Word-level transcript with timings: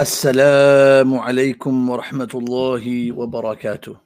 السلام 0.00 1.18
عليكم 1.18 1.90
ورحمة 1.90 2.30
الله 2.34 3.12
وبركاته. 3.12 3.96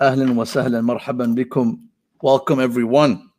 أهلا 0.00 0.32
وسهلا 0.32 0.80
مرحبا 0.80 1.26
بكم. 1.26 1.78
Welcome 2.22 2.60
everyone. 2.60 3.30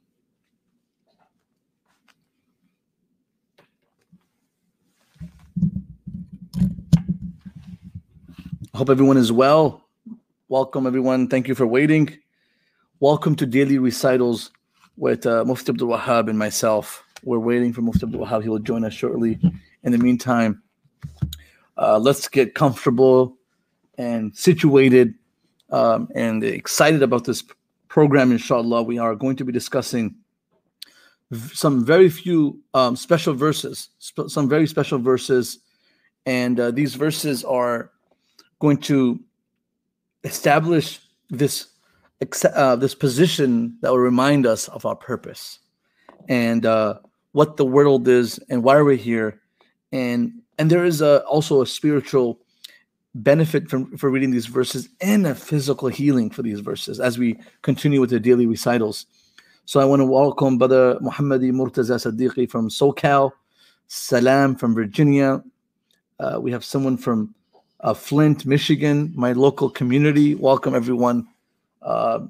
I 8.74 8.78
hope 8.78 8.90
everyone 8.90 9.18
is 9.18 9.32
well. 9.32 9.88
Welcome 10.50 10.86
everyone. 10.86 11.28
Thank 11.28 11.48
you 11.48 11.56
for 11.56 11.66
waiting. 11.66 12.10
Welcome 13.00 13.36
to 13.38 13.46
Daily 13.46 13.78
Recitals 13.78 14.52
with 14.98 15.26
uh, 15.26 15.44
Mufti 15.46 15.72
Abdul 15.72 15.90
Wahab 15.90 16.30
and 16.30 16.38
myself. 16.38 17.04
We're 17.24 17.40
waiting 17.40 17.74
for 17.74 17.82
Mufti 17.82 18.04
Abdul 18.04 18.26
Wahab. 18.26 18.44
He 18.44 18.50
will 18.50 18.60
join 18.60 18.86
us 18.86 18.94
shortly. 18.94 19.40
In 19.83 19.93
the 19.93 19.99
meantime, 19.99 20.63
uh, 21.77 21.99
let's 21.99 22.29
get 22.29 22.55
comfortable 22.55 23.37
and 23.97 24.37
situated 24.37 25.15
um, 25.71 26.09
and 26.15 26.45
excited 26.45 27.03
about 27.03 27.25
this 27.25 27.45
program, 27.89 28.33
inshallah. 28.33 28.83
We 28.83 28.99
are 28.99 29.15
going 29.15 29.37
to 29.37 29.45
be 29.45 29.53
discussing 29.53 30.17
some 31.53 31.85
very 31.85 32.11
few 32.11 32.61
um, 32.75 32.97
special 32.97 33.35
verses, 33.35 33.89
sp- 34.03 34.29
some 34.29 34.49
very 34.49 34.67
special 34.67 34.99
verses. 34.99 35.61
And 36.27 36.59
uh, 36.61 36.71
these 36.71 36.95
verses 36.95 37.45
are 37.45 37.91
going 38.59 38.79
to 38.79 39.21
establish 40.25 41.01
this 41.31 41.69
uh, 42.55 42.77
this 42.77 42.95
position 42.95 43.79
that 43.81 43.91
will 43.91 43.99
remind 43.99 44.47
us 44.47 44.69
of 44.69 44.85
our 44.85 44.97
purpose 44.97 45.61
and 46.29 46.67
uh, 46.67 46.99
what 47.33 47.57
the 47.57 47.65
world 47.65 48.07
is 48.09 48.39
and 48.51 48.63
why 48.63 48.83
we're 48.83 48.95
here 48.95 49.40
and 49.93 50.33
and 50.59 50.71
there 50.71 50.85
is 50.85 51.01
a, 51.01 51.21
also 51.25 51.63
a 51.63 51.67
spiritual 51.67 52.39
benefit 53.15 53.69
from 53.69 53.97
for 53.97 54.11
reading 54.11 54.31
these 54.31 54.47
verses 54.47 54.89
and 55.01 55.27
a 55.27 55.35
physical 55.35 55.89
healing 55.89 56.31
for 56.31 56.43
these 56.43 56.61
verses 56.61 57.01
as 57.01 57.19
we 57.19 57.39
continue 57.63 58.01
with 58.01 58.11
the 58.11 58.21
daily 58.21 58.47
recitals. 58.47 59.07
So 59.65 59.81
i 59.81 59.85
want 59.85 60.01
to 60.01 60.07
welcome 60.07 60.59
brother 60.59 60.97
muhammadi 60.97 61.53
murtaza 61.53 61.99
sadiqi 61.99 62.49
from 62.49 62.69
socal 62.69 63.33
salam 63.89 64.55
from 64.55 64.75
virginia. 64.75 65.43
Uh, 66.19 66.39
we 66.41 66.53
have 66.53 66.65
someone 66.65 66.97
from 66.97 67.35
uh, 67.81 67.95
flint 67.95 68.47
michigan 68.47 69.13
my 69.17 69.33
local 69.33 69.71
community. 69.71 70.35
Welcome 70.35 70.75
everyone. 70.75 71.27
Uh, 71.83 72.27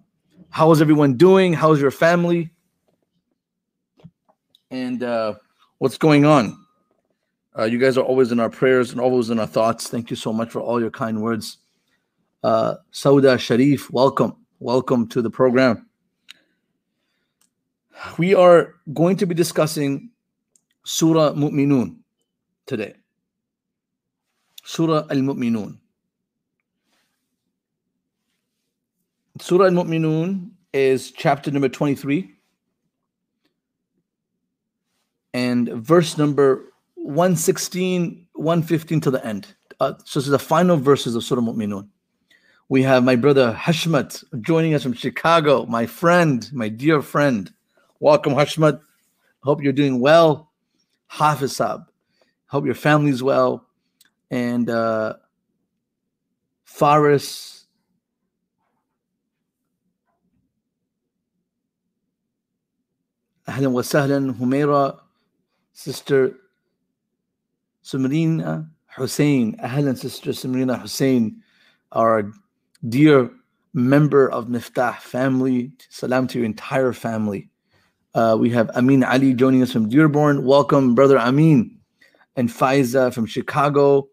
how 0.50 0.70
is 0.72 0.80
everyone 0.80 1.16
doing? 1.16 1.52
How's 1.52 1.80
your 1.80 1.90
family? 1.90 2.50
And 4.70 5.02
uh, 5.02 5.34
what's 5.78 5.98
going 5.98 6.24
on 6.24 6.59
uh, 7.58 7.64
you 7.64 7.78
guys 7.78 7.98
are 7.98 8.04
always 8.04 8.30
in 8.30 8.38
our 8.38 8.50
prayers 8.50 8.92
and 8.92 9.00
always 9.00 9.30
in 9.30 9.40
our 9.40 9.46
thoughts. 9.46 9.88
Thank 9.88 10.10
you 10.10 10.16
so 10.16 10.32
much 10.32 10.50
for 10.50 10.60
all 10.60 10.80
your 10.80 10.90
kind 10.90 11.20
words. 11.20 11.58
Uh, 12.42 12.76
Sauda 12.92 13.38
Sharif, 13.38 13.90
welcome. 13.90 14.36
Welcome 14.60 15.08
to 15.08 15.20
the 15.22 15.30
program. 15.30 15.86
We 18.18 18.34
are 18.34 18.76
going 18.94 19.16
to 19.16 19.26
be 19.26 19.34
discussing 19.34 20.10
Surah 20.84 21.32
Mu'minun 21.32 21.96
today. 22.66 22.94
Surah 24.64 25.06
Al 25.10 25.18
Mu'minun. 25.18 25.78
Surah 29.40 29.66
Al 29.66 29.72
Mu'minun 29.72 30.50
is 30.72 31.10
chapter 31.10 31.50
number 31.50 31.68
23 31.68 32.32
and 35.34 35.68
verse 35.68 36.16
number 36.16 36.69
116, 37.02 38.26
115 38.34 39.00
to 39.00 39.10
the 39.10 39.24
end. 39.24 39.54
Uh, 39.80 39.94
so 40.04 40.20
this 40.20 40.26
is 40.26 40.30
the 40.30 40.38
final 40.38 40.76
verses 40.76 41.14
of 41.14 41.24
Surah 41.24 41.40
Mu'minun. 41.40 41.88
We 42.68 42.82
have 42.82 43.02
my 43.02 43.16
brother 43.16 43.56
Hashmat 43.58 44.22
joining 44.42 44.74
us 44.74 44.82
from 44.82 44.92
Chicago, 44.92 45.64
my 45.66 45.86
friend, 45.86 46.48
my 46.52 46.68
dear 46.68 47.00
friend. 47.00 47.52
Welcome, 47.98 48.34
Hashmat. 48.34 48.80
Hope 49.42 49.62
you're 49.62 49.72
doing 49.72 49.98
well. 50.00 50.50
Hafiz 51.08 51.56
Sab. 51.56 51.90
Hope 52.46 52.66
your 52.66 52.74
family's 52.74 53.22
well. 53.22 53.66
And 54.30 54.68
uh, 54.68 55.14
Faris. 56.64 57.64
Ahlan 63.48 63.72
wa 63.72 63.80
sahlan, 63.80 64.34
Humaira, 64.34 65.00
sister 65.72 66.36
Sumrina 67.90 68.68
Hussein, 68.96 69.56
Ahlan 69.58 69.98
sister 69.98 70.30
Sumrina 70.30 70.80
Hussein, 70.80 71.42
our 71.90 72.30
dear 72.88 73.30
member 73.74 74.30
of 74.30 74.46
Miftah 74.46 74.96
family. 74.98 75.72
Salam 75.88 76.28
to 76.28 76.38
your 76.38 76.44
entire 76.44 76.92
family. 76.92 77.48
Uh, 78.14 78.36
we 78.38 78.50
have 78.50 78.70
Amin 78.70 79.02
Ali 79.02 79.34
joining 79.34 79.62
us 79.62 79.72
from 79.72 79.88
Dearborn. 79.88 80.44
Welcome, 80.44 80.94
brother 80.94 81.18
Amin. 81.18 81.78
And 82.36 82.48
Faiza 82.48 83.12
from 83.12 83.26
Chicago. 83.26 84.08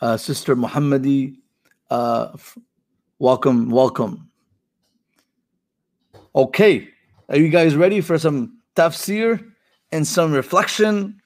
Uh, 0.00 0.16
sister 0.16 0.56
Muhammadi, 0.56 1.36
uh, 1.90 2.30
f- 2.32 2.56
welcome, 3.18 3.68
welcome. 3.68 4.30
Okay, 6.34 6.88
are 7.28 7.36
you 7.36 7.50
guys 7.50 7.76
ready 7.76 8.00
for 8.00 8.16
some 8.18 8.58
tafsir? 8.74 9.49
And 9.92 10.06
some 10.06 10.32
reflection 10.32 11.20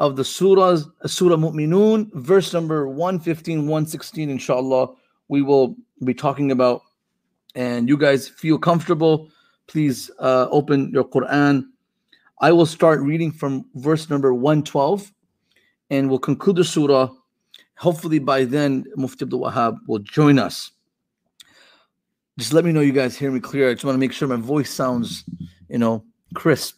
of 0.00 0.16
the 0.16 0.22
surahs, 0.22 0.90
Surah 1.06 1.36
Mu'minun, 1.36 2.12
verse 2.14 2.52
number 2.52 2.88
115, 2.88 3.60
116, 3.60 4.30
inshallah, 4.30 4.88
we 5.28 5.42
will 5.42 5.76
be 6.04 6.14
talking 6.14 6.52
about. 6.52 6.82
And 7.54 7.88
you 7.88 7.96
guys 7.96 8.28
feel 8.28 8.58
comfortable, 8.58 9.30
please 9.66 10.10
uh, 10.20 10.46
open 10.50 10.90
your 10.92 11.04
Quran. 11.04 11.66
I 12.40 12.52
will 12.52 12.66
start 12.66 13.00
reading 13.00 13.32
from 13.32 13.64
verse 13.74 14.08
number 14.08 14.32
112 14.32 15.12
and 15.90 16.08
we'll 16.08 16.20
conclude 16.20 16.56
the 16.56 16.64
surah. 16.64 17.08
Hopefully, 17.78 18.18
by 18.18 18.44
then, 18.44 18.84
Mufti 18.96 19.24
Abdul 19.24 19.40
Wahab 19.40 19.78
will 19.86 20.00
join 20.00 20.38
us. 20.38 20.70
Just 22.38 22.52
let 22.52 22.64
me 22.64 22.70
know 22.70 22.80
you 22.80 22.92
guys 22.92 23.16
hear 23.16 23.30
me 23.32 23.40
clear. 23.40 23.70
I 23.70 23.74
just 23.74 23.84
want 23.84 23.96
to 23.96 24.00
make 24.00 24.12
sure 24.12 24.28
my 24.28 24.36
voice 24.36 24.70
sounds, 24.70 25.24
you 25.68 25.78
know, 25.78 26.04
crisp. 26.34 26.77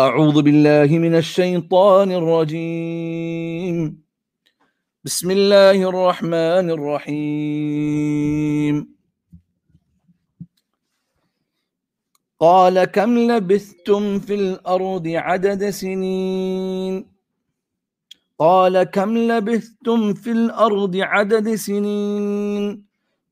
أعوذ 0.00 0.42
بالله 0.42 0.98
من 0.98 1.14
الشيطان 1.14 2.12
الرجيم. 2.12 3.76
بسم 5.04 5.30
الله 5.30 5.78
الرحمن 5.90 6.66
الرحيم. 6.76 8.74
قال 12.40 12.84
كم 12.84 13.18
لبثتم 13.18 14.18
في 14.18 14.34
الأرض 14.34 15.06
عدد 15.08 15.70
سنين؟ 15.70 17.06
قال 18.38 18.82
كم 18.82 19.18
لبثتم 19.18 20.14
في 20.14 20.30
الأرض 20.32 20.96
عدد 20.96 21.54
سنين؟ 21.54 22.89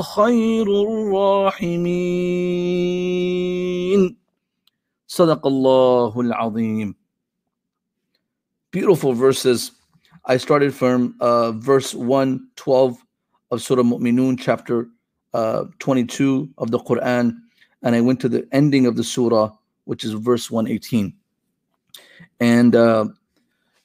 خير 0.00 0.66
الراحمين 0.66 1.84
صدق 5.06 5.46
الله 5.46 6.20
العظيم 6.20 6.94
Beautiful 8.70 9.12
verses. 9.12 9.70
I 10.26 10.36
started 10.36 10.74
from 10.74 11.14
uh, 11.20 11.52
verse 11.52 11.94
112 11.94 12.98
of 13.52 13.62
Surah 13.62 13.84
Mu'minun, 13.84 14.36
chapter 14.40 14.88
uh, 15.32 15.66
22 15.78 16.48
of 16.58 16.72
the 16.72 16.80
Quran, 16.80 17.36
and 17.82 17.94
I 17.94 18.00
went 18.00 18.18
to 18.20 18.28
the 18.28 18.48
ending 18.50 18.86
of 18.86 18.96
the 18.96 19.04
surah, 19.04 19.52
which 19.84 20.02
is 20.02 20.12
verse 20.12 20.50
118. 20.50 21.14
And 22.40 22.74
uh, 22.74 23.06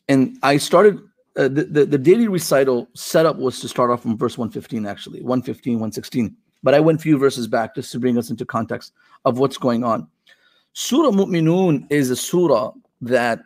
and 0.08 0.40
I 0.42 0.58
started 0.58 1.00
uh, 1.37 1.49
the, 1.49 1.85
the, 1.85 1.99
daily 1.99 2.29
recital 2.29 2.89
setup 2.95 3.39
was 3.39 3.59
to 3.59 3.67
start 3.67 3.91
off 3.91 4.03
from 4.03 4.17
verse 4.17 4.39
115 4.39 4.87
actually 4.87 5.21
115 5.21 5.75
116 5.75 6.37
but 6.63 6.75
i 6.75 6.79
went 6.79 7.01
a 7.01 7.03
few 7.03 7.19
verses 7.19 7.49
back 7.49 7.75
just 7.75 7.91
to 7.91 7.99
bring 7.99 8.17
us 8.17 8.31
into 8.31 8.45
context 8.45 8.93
of 9.25 9.39
what's 9.39 9.59
going 9.59 9.85
on. 9.85 10.07
Surah 10.73 11.11
mu'minun 11.11 11.87
is 11.91 12.11
a 12.11 12.17
surah 12.17 12.73
that 13.01 13.41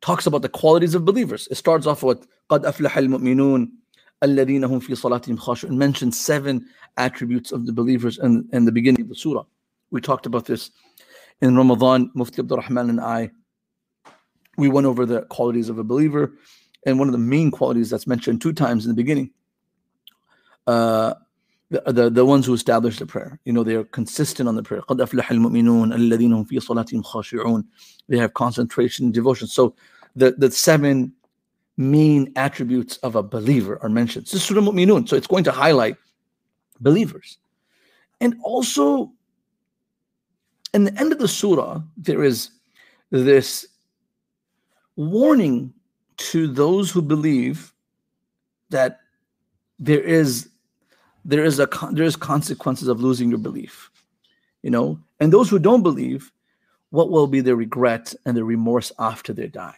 talks 0.00 0.26
about 0.26 0.42
the 0.42 0.48
qualities 0.48 0.94
of 0.94 1.04
believers. 1.04 1.48
It 1.50 1.56
starts 1.56 1.86
off 1.86 2.02
with 2.02 2.26
qad 2.50 2.64
aflaha 2.64 2.96
al-mu'minun 2.96 3.70
alladhina 4.22 4.68
hum 4.68 4.80
fi 4.80 4.92
salatihim 4.92 5.64
and 5.64 5.78
mentions 5.78 6.18
seven 6.18 6.66
attributes 6.96 7.52
of 7.52 7.66
the 7.66 7.72
believers 7.72 8.18
in, 8.18 8.48
in 8.52 8.64
the 8.64 8.72
beginning 8.72 9.02
of 9.02 9.08
the 9.08 9.14
surah. 9.14 9.44
We 9.90 10.00
talked 10.00 10.26
about 10.26 10.46
this 10.46 10.70
in 11.40 11.56
ramadan. 11.56 12.10
Mufti 12.14 12.42
abdurrahman 12.42 12.90
and 12.90 13.00
i 13.00 13.30
we 14.56 14.68
went 14.68 14.86
over 14.86 15.06
the 15.06 15.22
qualities 15.22 15.68
of 15.68 15.78
a 15.78 15.84
believer 15.84 16.34
and 16.85 16.99
one 16.99 17.07
of 17.07 17.11
the 17.11 17.17
main 17.17 17.51
qualities 17.51 17.89
that's 17.89 18.07
mentioned 18.07 18.41
two 18.41 18.53
times 18.53 18.85
in 18.85 18.89
the 18.89 18.95
beginning 18.95 19.31
uh, 20.67 21.13
the, 21.71 21.81
the, 21.91 22.09
the 22.09 22.25
ones 22.25 22.45
who 22.45 22.53
establish 22.53 22.99
the 22.99 23.05
prayer 23.05 23.39
you 23.45 23.53
know 23.53 23.63
they 23.63 23.75
are 23.75 23.83
consistent 23.85 24.47
on 24.47 24.55
the 24.55 24.63
prayer 24.63 24.81
قد 24.81 25.01
أفلح 25.01 25.31
المؤمنون 25.31 25.93
الذين 25.93 26.33
هم 26.33 26.43
في 26.43 26.59
صلاتهم 26.59 27.01
خاشعون 27.01 27.63
they 28.07 28.17
have 28.17 28.33
concentration 28.33 29.05
and 29.05 29.13
devotion 29.13 29.47
so 29.47 29.75
the, 30.15 30.31
the 30.37 30.51
seven 30.51 31.11
main 31.77 32.31
attributes 32.35 32.97
of 32.97 33.15
a 33.15 33.23
believer 33.23 33.79
are 33.81 33.89
mentioned 33.89 34.25
this 34.25 34.35
is 34.35 34.43
Surah 34.43 34.61
Mu'minun 34.61 35.07
so 35.07 35.15
it's 35.15 35.27
going 35.27 35.43
to 35.43 35.51
highlight 35.51 35.97
believers 36.79 37.37
and 38.21 38.35
also 38.43 39.11
in 40.73 40.83
the 40.83 40.99
end 40.99 41.11
of 41.11 41.19
the 41.19 41.27
surah 41.27 41.81
there 41.97 42.23
is 42.23 42.49
this 43.09 43.67
warning 44.95 45.73
to 46.30 46.46
those 46.46 46.90
who 46.90 47.02
believe 47.02 47.72
that 48.70 49.00
there 49.78 50.02
is 50.02 50.48
there 51.24 51.44
is 51.44 51.58
a 51.58 51.68
there 51.92 52.04
is 52.04 52.16
consequences 52.16 52.88
of 52.88 53.00
losing 53.00 53.30
your 53.30 53.38
belief 53.38 53.90
you 54.62 54.70
know? 54.70 54.98
And 55.18 55.32
those 55.32 55.50
who 55.50 55.58
don't 55.58 55.82
believe 55.82 56.32
what 56.90 57.10
will 57.10 57.26
be 57.26 57.40
their 57.40 57.56
regret 57.56 58.14
and 58.24 58.36
their 58.36 58.44
remorse 58.44 58.92
after 58.98 59.32
they 59.32 59.46
die? 59.46 59.76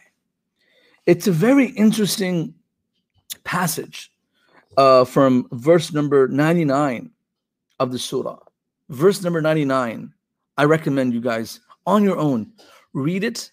It's 1.05 1.27
a 1.27 1.31
very 1.31 1.67
interesting 1.71 2.55
passage 3.43 4.11
uh, 4.77 5.05
from 5.05 5.47
verse 5.51 5.93
number 5.93 6.27
99 6.27 7.11
of 7.79 7.91
the 7.91 7.99
surah. 7.99 8.39
Verse 8.89 9.21
number 9.23 9.41
99 9.41 10.13
i 10.55 10.63
recommend 10.63 11.15
you 11.15 11.19
guys 11.19 11.61
on 11.87 12.03
your 12.03 12.17
own 12.19 12.51
read 12.93 13.23
it 13.23 13.51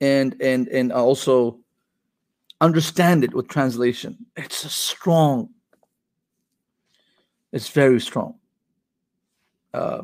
and 0.00 0.36
and 0.40 0.68
and 0.68 0.92
also 0.92 1.58
understand 2.60 3.24
it 3.24 3.34
with 3.34 3.48
translation. 3.48 4.26
It's 4.36 4.64
a 4.64 4.68
strong. 4.68 5.50
It's 7.52 7.68
very 7.68 8.00
strong. 8.00 8.34
Uh, 9.74 10.02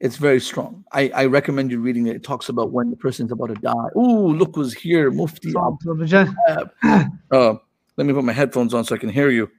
it's 0.00 0.16
very 0.16 0.40
strong. 0.40 0.84
I, 0.92 1.08
I 1.14 1.24
recommend 1.26 1.70
you 1.70 1.80
reading 1.80 2.08
it. 2.08 2.16
It 2.16 2.22
talks 2.22 2.50
about 2.50 2.72
when 2.72 2.90
the 2.90 2.96
person's 2.96 3.32
about 3.32 3.46
to 3.46 3.54
die. 3.54 3.88
Oh, 3.94 4.26
look 4.26 4.54
who's 4.54 4.74
here, 4.74 5.10
Mufti. 5.10 5.52
Uh, 7.30 7.54
let 7.96 8.06
me 8.06 8.12
put 8.12 8.24
my 8.24 8.32
headphones 8.32 8.74
on 8.74 8.84
so 8.84 8.94
I 8.94 8.98
can 8.98 9.08
hear 9.08 9.30
you. 9.30 9.50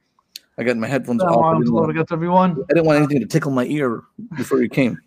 I 0.58 0.62
got 0.62 0.76
my 0.76 0.86
headphones 0.86 1.22
off. 1.22 1.30
I 1.30 1.58
didn't, 1.58 1.72
want, 1.72 2.12
everyone. 2.12 2.52
I 2.70 2.74
didn't 2.74 2.86
want 2.86 2.98
anything 2.98 3.20
to 3.20 3.26
tickle 3.26 3.50
my 3.50 3.64
ear 3.64 4.02
before 4.36 4.62
you 4.62 4.68
came. 4.68 4.98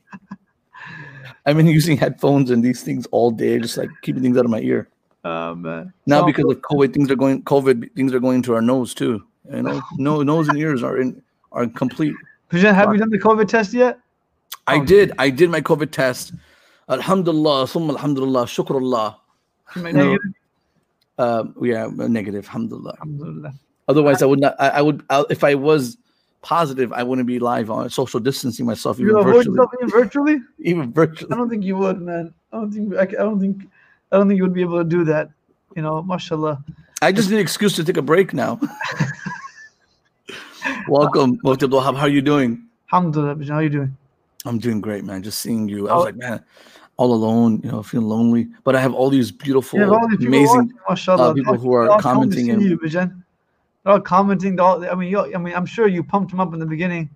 I've 1.49 1.57
been 1.57 1.67
using 1.79 1.97
headphones 1.97 2.51
and 2.51 2.63
these 2.63 2.83
things 2.83 3.07
all 3.07 3.31
day, 3.31 3.59
just 3.59 3.77
like 3.77 3.89
keeping 4.03 4.21
things 4.21 4.37
out 4.37 4.45
of 4.45 4.51
my 4.51 4.59
ear. 4.59 4.87
Oh 5.25 5.55
man! 5.55 5.91
Now 6.05 6.21
so, 6.21 6.27
because 6.27 6.45
of 6.45 6.61
COVID, 6.61 6.93
things 6.93 7.11
are 7.11 7.15
going. 7.15 7.43
COVID 7.43 7.93
things 7.95 8.13
are 8.13 8.19
going 8.19 8.41
to 8.43 8.53
our 8.53 8.61
nose 8.61 8.93
too. 8.93 9.23
You 9.51 9.63
know, 9.63 9.81
no 9.97 10.23
nose 10.23 10.47
and 10.47 10.57
ears 10.57 10.83
are 10.83 10.97
in 11.01 11.21
are 11.51 11.67
complete. 11.67 12.13
Have 12.51 12.93
you 12.93 12.97
done 12.97 13.09
the 13.09 13.19
COVID 13.19 13.47
test 13.47 13.73
yet? 13.73 13.99
I 14.67 14.77
oh. 14.77 14.85
did. 14.85 15.11
I 15.17 15.29
did 15.29 15.49
my 15.49 15.61
COVID 15.61 15.91
test. 15.91 16.33
Alhamdulillah, 16.87 17.67
summa 17.67 17.93
alhamdulillah, 17.93 18.45
shukrullah. 18.45 19.15
Negative? 19.75 20.17
Uh, 21.17 21.43
yeah, 21.61 21.89
negative. 21.95 22.45
Alhamdulillah. 22.45 22.93
alhamdulillah. 22.93 23.53
Otherwise, 23.87 24.21
I 24.21 24.25
would 24.25 24.39
not. 24.39 24.55
I, 24.59 24.69
I 24.69 24.81
would. 24.81 25.03
I, 25.09 25.25
if 25.29 25.43
I 25.43 25.55
was 25.55 25.97
positive, 26.41 26.93
I 26.93 27.03
wouldn't 27.03 27.27
be 27.27 27.39
live 27.39 27.69
on 27.69 27.89
social 27.89 28.19
distancing 28.19 28.65
myself 28.65 28.99
even 28.99 29.15
you 29.15 29.23
virtually. 29.23 29.57
Even 29.81 29.89
virtually? 29.89 30.39
even 30.59 30.93
virtually. 30.93 31.31
I 31.31 31.35
don't 31.35 31.49
think 31.49 31.63
you 31.63 31.77
would, 31.77 32.01
man. 32.01 32.33
I 32.51 32.57
don't 32.57 32.71
think. 32.71 32.95
I, 32.95 33.01
I 33.01 33.05
don't 33.05 33.39
think. 33.39 33.67
I 34.11 34.17
don't 34.17 34.27
think 34.27 34.37
you 34.37 34.43
would 34.43 34.53
be 34.53 34.61
able 34.61 34.79
to 34.79 34.83
do 34.83 35.03
that. 35.05 35.29
You 35.75 35.81
know, 35.81 36.01
mashallah. 36.01 36.63
I 37.01 37.11
just 37.11 37.29
need 37.29 37.35
an 37.37 37.41
excuse 37.41 37.75
to 37.75 37.83
take 37.83 37.97
a 37.97 38.01
break 38.01 38.33
now. 38.33 38.59
Welcome, 40.87 41.39
Mufti 41.43 41.67
Wahab. 41.67 41.95
How 41.95 42.01
are 42.01 42.09
you 42.09 42.21
doing? 42.21 42.65
Alhamdulillah. 42.91 43.45
How 43.45 43.55
are 43.55 43.63
you 43.63 43.69
doing? 43.69 43.95
I'm 44.45 44.59
doing 44.59 44.81
great, 44.81 45.03
man. 45.03 45.23
Just 45.23 45.39
seeing 45.39 45.69
you. 45.69 45.89
I 45.89 45.93
was 45.93 46.01
oh. 46.01 46.05
like, 46.05 46.15
man, 46.15 46.43
all 46.97 47.13
alone, 47.13 47.61
you 47.63 47.71
know, 47.71 47.83
feeling 47.83 48.07
lonely. 48.07 48.47
But 48.63 48.75
I 48.75 48.81
have 48.81 48.93
all 48.93 49.09
these 49.09 49.31
beautiful, 49.31 49.81
all 49.93 50.07
these 50.09 50.25
amazing 50.25 50.73
watching, 50.87 51.19
uh, 51.19 51.33
people 51.33 51.57
who 51.57 51.73
are 51.73 51.99
commenting. 52.01 52.49
And, 52.49 52.61
you, 52.61 52.79
they're 53.83 53.93
all 53.93 54.01
commenting. 54.01 54.59
All 54.59 54.83
I 54.83 54.95
mean, 54.95 55.15
I 55.15 55.37
mean, 55.37 55.53
I'm 55.53 55.65
sure 55.65 55.87
you 55.87 56.03
pumped 56.03 56.31
them 56.31 56.39
up 56.39 56.53
in 56.53 56.59
the 56.59 56.65
beginning, 56.65 57.09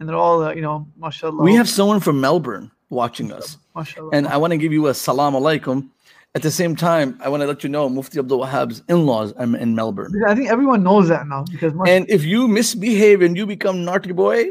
and 0.00 0.08
they're 0.08 0.16
all, 0.16 0.42
uh, 0.42 0.52
you 0.52 0.62
know, 0.62 0.86
mashallah. 0.96 1.42
We 1.42 1.54
have 1.54 1.68
someone 1.68 2.00
from 2.00 2.20
Melbourne 2.20 2.70
watching 2.90 3.32
us, 3.32 3.58
mashallah. 3.74 4.10
and 4.12 4.26
I 4.26 4.36
want 4.36 4.52
to 4.52 4.56
give 4.56 4.72
you 4.72 4.88
a 4.88 4.94
salam 4.94 5.34
alaikum. 5.34 5.88
At 6.34 6.40
the 6.40 6.50
same 6.50 6.74
time, 6.74 7.20
I 7.22 7.28
want 7.28 7.42
to 7.42 7.46
let 7.46 7.62
you 7.62 7.68
know 7.68 7.90
Mufti 7.90 8.18
Abdul 8.18 8.38
Wahab's 8.38 8.82
in-laws 8.88 9.32
are 9.34 9.44
in 9.56 9.74
Melbourne. 9.74 10.14
I 10.26 10.34
think 10.34 10.48
everyone 10.48 10.82
knows 10.82 11.08
that 11.08 11.26
now 11.28 11.44
because. 11.50 11.74
And 11.86 12.08
if 12.08 12.24
you 12.24 12.48
misbehave 12.48 13.20
and 13.20 13.36
you 13.36 13.44
become 13.46 13.84
naughty 13.84 14.12
boy, 14.12 14.46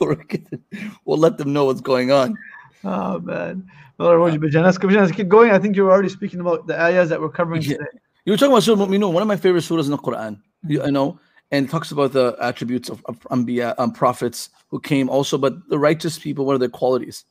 we'll 0.00 1.18
let 1.18 1.38
them 1.38 1.54
know 1.54 1.64
what's 1.64 1.80
going 1.80 2.12
on. 2.12 2.36
Oh 2.84 3.18
man. 3.20 3.66
Keep 3.98 5.28
going. 5.28 5.52
I 5.52 5.58
think 5.58 5.76
you 5.76 5.84
were 5.84 5.92
already 5.92 6.08
speaking 6.08 6.40
about 6.40 6.66
the 6.66 6.78
ayahs 6.78 7.08
that 7.08 7.20
we're 7.20 7.28
covering 7.30 7.62
yeah. 7.62 7.76
today. 7.78 7.98
You 8.24 8.32
were 8.32 8.36
talking 8.38 8.52
about 8.52 8.62
Surah 8.62 8.86
Mu'minun, 8.86 9.12
one 9.12 9.22
of 9.22 9.28
my 9.28 9.36
favorite 9.36 9.64
surahs 9.64 9.84
in 9.84 9.90
the 9.90 9.98
Quran. 9.98 10.40
You, 10.66 10.82
I 10.82 10.90
know, 10.90 11.20
and 11.50 11.66
it 11.66 11.70
talks 11.70 11.90
about 11.90 12.12
the 12.12 12.36
attributes 12.40 12.88
of, 12.88 13.04
of 13.04 13.20
Anbiya, 13.30 13.74
um, 13.78 13.92
prophets 13.92 14.48
who 14.68 14.80
came 14.80 15.10
also, 15.10 15.36
but 15.36 15.68
the 15.68 15.78
righteous 15.78 16.18
people, 16.18 16.46
what 16.46 16.54
are 16.54 16.58
their 16.58 16.68
qualities? 16.68 17.24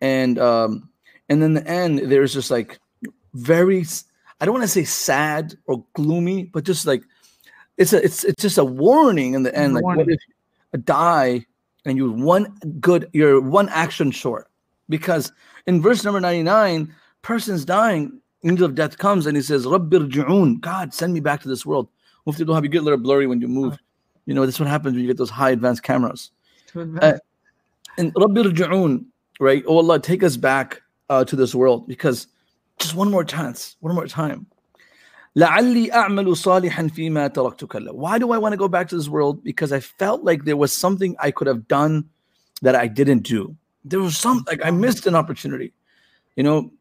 And 0.00 0.38
um, 0.38 0.88
and 1.28 1.42
then 1.42 1.54
the 1.54 1.66
end, 1.66 1.98
there's 1.98 2.32
just 2.32 2.50
like 2.50 2.78
very, 3.34 3.84
I 4.40 4.44
don't 4.44 4.54
want 4.54 4.64
to 4.64 4.68
say 4.68 4.84
sad 4.84 5.54
or 5.66 5.84
gloomy, 5.94 6.44
but 6.44 6.64
just 6.64 6.86
like 6.86 7.04
it's 7.76 7.92
a 7.92 8.02
it's 8.02 8.24
it's 8.24 8.40
just 8.40 8.58
a 8.58 8.64
warning 8.64 9.34
in 9.34 9.42
the 9.42 9.54
end. 9.56 9.74
Like 9.74 9.84
what 9.84 10.00
if 10.00 10.08
you 10.08 10.80
die 10.80 11.44
and 11.84 11.96
you 11.98 12.10
one 12.10 12.56
good, 12.80 13.08
you're 13.12 13.40
one 13.40 13.68
action 13.68 14.10
short. 14.10 14.48
Because 14.88 15.32
in 15.66 15.80
verse 15.80 16.04
number 16.04 16.20
99, 16.20 16.94
person's 17.22 17.64
dying, 17.64 18.20
angel 18.44 18.66
of 18.66 18.74
death 18.74 18.98
comes 18.98 19.26
and 19.26 19.36
he 19.36 19.42
says, 19.42 19.66
Rabbir 19.66 20.08
ju'un, 20.10 20.60
God, 20.60 20.94
send 20.94 21.14
me 21.14 21.20
back 21.20 21.40
to 21.42 21.48
this 21.48 21.64
world. 21.64 21.88
Mufti 22.26 22.44
have 22.52 22.64
you 22.64 22.70
get 22.70 22.82
a 22.82 22.84
little 22.84 22.98
blurry 22.98 23.26
when 23.26 23.40
you 23.40 23.48
move. 23.48 23.78
You 24.26 24.34
know, 24.34 24.44
that's 24.46 24.58
what 24.58 24.68
happens 24.68 24.94
when 24.94 25.02
you 25.02 25.08
get 25.08 25.16
those 25.16 25.30
high 25.30 25.50
advanced 25.50 25.82
cameras. 25.82 26.30
Uh, 26.74 27.18
and 27.98 28.14
Rabbir 28.14 28.52
ju'un, 28.52 29.04
right? 29.40 29.62
Oh 29.66 29.78
Allah, 29.78 30.00
take 30.00 30.22
us 30.22 30.36
back 30.36 30.82
uh, 31.10 31.24
to 31.24 31.36
this 31.36 31.54
world 31.54 31.86
because 31.86 32.26
just 32.78 32.94
one 32.94 33.10
more 33.10 33.24
chance, 33.24 33.76
one 33.80 33.94
more 33.94 34.06
time. 34.06 34.46
Why 35.34 35.50
do 35.50 35.90
I 38.32 38.38
want 38.38 38.52
to 38.52 38.56
go 38.56 38.68
back 38.68 38.88
to 38.88 38.96
this 38.96 39.08
world? 39.08 39.42
Because 39.42 39.72
I 39.72 39.80
felt 39.80 40.22
like 40.22 40.44
there 40.44 40.56
was 40.56 40.72
something 40.72 41.16
I 41.18 41.32
could 41.32 41.48
have 41.48 41.66
done 41.66 42.08
that 42.62 42.76
I 42.76 42.86
didn't 42.86 43.24
do. 43.24 43.56
There 43.84 44.00
was 44.00 44.16
some 44.16 44.44
like 44.46 44.64
I 44.64 44.70
missed 44.70 45.06
an 45.06 45.16
opportunity. 45.16 45.72
You 46.36 46.44
know, 46.44 46.72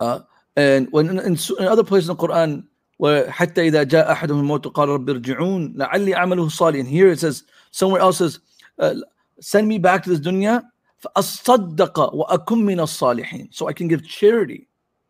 uh, 0.00 0.20
and 0.55 0.87
when 0.91 1.09
in, 1.09 1.19
in, 1.19 1.37
in 1.59 1.65
other 1.67 1.83
places 1.83 2.09
in 2.09 2.15
the 2.15 2.27
Quran, 2.27 2.63
وحتى 2.99 3.67
إذا 3.67 3.83
جاء 3.83 4.11
أحدهم 4.11 4.39
الموت 4.39 4.67
قال 4.67 4.89
رب 4.89 5.09
ارجعون 5.09 5.73
لعلي 5.77 6.15
أعمله 6.15 6.49
صالحا. 6.49 6.87
Here 6.87 7.09
it 7.09 7.19
says, 7.19 7.43
somewhere 7.71 8.01
else 8.01 8.17
says, 8.17 8.39
uh, 8.79 8.95
send 9.39 9.67
me 9.67 9.77
back 9.77 10.03
to 10.03 10.09
this 10.09 10.19
dunya 10.19 10.63
فأصدق 10.99 12.13
وأكن 12.13 12.65
من 12.65 12.79
الصالحين. 12.79 13.49
So 13.53 13.67
I 13.67 13.73
can 13.73 13.87
give 13.87 14.03
charity 14.03 14.67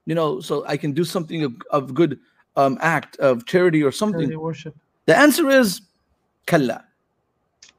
You 0.08 0.15
know, 0.15 0.39
so 0.39 0.65
I 0.65 0.77
can 0.77 0.94
do 0.94 1.03
something 1.03 1.44
of, 1.44 1.53
of 1.70 1.94
good 1.94 2.17
um, 2.56 2.77
act 2.82 3.17
of 3.17 3.46
charity 3.46 3.84
or 3.84 3.91
something. 3.91 4.22
Charity 4.22 4.38
worship. 4.38 4.75
The 5.06 5.17
answer 5.17 5.50
is 5.50 5.82
kalla. 6.46 6.86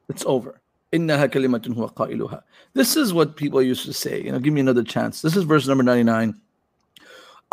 It's 0.09 0.23
over. 0.25 0.61
إنها 0.93 1.25
كلمة 1.25 1.75
هو 1.77 1.87
قائلها. 1.87 2.43
This 2.73 2.95
is 2.95 3.13
what 3.13 3.35
people 3.35 3.61
used 3.63 3.85
to 3.85 3.93
say. 3.93 4.21
You 4.21 4.31
know, 4.31 4.39
give 4.39 4.53
me 4.53 4.61
another 4.61 4.83
chance. 4.83 5.23
This 5.23 5.35
is 5.35 5.43
verse 5.43 5.67
number 5.67 5.83
99. 5.83 6.35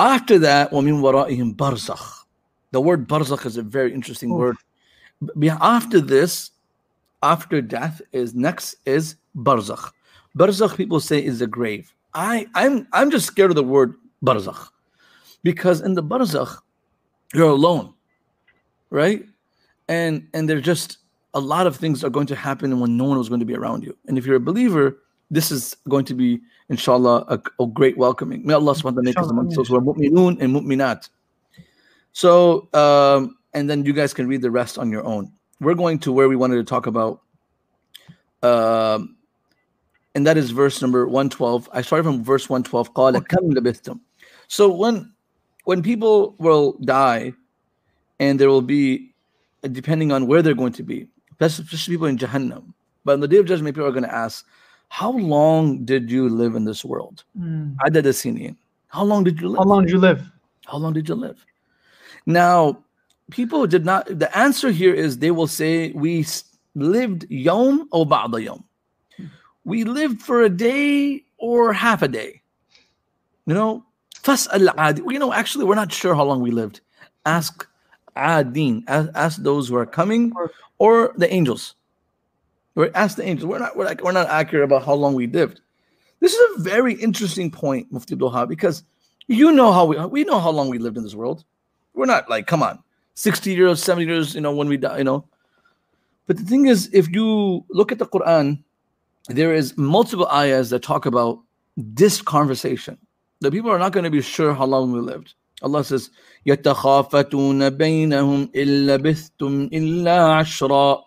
After 0.00 0.38
that, 0.40 0.70
وَمِن 0.72 1.00
وَرَائِهِمْ 1.00 1.56
barzakh. 1.56 2.24
The 2.72 2.80
word 2.80 3.08
barzakh 3.08 3.46
is 3.46 3.56
a 3.56 3.62
very 3.62 3.92
interesting 3.94 4.30
Oof. 4.30 4.38
word. 4.38 4.56
Be- 5.38 5.48
After 5.48 6.00
this, 6.00 6.50
after 7.22 7.62
death 7.62 8.02
is 8.12 8.34
next 8.34 8.76
is 8.84 9.16
barzakh. 9.36 9.90
Barzakh 10.36 10.76
people 10.76 11.00
say 11.00 11.24
is 11.24 11.38
the 11.38 11.46
grave. 11.46 11.92
I 12.14 12.46
I'm 12.54 12.86
I'm 12.92 13.10
just 13.10 13.26
scared 13.26 13.50
of 13.50 13.56
the 13.56 13.64
word 13.64 13.94
barzakh 14.24 14.68
because 15.42 15.80
in 15.80 15.94
the 15.94 16.02
barzakh 16.02 16.58
you're 17.34 17.48
alone, 17.48 17.94
right? 18.90 19.24
And 19.88 20.28
and 20.34 20.48
there's 20.48 20.62
just 20.62 20.98
a 21.34 21.40
lot 21.40 21.66
of 21.66 21.76
things 21.76 22.04
are 22.04 22.10
going 22.10 22.26
to 22.26 22.36
happen 22.36 22.78
when 22.80 22.96
no 22.96 23.04
one 23.04 23.18
was 23.18 23.28
going 23.28 23.40
to 23.40 23.46
be 23.46 23.54
around 23.54 23.84
you. 23.84 23.96
And 24.08 24.16
if 24.18 24.26
you're 24.26 24.36
a 24.36 24.40
believer, 24.40 24.98
this 25.30 25.50
is 25.50 25.76
going 25.88 26.04
to 26.06 26.14
be 26.14 26.40
inshallah 26.70 27.24
a, 27.28 27.62
a 27.62 27.66
great 27.66 27.96
welcoming. 27.96 28.46
May 28.46 28.54
Allah 28.54 28.72
subhanahu 28.72 28.82
wa 28.82 28.90
ta'ala 28.90 29.02
make 29.02 29.16
us 29.18 29.24
Inshallah, 29.24 29.40
amongst 29.40 29.56
those 29.56 29.68
who 29.68 29.76
are 29.76 29.80
mu'minun 29.80 30.40
and 30.40 30.54
mu'minat. 30.54 31.08
So 32.12 32.68
um, 32.72 33.36
and 33.54 33.68
then 33.68 33.84
you 33.84 33.92
guys 33.92 34.14
can 34.14 34.26
read 34.26 34.42
the 34.42 34.50
rest 34.50 34.78
on 34.78 34.90
your 34.90 35.04
own. 35.04 35.32
We're 35.60 35.74
going 35.74 35.98
to 36.00 36.12
where 36.12 36.28
we 36.28 36.36
wanted 36.36 36.56
to 36.56 36.64
talk 36.64 36.86
about 36.86 37.22
um, 38.42 39.16
and 40.14 40.26
that 40.26 40.36
is 40.36 40.50
verse 40.50 40.80
number 40.80 41.06
112. 41.06 41.68
I 41.72 41.82
started 41.82 42.04
from 42.04 42.24
verse 42.24 42.48
112. 42.48 42.94
قال 42.94 43.14
كم 43.26 43.52
لبثتم. 43.52 44.00
So 44.48 44.72
when 44.72 45.12
when 45.64 45.82
people 45.82 46.36
will 46.38 46.78
die 46.84 47.32
and 48.18 48.38
there 48.38 48.48
will 48.48 48.62
be 48.62 49.12
depending 49.72 50.12
on 50.12 50.26
where 50.26 50.42
they're 50.42 50.54
going 50.54 50.72
to 50.72 50.82
be, 50.82 51.08
especially 51.40 51.94
people 51.94 52.06
in 52.06 52.16
Jahannam. 52.16 52.72
But 53.04 53.14
on 53.14 53.20
the 53.20 53.28
day 53.28 53.38
of 53.38 53.46
judgment, 53.46 53.74
people 53.74 53.88
are 53.88 53.92
going 53.92 54.04
to 54.04 54.14
ask, 54.14 54.46
How 54.90 55.10
long 55.12 55.84
did 55.84 56.10
you 56.10 56.28
live 56.28 56.54
in 56.54 56.64
this 56.64 56.84
world? 56.84 57.24
Mm. 57.38 57.76
عدد 57.84 58.06
السنين. 58.06 58.56
How 58.88 59.04
long 59.04 59.24
did 59.24 59.40
you 59.40 59.48
live? 59.48 59.58
How 59.58 59.64
long 59.64 59.82
did 59.84 59.92
you 59.92 59.98
live? 59.98 60.22
How 60.66 60.78
long 60.78 60.92
did 60.92 61.08
you 61.08 61.14
live? 61.14 61.44
Now, 62.24 62.78
people 63.30 63.66
did 63.66 63.84
not. 63.84 64.06
The 64.18 64.30
answer 64.36 64.70
here 64.70 64.94
is 64.94 65.18
they 65.18 65.30
will 65.30 65.46
say 65.46 65.92
we 65.92 66.20
s- 66.20 66.44
lived 66.74 67.26
yom 67.30 67.88
or 67.92 68.06
ba'da 68.06 68.42
yom. 68.42 68.64
We 69.64 69.84
lived 69.84 70.22
for 70.22 70.42
a 70.42 70.48
day 70.48 71.24
or 71.38 71.72
half 71.72 72.02
a 72.02 72.08
day. 72.08 72.40
You 73.46 73.54
know, 73.54 73.84
fas'al 74.22 74.72
adi. 74.78 75.02
You 75.08 75.18
know, 75.18 75.32
actually, 75.32 75.64
we're 75.64 75.74
not 75.74 75.92
sure 75.92 76.14
how 76.14 76.24
long 76.24 76.40
we 76.40 76.50
lived. 76.50 76.80
Ask 77.26 77.66
adin. 78.16 78.84
Ask, 78.88 79.10
ask 79.14 79.42
those 79.42 79.68
who 79.68 79.76
are 79.76 79.86
coming 79.86 80.32
or 80.78 81.12
the 81.16 81.32
angels. 81.32 81.74
Or 82.80 82.90
ask 82.94 83.16
the 83.16 83.24
angels. 83.24 83.46
We're 83.46 83.58
not. 83.58 83.76
We're, 83.76 83.86
like, 83.86 84.02
we're 84.02 84.12
not 84.12 84.28
accurate 84.28 84.64
about 84.64 84.84
how 84.84 84.94
long 84.94 85.14
we 85.14 85.26
lived. 85.26 85.60
This 86.20 86.34
is 86.34 86.58
a 86.58 86.62
very 86.62 86.94
interesting 86.94 87.50
point, 87.50 87.90
Mufti 87.90 88.16
Doha, 88.16 88.48
because 88.48 88.82
you 89.28 89.52
know 89.52 89.72
how 89.72 89.86
we 89.86 89.96
we 90.06 90.24
know 90.24 90.38
how 90.40 90.50
long 90.50 90.68
we 90.68 90.78
lived 90.78 90.96
in 90.96 91.02
this 91.02 91.14
world. 91.14 91.44
We're 91.94 92.06
not 92.06 92.28
like, 92.28 92.46
come 92.46 92.62
on, 92.62 92.82
60 93.14 93.54
years, 93.54 93.82
70 93.82 94.06
years, 94.06 94.34
you 94.34 94.40
know, 94.42 94.54
when 94.54 94.68
we 94.68 94.76
die, 94.76 94.98
you 94.98 95.04
know. 95.04 95.24
But 96.26 96.36
the 96.36 96.44
thing 96.44 96.66
is, 96.66 96.90
if 96.92 97.08
you 97.10 97.64
look 97.70 97.92
at 97.92 97.98
the 97.98 98.06
Quran, 98.06 98.62
there 99.28 99.54
is 99.54 99.76
multiple 99.78 100.28
ayahs 100.28 100.70
that 100.70 100.82
talk 100.82 101.06
about 101.06 101.40
this 101.76 102.20
conversation. 102.20 102.98
The 103.40 103.50
people 103.50 103.70
are 103.70 103.78
not 103.78 103.92
going 103.92 104.04
to 104.04 104.10
be 104.10 104.20
sure 104.20 104.54
how 104.54 104.66
long 104.66 104.92
we 104.92 105.00
lived. 105.00 105.34
Allah 105.62 105.84
says, 105.84 106.10
يَتَخَافَتُونَ 106.46 107.70
بَيْنَهُمْ 107.70 108.52
إِلَّا 108.52 108.98
بِثْتُمْ 108.98 109.70
إِلَّا 109.72 110.40
عَشْرًا 110.40 111.02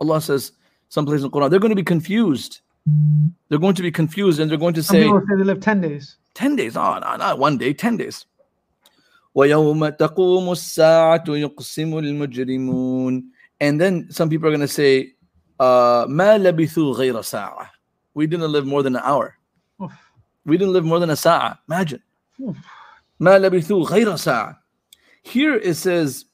Allah 0.00 0.20
says, 0.20 0.52
someplace 0.92 1.18
in 1.18 1.24
the 1.24 1.30
Quran, 1.30 1.50
they're 1.50 1.60
going 1.60 1.70
to 1.70 1.76
be 1.76 1.82
confused. 1.82 2.60
They're 3.48 3.58
going 3.58 3.74
to 3.74 3.82
be 3.82 3.90
confused 3.90 4.40
and 4.40 4.50
they're 4.50 4.58
going 4.58 4.74
to 4.74 4.82
Some 4.82 4.94
say, 4.94 5.02
people 5.04 5.20
say 5.20 5.36
they 5.36 5.44
live 5.44 5.60
10 5.60 5.80
days. 5.80 6.16
10 6.34 6.56
days. 6.56 6.76
Oh, 6.76 6.98
no, 6.98 7.16
not 7.16 7.38
one 7.38 7.58
day, 7.58 7.72
10 7.74 7.96
days. 7.96 8.24
وَيَوْمَ 9.36 9.96
تَقُومُ 9.98 10.48
السَّاعَةُ 10.48 11.26
يُقْسِمُ 11.26 11.92
الْمُجْرِمُونَ 11.94 13.22
And 13.60 13.80
then 13.80 14.10
some 14.10 14.28
people 14.28 14.48
are 14.48 14.50
going 14.50 14.60
to 14.60 14.68
say, 14.68 15.14
uh, 15.60 16.06
مَا 16.06 16.38
لَبِثُوا 16.38 16.96
غَيْرَ 16.96 17.14
سَاعَةٍ 17.14 17.68
We 18.14 18.26
didn't 18.26 18.50
live 18.50 18.66
more 18.66 18.82
than 18.82 18.96
an 18.96 19.02
hour. 19.04 19.36
Oof. 19.82 19.92
We 20.44 20.56
didn't 20.56 20.72
live 20.72 20.84
more 20.84 20.98
than 20.98 21.10
a 21.10 21.16
sa'a. 21.16 21.58
Imagine. 21.68 22.02
Oof. 22.40 22.56
مَا 23.20 23.38
لَبِثُوا 23.38 23.86
غَيْرَ 23.86 24.06
سَاعَةٍ 24.06 24.56
Here 25.22 25.54
it 25.54 25.74
says, 25.74 26.24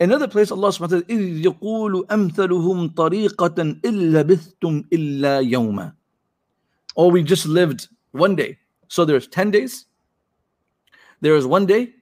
another 0.00 0.28
place 0.28 0.50
Allah 0.50 0.68
subhanahu 0.68 0.80
wa 0.80 1.04
ta'ala 1.04 1.12
إِذْ 1.12 1.44
يَقُولُ 1.44 2.06
أَمْثَلُهُمْ 2.08 2.94
طَرِيقَةً 2.94 3.58
إِلَّا 3.84 4.22
بِثْتُمْ 4.22 4.84
إِلَّا 4.92 5.40
يَوْمًا 5.44 5.92
Or 6.96 7.10
we 7.10 7.22
just 7.22 7.46
lived 7.46 7.88
one 8.12 8.34
day. 8.34 8.58
So 8.88 9.04
there's 9.04 9.28
10 9.28 9.50
days. 9.50 9.86
There 11.20 11.36
is 11.36 11.46
one 11.46 11.66
day. 11.66 11.94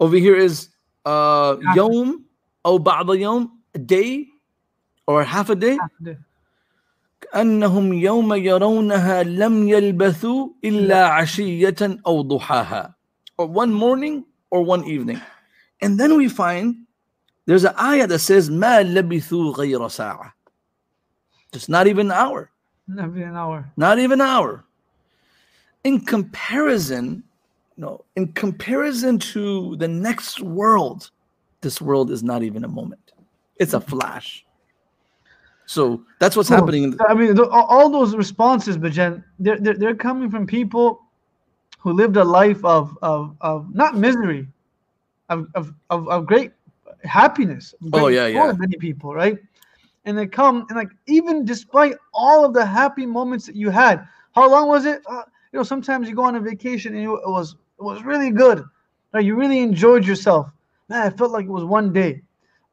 Over 0.00 0.16
here 0.16 0.36
is 0.36 0.68
uh 1.04 1.56
Half. 1.56 1.76
يوم 1.76 2.22
أو 2.66 2.78
بعض 2.78 3.14
يوم, 3.14 3.50
a 3.74 3.78
day 3.78 4.26
or 5.06 5.24
half 5.24 5.50
a 5.50 5.54
day. 5.54 5.76
Half 5.76 5.90
a 6.00 6.04
day. 6.04 6.16
أنهم 7.34 7.92
يوم 7.92 8.34
يرونها 8.34 9.22
لم 9.22 9.68
يلبثوا 9.68 10.48
إلا 10.64 11.06
عشية 11.06 11.98
أو 12.06 12.22
ضحاها 12.22 12.94
or 13.38 13.46
one 13.46 13.72
morning 13.72 14.24
or 14.50 14.62
one 14.64 14.84
evening 14.84 15.20
and 15.82 15.98
then 16.00 16.16
we 16.16 16.28
find 16.28 16.76
there's 17.46 17.64
an 17.64 17.74
ayah 17.78 18.06
that 18.06 18.18
says 18.20 18.50
ما 18.50 18.82
لبثوا 18.82 19.54
غير 19.56 19.88
ساعة 19.88 20.32
just 21.52 21.68
not 21.68 21.86
even 21.86 22.06
an 22.06 22.12
hour 22.12 22.50
Never 22.88 23.22
an 23.24 23.36
hour. 23.36 23.70
not 23.76 23.98
even 23.98 24.20
an 24.20 24.26
hour 24.26 24.64
in 25.84 26.00
comparison 26.00 27.22
no 27.76 28.04
in 28.16 28.32
comparison 28.32 29.18
to 29.18 29.76
the 29.76 29.88
next 29.88 30.40
world 30.40 31.10
this 31.60 31.80
world 31.80 32.10
is 32.10 32.22
not 32.22 32.42
even 32.42 32.64
a 32.64 32.68
moment 32.68 33.12
it's 33.56 33.74
a 33.74 33.80
flash 33.80 34.44
so 35.68 36.02
that's 36.20 36.36
what's 36.36 36.48
Cool. 36.48 36.58
happening 36.58 36.82
in 36.84 36.92
So, 36.92 37.04
I 37.08 37.14
mean, 37.14 37.34
th- 37.34 37.48
all 37.50 37.66
all 37.66 37.88
those 37.90 38.14
responses, 38.14 38.78
Bajan, 38.78 39.24
they're, 39.40 39.58
they're, 39.58 39.74
they're 39.74 39.96
coming 39.96 40.30
from 40.30 40.46
people 40.46 41.02
who 41.80 41.92
lived 41.92 42.16
a 42.16 42.22
life 42.24 42.64
of, 42.64 42.96
of, 43.02 43.34
of 43.40 43.74
not 43.74 43.96
misery, 43.96 44.46
of, 45.31 45.47
of, 45.55 45.73
of, 45.89 46.07
of 46.09 46.25
great 46.25 46.51
happiness. 47.03 47.73
Oh, 47.93 48.07
yeah, 48.07 48.27
yeah. 48.27 48.51
Many 48.57 48.77
people, 48.77 49.13
right? 49.15 49.37
And 50.05 50.17
they 50.17 50.27
come 50.27 50.65
and 50.69 50.77
like 50.77 50.89
even 51.07 51.45
despite 51.45 51.95
all 52.13 52.43
of 52.43 52.53
the 52.53 52.65
happy 52.65 53.05
moments 53.05 53.45
that 53.45 53.55
you 53.55 53.69
had, 53.69 54.05
how 54.33 54.49
long 54.49 54.67
was 54.67 54.85
it? 54.85 55.01
Uh, 55.07 55.23
you 55.51 55.57
know, 55.59 55.63
sometimes 55.63 56.09
you 56.09 56.15
go 56.15 56.23
on 56.23 56.35
a 56.35 56.39
vacation 56.39 56.95
and 56.95 57.03
it 57.03 57.07
was 57.07 57.55
it 57.79 57.83
was 57.83 58.03
really 58.03 58.31
good. 58.31 58.63
Right? 59.13 59.23
You 59.23 59.35
really 59.35 59.59
enjoyed 59.59 60.05
yourself. 60.05 60.51
Man, 60.89 61.07
it 61.07 61.17
felt 61.17 61.31
like 61.31 61.45
it 61.45 61.51
was 61.51 61.63
one 61.65 61.93
day. 61.93 62.21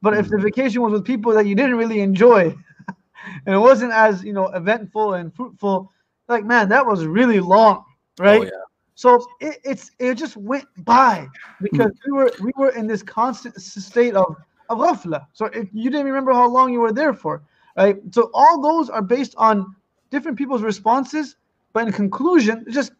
But 0.00 0.16
if 0.16 0.26
Mm. 0.26 0.30
the 0.30 0.38
vacation 0.38 0.82
was 0.82 0.92
with 0.92 1.04
people 1.04 1.32
that 1.34 1.46
you 1.46 1.54
didn't 1.54 1.76
really 1.76 2.00
enjoy, 2.00 2.54
and 3.46 3.54
it 3.54 3.58
wasn't 3.58 3.92
as 3.92 4.24
you 4.24 4.32
know 4.32 4.46
eventful 4.48 5.14
and 5.14 5.34
fruitful, 5.34 5.92
like 6.28 6.44
man, 6.44 6.68
that 6.70 6.86
was 6.86 7.04
really 7.06 7.40
long, 7.40 7.84
right? 8.18 8.40
Oh, 8.40 8.44
yeah. 8.44 8.64
So 8.98 9.24
it, 9.38 9.60
it's 9.62 9.92
it 10.00 10.16
just 10.16 10.36
went 10.36 10.66
by 10.78 11.28
because 11.60 11.92
we 12.04 12.10
were 12.10 12.32
we 12.42 12.50
were 12.56 12.70
in 12.70 12.88
this 12.88 13.00
constant 13.00 13.54
state 13.62 14.16
of 14.16 14.34
of 14.70 14.78
ghafla. 14.78 15.24
So 15.34 15.44
if 15.46 15.68
you 15.72 15.88
didn't 15.88 16.06
remember 16.06 16.32
how 16.32 16.48
long 16.48 16.72
you 16.72 16.80
were 16.80 16.92
there 16.92 17.14
for, 17.14 17.44
right? 17.76 17.96
So 18.10 18.28
all 18.34 18.60
those 18.60 18.90
are 18.90 19.00
based 19.00 19.36
on 19.38 19.72
different 20.10 20.36
people's 20.36 20.62
responses, 20.62 21.36
but 21.74 21.86
in 21.86 21.92
conclusion, 21.92 22.64
it's 22.66 22.74
just 22.74 22.90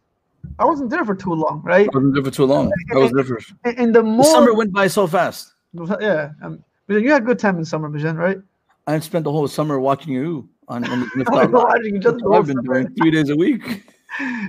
I 0.61 0.65
wasn't 0.67 0.91
there 0.91 1.05
for 1.05 1.17
too 1.17 1.35
long, 1.35 1.63
right? 1.65 1.89
I 1.93 1.97
wasn't 1.97 2.15
there 2.15 2.23
for 2.23 2.31
too 2.31 2.45
long. 2.45 2.73
I 2.93 2.97
was 2.97 3.11
there 3.11 3.25
for 3.25 3.41
And, 3.65 3.79
and 3.81 3.93
the 3.93 4.03
the 4.05 4.23
summer 4.23 4.55
went 4.55 4.73
by 4.73 4.87
so 4.87 5.09
fast. 5.09 5.55
yeah, 6.01 6.31
um, 6.45 6.63
you 6.87 7.11
had 7.11 7.23
a 7.23 7.27
good 7.27 7.41
time 7.41 7.59
in 7.59 7.65
summer, 7.65 7.91
Bajan, 7.91 8.17
right? 8.17 8.39
I 8.87 9.01
spent 9.01 9.25
the 9.25 9.33
whole 9.33 9.49
summer 9.49 9.81
watching 9.81 10.13
you 10.13 10.49
on, 10.69 10.85
on 10.85 11.01
the 11.01 11.07
Miftah 11.07 11.35
you're 11.35 11.35
Live. 11.35 11.51
watching 11.51 11.97
each 11.97 12.07
other 12.07 12.19
That's 12.19 12.23
the 12.23 12.37
I've 12.39 12.47
been 12.47 12.63
doing 12.63 12.95
three 12.95 13.11
days 13.11 13.31
a 13.31 13.37
week. 13.37 13.83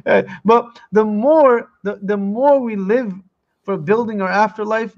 Uh, 0.06 0.24
but 0.46 0.80
the 0.92 1.04
more 1.06 1.70
the, 1.84 2.00
the 2.04 2.18
more 2.18 2.60
we 2.60 2.76
live 2.76 3.14
for 3.64 3.78
building 3.78 4.22
our 4.22 4.30
afterlife, 4.30 4.96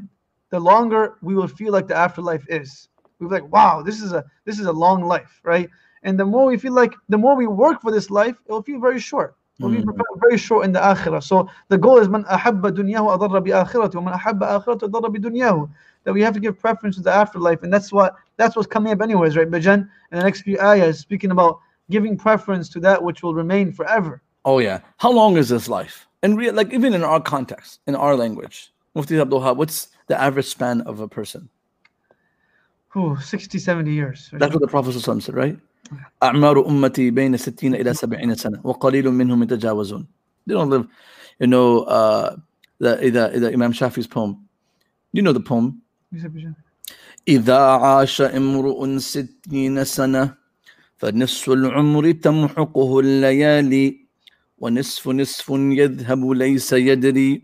the 0.49 0.59
longer 0.59 1.15
we 1.21 1.35
will 1.35 1.47
feel 1.47 1.71
like 1.73 1.87
the 1.87 1.95
afterlife 1.95 2.45
is. 2.49 2.89
We're 3.19 3.29
like, 3.29 3.51
wow, 3.51 3.81
this 3.81 4.01
is 4.01 4.13
a 4.13 4.23
this 4.45 4.59
is 4.59 4.65
a 4.65 4.71
long 4.71 5.03
life, 5.03 5.39
right? 5.43 5.69
And 6.03 6.19
the 6.19 6.25
more 6.25 6.47
we 6.47 6.57
feel 6.57 6.73
like 6.73 6.93
the 7.09 7.17
more 7.17 7.35
we 7.35 7.47
work 7.47 7.81
for 7.81 7.91
this 7.91 8.09
life, 8.09 8.35
it 8.47 8.51
will 8.51 8.63
feel 8.63 8.79
very 8.79 8.99
short. 8.99 9.35
It 9.59 9.63
will 9.65 9.71
be 9.71 9.81
Mm. 9.81 9.97
very 10.19 10.37
short 10.37 10.65
in 10.65 10.71
the 10.71 10.79
akhirah. 10.79 11.21
So 11.23 11.47
the 11.69 11.77
goal 11.77 11.99
is 11.99 12.09
man 12.09 12.23
ahabba 12.23 12.71
dunyahu 12.71 13.15
adarra 13.15 13.43
bi 13.43 14.01
man 14.01 14.13
ahabba 14.13 14.63
adarra 14.65 15.13
bi 15.13 15.19
dunyahu. 15.19 15.69
That 16.03 16.13
we 16.13 16.21
have 16.23 16.33
to 16.33 16.39
give 16.39 16.57
preference 16.59 16.95
to 16.95 17.03
the 17.03 17.11
afterlife, 17.13 17.61
and 17.61 17.71
that's 17.71 17.91
what 17.91 18.15
that's 18.37 18.55
what's 18.55 18.67
coming 18.67 18.91
up 18.91 19.01
anyways, 19.01 19.37
right? 19.37 19.49
Bajan 19.49 19.87
in 20.11 20.17
the 20.17 20.23
next 20.23 20.41
few 20.41 20.59
ayahs 20.59 20.97
speaking 20.99 21.29
about 21.29 21.59
giving 21.91 22.17
preference 22.17 22.69
to 22.69 22.79
that 22.79 23.03
which 23.03 23.21
will 23.21 23.35
remain 23.35 23.71
forever. 23.71 24.21
Oh 24.44 24.58
yeah. 24.58 24.80
How 24.98 25.10
long 25.10 25.36
is 25.36 25.48
this 25.48 25.68
life? 25.68 26.06
And 26.22 26.38
real, 26.38 26.54
like 26.54 26.72
even 26.72 26.94
in 26.94 27.02
our 27.02 27.20
context, 27.20 27.80
in 27.86 27.94
our 27.94 28.16
language, 28.16 28.72
Mufti 28.94 29.18
Abdul 29.18 29.40
Wahab, 29.40 29.56
what's 29.56 29.88
the 30.06 30.20
average 30.20 30.46
span 30.46 30.80
of 30.82 31.00
a 31.00 31.08
person? 31.08 31.48
Ooh, 32.96 33.16
60, 33.20 33.58
70 33.58 33.92
years. 33.92 34.30
That's 34.32 34.54
what 34.54 34.62
the 34.62 34.68
Prophet 34.68 34.94
ﷺ 34.94 35.22
said, 35.22 35.34
right? 35.34 35.58
أعمار 36.22 36.66
أمتي 36.66 37.10
بين 37.10 37.36
60 37.36 37.74
إلى 37.74 37.94
70 37.94 38.34
سنة 38.34 38.60
وقليل 38.64 39.10
منهم 39.10 39.42
يتجاوزون. 39.42 40.06
They 40.46 40.54
don't 40.54 40.70
live, 40.70 40.86
you 41.38 41.46
know, 41.46 41.82
uh, 41.82 42.36
the, 42.78 42.96
the, 42.96 43.38
the 43.40 43.52
Imam 43.52 43.72
Shafi's 43.72 44.06
poem. 44.06 44.48
You 45.12 45.22
know 45.22 45.32
the 45.32 45.40
poem. 45.40 45.82
إذا 47.28 47.58
عاش 47.58 48.22
امرؤ 48.22 48.98
ستين 48.98 49.84
سنة 49.84 50.34
فنصف 50.96 51.50
العمر 51.50 52.12
تمحقه 52.12 53.00
الليالي 53.00 53.99
ونصف 54.60 55.08
نصف 55.08 55.50
يذهب 55.50 56.30
ليس 56.30 56.72
يدري 56.72 57.42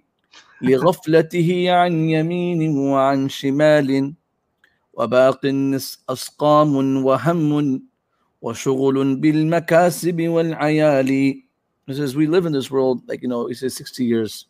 لغفلته 0.62 1.70
عن 1.70 1.92
يمين 2.08 2.78
وعن 2.78 3.28
شمال 3.28 4.14
وباق 4.92 5.40
أسقام 6.08 7.04
وهم 7.04 7.82
وشغل 8.42 9.16
بالمكاسب 9.16 10.22
والعيال 10.22 11.42
He 11.86 11.94
says 11.94 12.14
we 12.14 12.26
live 12.26 12.46
in 12.46 12.52
this 12.52 12.70
world 12.70 13.02
like 13.08 13.22
you 13.22 13.28
know 13.28 13.46
he 13.46 13.54
says 13.54 13.74
60 13.74 14.04
years 14.04 14.46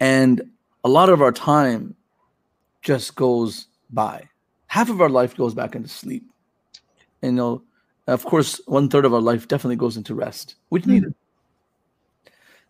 and 0.00 0.42
a 0.84 0.88
lot 0.88 1.08
of 1.08 1.22
our 1.22 1.32
time 1.32 1.94
just 2.82 3.14
goes 3.14 3.68
by 3.90 4.28
half 4.66 4.90
of 4.90 5.00
our 5.00 5.08
life 5.08 5.36
goes 5.36 5.54
back 5.54 5.74
into 5.76 5.88
sleep 5.88 6.24
and 7.22 7.32
you 7.32 7.36
know 7.36 7.62
of 8.08 8.24
course 8.24 8.60
one 8.66 8.88
third 8.88 9.04
of 9.04 9.14
our 9.14 9.20
life 9.20 9.46
definitely 9.48 9.76
goes 9.76 9.96
into 9.96 10.14
rest 10.14 10.56
which 10.68 10.82
mm-hmm. 10.82 10.92
needed 10.92 11.14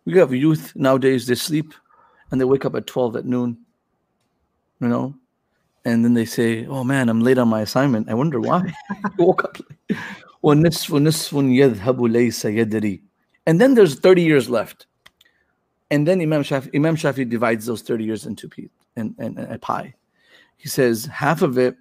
we 0.04 0.18
have 0.18 0.32
youth 0.32 0.72
nowadays 0.74 1.26
they 1.26 1.34
sleep 1.34 1.74
and 2.30 2.40
they 2.40 2.44
wake 2.44 2.64
up 2.64 2.74
at 2.74 2.86
12 2.86 3.16
at 3.16 3.24
noon 3.24 3.56
you 4.80 4.88
know? 4.88 5.14
And 5.84 6.04
then 6.04 6.14
they 6.14 6.24
say 6.24 6.66
oh 6.66 6.84
man 6.84 7.08
i'm 7.08 7.20
late 7.20 7.38
on 7.38 7.48
my 7.48 7.60
assignment. 7.60 8.08
I 8.08 8.14
wonder 8.14 8.40
why. 8.40 8.72
Woke 9.18 9.44
up 9.44 9.58
and 13.46 13.60
then 13.60 13.74
there's 13.74 13.98
30 13.98 14.22
years 14.22 14.48
left. 14.48 14.86
And 15.90 16.06
then 16.06 16.20
imam 16.20 16.42
shafi 16.42 16.74
imam 16.74 16.96
shafi 16.96 17.28
divides 17.28 17.66
those 17.66 17.82
30 17.82 18.04
years 18.04 18.26
into 18.26 18.48
p 18.48 18.68
and, 18.96 19.14
a 19.18 19.58
pie 19.58 19.94
he 20.56 20.68
says 20.68 21.06
half 21.06 21.42
of 21.42 21.58
it 21.58 21.76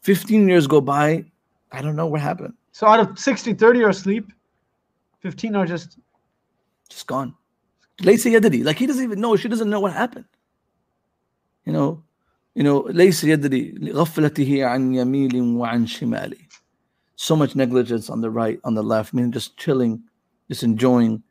15 0.00 0.48
years 0.48 0.66
go 0.66 0.80
by. 0.80 1.24
I 1.72 1.82
don't 1.82 1.96
know 1.96 2.06
what 2.06 2.20
happened. 2.20 2.54
So 2.72 2.86
out 2.86 3.00
of 3.00 3.18
60 3.18 3.54
30 3.54 3.82
are 3.82 3.88
asleep 3.90 4.32
15 5.25 5.55
are 5.55 5.65
just 5.65 5.97
just 6.89 7.07
gone. 7.07 7.35
Laysa 8.01 8.31
yadri. 8.31 8.63
Like 8.63 8.77
he 8.77 8.87
doesn't 8.87 9.03
even 9.03 9.21
know. 9.21 9.35
She 9.35 9.47
doesn't 9.47 9.69
know 9.69 9.79
what 9.79 9.93
happened. 9.93 10.25
You 11.65 11.73
know, 11.73 12.03
you 12.55 12.63
know, 12.63 12.83
laysa 12.83 13.35
yadri. 13.35 13.77
لغفلته 13.79 14.65
عن 14.65 14.93
يميل 14.93 15.55
وعن 15.55 15.87
شمال. 15.87 16.35
So 17.15 17.35
much 17.35 17.55
negligence 17.55 18.09
on 18.09 18.21
the 18.21 18.31
right, 18.31 18.59
on 18.63 18.73
the 18.73 18.81
left, 18.81 19.13
I 19.13 19.17
mean 19.17 19.31
just 19.31 19.55
chilling, 19.57 20.01
just 20.49 20.63
enjoying 20.63 21.21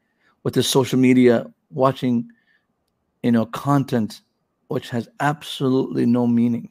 with 0.45 0.55
this 0.55 0.69
social 0.69 0.99
media, 0.99 1.51
watching, 1.71 2.31
you 3.25 3.33
know, 3.33 3.47
content 3.47 4.23
which 4.69 4.89
has 4.91 5.09
absolutely 5.19 6.07
no 6.07 6.29
meaning. 6.29 6.71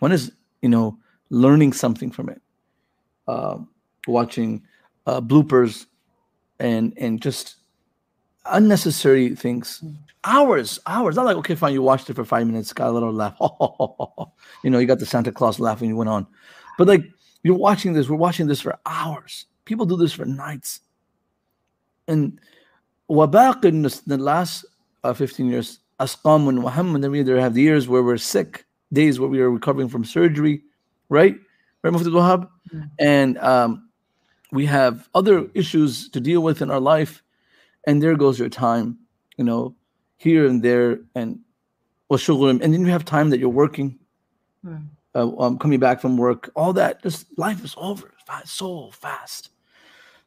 One 0.00 0.12
is, 0.12 0.30
you 0.60 0.68
know, 0.68 0.98
learning 1.30 1.72
something 1.72 2.10
from 2.10 2.28
it, 2.28 2.42
uh, 3.26 3.58
watching 4.06 4.62
uh, 5.06 5.22
bloopers 5.22 5.86
and 6.59 6.93
and 6.97 7.21
just 7.21 7.55
unnecessary 8.45 9.35
things. 9.35 9.83
Hours, 10.23 10.79
hours. 10.85 11.15
Not 11.15 11.25
like 11.25 11.37
okay, 11.37 11.55
fine. 11.55 11.73
You 11.73 11.81
watched 11.81 12.09
it 12.09 12.15
for 12.15 12.25
five 12.25 12.47
minutes, 12.47 12.73
got 12.73 12.89
a 12.89 12.91
little 12.91 13.13
laugh. 13.13 13.35
you 14.63 14.69
know, 14.69 14.79
you 14.79 14.87
got 14.87 14.99
the 14.99 15.05
Santa 15.05 15.31
Claus 15.31 15.59
laugh, 15.59 15.81
and 15.81 15.89
You 15.89 15.95
went 15.95 16.09
on, 16.09 16.27
but 16.77 16.87
like 16.87 17.03
you're 17.43 17.55
watching 17.55 17.93
this. 17.93 18.09
We're 18.09 18.17
watching 18.17 18.47
this 18.47 18.61
for 18.61 18.77
hours. 18.85 19.45
People 19.65 19.85
do 19.85 19.97
this 19.97 20.13
for 20.13 20.25
nights. 20.25 20.81
And 22.07 22.39
wabaq 23.09 23.65
in 23.65 23.81
the 23.81 24.17
last 24.17 24.65
uh, 25.03 25.13
15 25.13 25.47
years, 25.47 25.79
asqam 25.99 26.49
and 26.49 26.59
waham, 26.59 26.95
and 26.95 27.03
then 27.03 27.11
we 27.11 27.19
either 27.19 27.39
have 27.39 27.53
the 27.53 27.61
years 27.61 27.87
where 27.87 28.03
we're 28.03 28.17
sick, 28.17 28.65
days 28.93 29.19
where 29.19 29.29
we 29.29 29.41
are 29.41 29.51
recovering 29.51 29.89
from 29.89 30.05
surgery, 30.05 30.63
right? 31.09 31.35
Right, 31.83 31.93
Mufti 31.93 32.09
Wahab? 32.09 32.49
Mm-hmm. 32.73 32.81
And 32.99 33.37
um, 33.39 33.86
we 34.51 34.65
have 34.65 35.09
other 35.13 35.49
issues 35.53 36.09
to 36.09 36.19
deal 36.19 36.41
with 36.41 36.61
in 36.61 36.71
our 36.71 36.79
life 36.79 37.23
and 37.85 38.01
there 38.01 38.15
goes 38.15 38.39
your 38.39 38.49
time 38.49 38.97
you 39.37 39.43
know 39.43 39.75
here 40.17 40.47
and 40.47 40.63
there 40.63 40.99
and 41.15 41.39
and 42.09 42.73
then 42.73 42.81
you 42.81 42.91
have 42.91 43.03
time 43.03 43.29
that 43.29 43.39
you're 43.39 43.49
working. 43.49 43.99
Mm. 44.65 44.87
uh, 45.13 45.37
um, 45.37 45.57
coming 45.59 45.79
back 45.79 46.01
from 46.01 46.17
work 46.17 46.49
all 46.55 46.73
that 46.73 47.01
just 47.03 47.27
life 47.37 47.63
is 47.63 47.75
over 47.77 48.11
so 48.45 48.89
fast. 48.91 49.49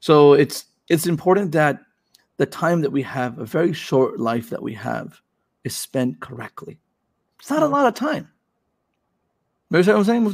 So 0.01 0.33
it's 0.33 0.67
it's 0.89 1.07
important 1.07 1.53
that 1.53 1.81
the 2.39 2.47
time 2.47 2.81
that 2.81 2.91
we 2.91 3.03
have 3.03 3.39
a 3.39 3.45
very 3.45 3.73
short 3.73 4.19
life 4.19 4.51
that 4.51 4.63
we 4.63 4.75
have 4.75 5.21
is 5.65 5.77
spent 5.77 6.21
correctly. 6.21 6.79
It's 7.39 7.51
not 7.51 7.63
a 7.63 7.67
lot 7.67 7.87
of 7.87 7.95
time. 7.95 8.29
You 9.71 9.83
know 9.83 9.93
what 9.93 9.97
i'm 9.99 10.05
saying 10.05 10.25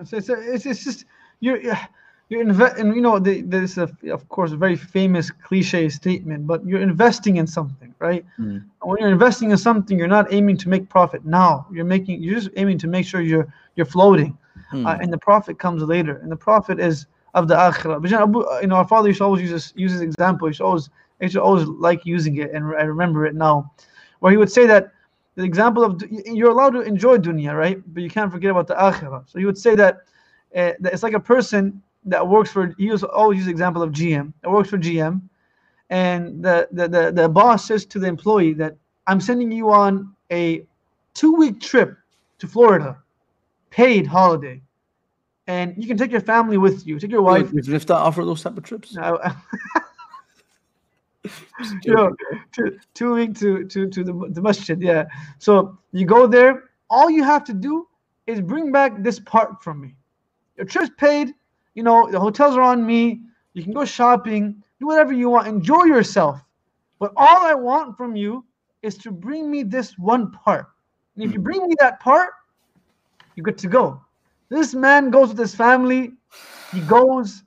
it's, 0.00 0.12
it's, 0.28 0.66
it's 0.66 0.84
just 0.84 1.04
you're 1.38 1.60
yeah 1.60 1.86
you're 2.32 2.40
invest 2.40 2.78
and 2.78 2.94
you 2.96 3.02
know 3.02 3.18
the, 3.18 3.42
there's 3.42 3.76
a, 3.78 3.88
of 4.10 4.26
course 4.28 4.52
a 4.52 4.56
very 4.56 4.74
famous 4.74 5.30
cliche 5.30 5.88
statement 5.88 6.46
but 6.46 6.64
you're 6.66 6.80
investing 6.80 7.36
in 7.36 7.46
something 7.46 7.94
right? 7.98 8.24
Mm. 8.40 8.64
when 8.80 8.98
you're 8.98 9.10
investing 9.10 9.50
in 9.50 9.58
something 9.58 9.98
you're 9.98 10.16
not 10.18 10.32
aiming 10.32 10.56
to 10.56 10.68
make 10.68 10.88
profit 10.88 11.24
now. 11.24 11.66
You're 11.70 11.84
making 11.84 12.22
you're 12.22 12.40
just 12.40 12.50
aiming 12.56 12.78
to 12.78 12.88
make 12.88 13.06
sure 13.06 13.20
you're 13.20 13.48
you're 13.76 13.86
floating 13.86 14.36
mm. 14.72 14.86
uh, 14.86 14.98
and 15.00 15.12
the 15.12 15.18
profit 15.18 15.58
comes 15.58 15.82
later. 15.82 16.16
And 16.22 16.32
the 16.32 16.42
profit 16.48 16.80
is 16.80 17.06
of 17.34 17.48
the 17.48 17.54
akhirah. 17.54 18.00
But 18.00 18.10
you 18.62 18.68
know 18.68 18.76
our 18.76 18.88
father 18.88 19.08
used 19.08 19.18
to 19.18 19.24
always 19.24 19.42
use 19.42 19.50
this 19.50 19.72
use 19.76 19.92
this 19.92 20.00
example. 20.00 20.48
He 20.48 20.62
always 20.62 20.88
he 21.20 21.26
used 21.26 21.36
always 21.36 21.66
like 21.66 22.04
using 22.04 22.34
it 22.38 22.50
and 22.54 22.64
i 22.82 22.82
remember 22.82 23.26
it 23.26 23.34
now 23.34 23.70
where 24.20 24.32
he 24.32 24.38
would 24.38 24.50
say 24.50 24.66
that 24.66 24.92
the 25.36 25.44
example 25.44 25.82
of 25.84 26.02
you're 26.38 26.50
allowed 26.50 26.74
to 26.78 26.80
enjoy 26.80 27.16
dunya 27.18 27.52
right? 27.56 27.78
But 27.92 28.02
you 28.02 28.10
can't 28.10 28.30
forget 28.30 28.50
about 28.50 28.66
the 28.66 28.74
akhirah. 28.74 29.22
So 29.30 29.38
he 29.38 29.44
would 29.44 29.58
say 29.66 29.74
that, 29.76 29.94
uh, 30.54 30.72
that 30.80 30.92
it's 30.92 31.02
like 31.02 31.14
a 31.14 31.20
person 31.34 31.82
that 32.04 32.26
works 32.26 32.50
for 32.50 32.74
he 32.78 32.90
was 32.90 33.04
always 33.04 33.38
use 33.38 33.48
example 33.48 33.82
of 33.82 33.92
GM 33.92 34.32
that 34.42 34.50
works 34.50 34.70
for 34.70 34.78
GM 34.78 35.22
and 35.90 36.42
the, 36.42 36.68
the 36.72 36.88
the 36.88 37.12
the 37.12 37.28
boss 37.28 37.66
says 37.66 37.84
to 37.86 37.98
the 37.98 38.06
employee 38.06 38.54
that 38.54 38.76
I'm 39.06 39.20
sending 39.20 39.52
you 39.52 39.70
on 39.70 40.14
a 40.30 40.64
two 41.14 41.34
week 41.34 41.60
trip 41.60 41.96
to 42.38 42.48
Florida 42.48 42.98
paid 43.70 44.06
holiday. 44.06 44.62
And 45.48 45.74
you 45.76 45.88
can 45.88 45.96
take 45.96 46.12
your 46.12 46.20
family 46.20 46.56
with 46.56 46.86
you. 46.86 47.00
Take 47.00 47.10
your 47.10 47.22
wife. 47.22 47.50
Does 47.52 47.66
Miftah 47.66 47.94
offer 47.94 48.24
those 48.24 48.42
type 48.42 48.56
of 48.56 48.62
trips? 48.62 48.94
No. 48.94 49.20
you 51.82 51.94
know, 51.94 52.14
two, 52.52 52.78
two 52.94 53.14
week 53.14 53.36
to 53.38 53.66
to 53.66 53.88
to 53.88 54.04
the, 54.04 54.12
the 54.30 54.40
masjid 54.40 54.80
yeah. 54.80 55.04
So 55.38 55.76
you 55.92 56.06
go 56.06 56.26
there. 56.28 56.70
All 56.88 57.10
you 57.10 57.24
have 57.24 57.42
to 57.44 57.52
do 57.52 57.88
is 58.26 58.40
bring 58.40 58.70
back 58.70 59.02
this 59.02 59.18
part 59.18 59.62
from 59.62 59.80
me. 59.80 59.96
Your 60.56 60.66
trip's 60.66 60.90
paid 60.96 61.34
you 61.74 61.82
know, 61.82 62.10
the 62.10 62.20
hotels 62.20 62.56
are 62.56 62.62
on 62.62 62.84
me. 62.84 63.22
You 63.54 63.62
can 63.62 63.72
go 63.72 63.84
shopping, 63.84 64.62
do 64.80 64.86
whatever 64.86 65.12
you 65.12 65.28
want, 65.30 65.48
enjoy 65.48 65.84
yourself. 65.84 66.42
But 66.98 67.12
all 67.16 67.44
I 67.44 67.54
want 67.54 67.96
from 67.96 68.16
you 68.16 68.44
is 68.82 68.96
to 68.98 69.10
bring 69.10 69.50
me 69.50 69.62
this 69.62 69.98
one 69.98 70.30
part. 70.30 70.66
And 71.14 71.24
if 71.24 71.32
you 71.32 71.38
hmm. 71.38 71.44
bring 71.44 71.66
me 71.66 71.74
that 71.80 72.00
part, 72.00 72.30
you're 73.34 73.44
good 73.44 73.58
to 73.58 73.68
go. 73.68 74.00
This 74.48 74.74
man 74.74 75.10
goes 75.10 75.30
with 75.30 75.38
his 75.38 75.54
family. 75.54 76.12
He 76.72 76.80
goes, 76.80 77.42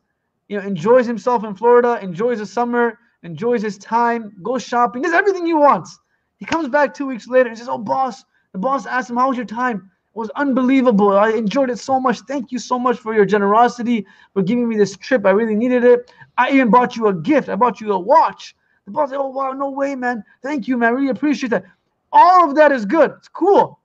you 0.47 0.57
know, 0.57 0.65
enjoys 0.65 1.05
himself 1.05 1.43
in 1.43 1.55
Florida, 1.55 1.99
enjoys 2.01 2.39
the 2.39 2.45
summer, 2.45 2.99
enjoys 3.23 3.61
his 3.61 3.77
time, 3.77 4.35
goes 4.43 4.63
shopping, 4.63 5.01
does 5.01 5.13
everything 5.13 5.45
he 5.45 5.53
wants. 5.53 5.99
He 6.37 6.45
comes 6.45 6.69
back 6.69 6.93
two 6.93 7.07
weeks 7.07 7.27
later 7.27 7.49
and 7.49 7.57
says, 7.57 7.69
Oh, 7.69 7.77
boss, 7.77 8.23
the 8.51 8.59
boss 8.59 8.85
asked 8.85 9.09
him, 9.09 9.17
How 9.17 9.29
was 9.29 9.37
your 9.37 9.45
time? 9.45 9.91
Was 10.15 10.29
unbelievable. 10.31 11.17
I 11.17 11.31
enjoyed 11.31 11.69
it 11.69 11.77
so 11.77 11.99
much. 11.99 12.21
Thank 12.21 12.51
you 12.51 12.57
so 12.57 12.79
much 12.79 12.97
for 12.97 13.13
your 13.13 13.25
generosity, 13.25 14.07
for 14.33 14.41
giving 14.41 14.67
me 14.67 14.77
this 14.77 14.95
trip. 14.95 15.25
I 15.25 15.31
really 15.31 15.55
needed 15.55 15.83
it. 15.83 16.11
I 16.37 16.51
even 16.51 16.69
bought 16.69 16.95
you 16.95 17.07
a 17.07 17.13
gift. 17.13 17.49
I 17.49 17.55
bought 17.55 17.81
you 17.81 17.91
a 17.91 17.99
watch. 17.99 18.55
The 18.85 18.91
boss 18.91 19.09
said, 19.09 19.17
Oh, 19.19 19.27
wow, 19.27 19.51
no 19.51 19.69
way, 19.69 19.93
man. 19.93 20.23
Thank 20.41 20.67
you, 20.67 20.77
man. 20.77 20.89
I 20.89 20.91
really 20.93 21.09
appreciate 21.09 21.49
that. 21.49 21.65
All 22.11 22.49
of 22.49 22.55
that 22.55 22.71
is 22.71 22.85
good. 22.85 23.11
It's 23.17 23.27
cool. 23.27 23.79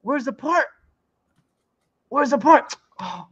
Where's 0.00 0.24
the 0.24 0.32
part? 0.32 0.66
Where's 2.08 2.30
the 2.30 2.38
part? 2.38 2.74
Oh, 3.00 3.28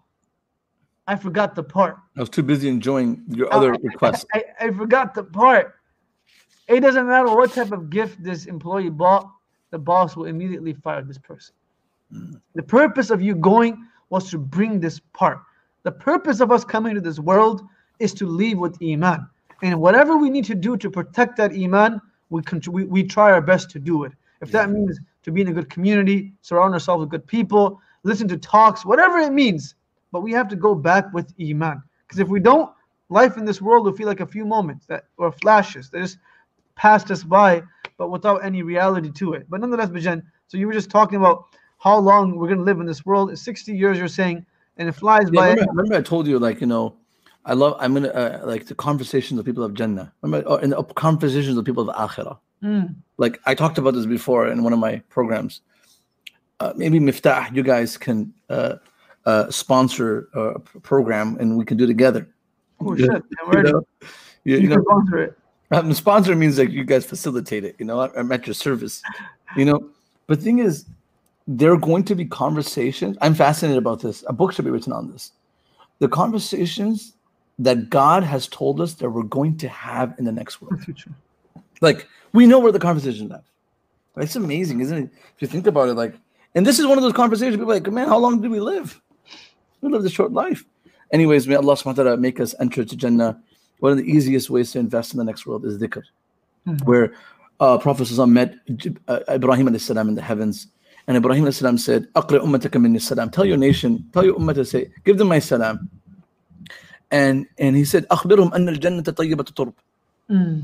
I 1.07 1.17
forgot 1.17 1.55
the 1.55 1.63
part. 1.63 1.97
I 2.17 2.21
was 2.21 2.29
too 2.29 2.43
busy 2.43 2.69
enjoying 2.69 3.25
your 3.29 3.53
other 3.53 3.73
uh, 3.73 3.79
I, 3.79 3.81
requests. 3.83 4.27
I, 4.35 4.45
I, 4.61 4.67
I 4.67 4.71
forgot 4.73 5.15
the 5.15 5.25
part. 5.25 5.77
It 6.69 6.81
doesn't 6.81 7.07
matter 7.07 7.35
what 7.35 7.53
type 7.53 7.73
of 7.73 7.89
gift 7.89 8.23
this 8.23 8.45
employee 8.45 8.91
bought, 8.91 9.31
the 9.71 9.79
boss 9.79 10.17
will 10.17 10.27
immediately 10.27 10.75
fire 10.75 11.03
this 11.03 11.19
person. 11.19 11.55
The 12.11 12.63
purpose 12.63 13.11
of 13.11 13.21
you 13.21 13.35
going 13.35 13.87
was 14.11 14.31
to 14.31 14.39
bring 14.39 14.81
this 14.81 15.01
part. 15.13 15.41
The 15.83 15.93
purpose 15.93 16.41
of 16.41 16.51
us 16.51 16.65
coming 16.65 16.95
to 16.95 17.01
this 17.01 17.19
world 17.19 17.63
is 17.99 18.15
to 18.15 18.27
leave 18.27 18.59
with 18.59 18.79
Iman. 18.83 19.29
And 19.63 19.81
whatever 19.81 20.17
we 20.17 20.31
need 20.31 20.45
to 20.47 20.55
do 20.55 20.77
to 20.77 20.91
protect 20.91 21.37
that 21.37 21.53
iman, 21.53 22.01
we, 22.29 22.43
we, 22.69 22.85
we 22.85 23.03
try 23.03 23.31
our 23.33 23.41
best 23.41 23.71
to 23.71 23.79
do 23.79 24.05
it. 24.05 24.13
If 24.43 24.51
that 24.53 24.71
means 24.71 24.99
to 25.23 25.33
be 25.33 25.41
in 25.41 25.49
a 25.49 25.53
good 25.53 25.71
community, 25.71 26.33
surround 26.43 26.75
ourselves 26.75 27.01
with 27.01 27.11
good 27.11 27.27
people, 27.27 27.81
listen 28.03 28.29
to 28.29 28.37
talks, 28.37 28.85
whatever 28.85 29.19
it 29.19 29.33
means. 29.33 29.75
But 30.13 30.21
we 30.21 30.33
have 30.33 30.49
to 30.49 30.57
go 30.57 30.75
back 30.75 31.13
with 31.15 31.33
iman. 31.41 31.83
Because 32.07 32.19
if 32.19 32.29
we 32.29 32.39
don't, 32.39 32.71
life 33.09 33.37
in 33.37 33.45
this 33.45 33.63
world 33.63 33.87
will 33.87 33.93
feel 33.93 34.07
like 34.07 34.21
a 34.21 34.27
few 34.27 34.45
moments 34.45 34.87
that 34.87 35.05
or 35.17 35.33
flashes 35.33 35.91
that 35.91 36.01
just 36.01 36.19
passed 36.75 37.11
us 37.11 37.25
by, 37.25 37.63
but 37.97 38.11
without 38.11 38.45
any 38.45 38.63
reality 38.63 39.11
to 39.11 39.33
it. 39.33 39.47
But 39.49 39.61
nonetheless, 39.61 39.89
Bijan, 39.89 40.23
so 40.49 40.59
you 40.59 40.67
were 40.67 40.73
just 40.73 40.91
talking 40.91 41.19
about 41.19 41.47
how 41.79 41.99
long 41.99 42.37
we're 42.37 42.49
going 42.49 42.59
to 42.59 42.65
live 42.65 42.81
in 42.81 42.87
this 42.87 43.05
world. 43.05 43.31
It's 43.31 43.43
60 43.43 43.77
years, 43.77 43.99
you're 43.99 44.09
saying, 44.09 44.45
and 44.77 44.89
it 44.89 44.93
flies 44.93 45.25
Yeah, 45.33 45.41
by. 45.41 45.51
remember, 45.51 45.73
remember 45.73 45.95
I 45.97 46.03
told 46.03 46.27
you 46.27 46.39
like 46.39 46.61
you 46.61 46.67
know, 46.67 46.97
I 47.45 47.53
love 47.55 47.77
I'm 47.79 47.95
gonna 47.95 48.09
uh, 48.09 48.41
like 48.45 48.67
the 48.67 48.75
conversations 48.75 49.39
of 49.39 49.47
people 49.47 49.63
of 49.63 49.75
Jannah. 49.75 50.13
Remember, 50.23 50.49
or 50.49 50.61
in 50.63 50.71
the 50.71 50.83
conversations 50.83 51.57
of 51.57 51.65
people 51.65 51.89
of 51.89 51.95
Akhirah. 51.97 52.39
Mm. 52.63 52.95
Like 53.19 53.39
I 53.47 53.55
talked 53.55 53.79
about 53.79 53.95
this 53.95 54.07
before 54.07 54.49
in 54.49 54.63
one 54.65 54.73
of 54.73 54.79
my 54.79 54.97
programs. 55.09 55.61
Uh, 56.59 56.73
maybe 56.75 56.99
Miftah, 56.99 57.55
you 57.55 57.63
guys 57.63 57.97
can 57.99 58.33
uh, 58.49 58.77
uh, 59.27 59.51
sponsor 59.51 60.29
a 60.33 60.59
program 60.81 61.37
and 61.39 61.57
we 61.59 61.65
can 61.65 61.77
do 61.77 61.87
together. 61.87 62.27
Oh, 62.81 62.97
shit. 62.97 63.11
You 64.45 64.61
know, 64.69 64.77
know 64.77 64.83
sponsor 64.83 65.19
it. 65.19 65.39
um, 65.73 65.93
sponsor 65.93 66.35
means 66.35 66.59
like 66.59 66.71
you 66.71 66.85
guys 66.85 67.05
facilitate 67.05 67.65
it. 67.65 67.77
You 67.79 67.85
know, 67.85 68.01
I'm 68.01 68.31
at 68.33 68.47
your 68.47 68.55
service. 68.55 69.03
You 69.57 69.65
know, 69.67 69.91
but 70.27 70.39
the 70.39 70.45
thing 70.45 70.59
is, 70.61 70.87
there 71.47 71.73
are 71.73 71.77
going 71.79 72.05
to 72.05 72.15
be 72.15 72.25
conversations. 72.25 73.17
I'm 73.21 73.35
fascinated 73.35 73.79
about 73.79 74.01
this. 74.01 74.25
A 74.29 74.33
book 74.33 74.53
should 74.53 74.65
be 74.65 74.71
written 74.71 74.93
on 74.93 75.11
this. 75.11 75.33
The 76.01 76.09
conversations 76.09 77.15
that 77.59 77.89
God 77.89 78.23
has 78.23 78.49
told 78.49 78.81
us 78.81 78.95
that 78.95 79.09
we're 79.09 79.23
going 79.23 79.57
to 79.59 79.69
have 79.69 80.15
in 80.19 80.25
the 80.25 80.33
next 80.33 80.61
world. 80.61 80.81
Future. 80.83 81.11
Like 81.81 82.07
we 82.33 82.47
know 82.47 82.59
where 82.59 82.73
the 82.73 82.79
conversations 82.79 83.31
have. 83.31 83.45
It's 84.17 84.37
amazing, 84.37 84.81
isn't 84.81 84.97
it? 84.97 85.11
If 85.35 85.43
you 85.43 85.49
think 85.49 85.67
about 85.67 85.89
it, 85.89 85.95
like, 85.95 86.15
and 86.55 86.67
this 86.67 86.79
is 86.79 86.87
one 86.87 86.97
of 86.99 87.03
those 87.05 87.13
conversations. 87.13 87.57
People 87.57 87.71
are 87.71 87.75
like, 87.75 87.91
man, 87.93 88.09
how 88.09 88.19
long 88.19 88.41
do 88.41 88.51
we 88.51 88.61
live? 88.61 89.01
We 89.83 89.91
live 89.91 90.03
this 90.03 90.13
short 90.13 90.33
life. 90.33 90.65
Anyways, 91.13 91.47
may 91.47 91.55
Allah 91.55 91.75
subhanahu 91.75 91.99
wa 91.99 92.03
ta'ala 92.05 92.17
make 92.17 92.41
us 92.41 92.55
enter 92.59 92.85
to 92.85 92.97
Jannah. 92.97 93.41
One 93.81 93.93
of 93.93 93.99
the 93.99 94.05
easiest 94.05 94.49
ways 94.49 94.73
to 94.73 94.79
invest 94.79 95.13
in 95.13 95.19
the 95.19 95.25
next 95.25 95.47
world 95.47 95.65
is 95.67 95.79
dhikr, 95.79 96.03
Mhm. 96.67 96.83
where 96.85 97.13
uh, 97.61 97.79
Prophet 97.79 98.11
met 98.27 98.55
uh, 99.07 99.21
Ibrahim 99.31 99.69
alayhi 99.69 99.81
salam 99.81 100.09
in 100.09 100.15
the 100.15 100.23
heavens. 100.23 100.69
And 101.08 101.18
Ibrahim 101.18 101.46
alayhi 101.46 101.54
salam 101.56 101.78
said, 101.78 102.08
Aqri 102.14 102.40
ummataka 102.40 102.80
minni 102.82 103.00
salam. 103.00 103.30
Tell 103.30 103.46
your 103.46 103.58
nation, 103.58 104.06
tell 104.14 104.24
your 104.24 104.36
ummah 104.36 104.54
to 104.56 104.64
say, 104.66 104.92
give 105.04 105.18
them 105.18 105.28
my 105.30 105.40
salam. 105.40 105.90
And 107.10 107.46
and 107.58 107.76
he 107.76 107.84
said, 107.86 108.08
أخبرهم 108.08 108.54
أن 108.54 108.70
الجنة 108.70 109.04
طيبة 109.04 109.46
الترب 109.50 109.74
Mm. 110.30 110.64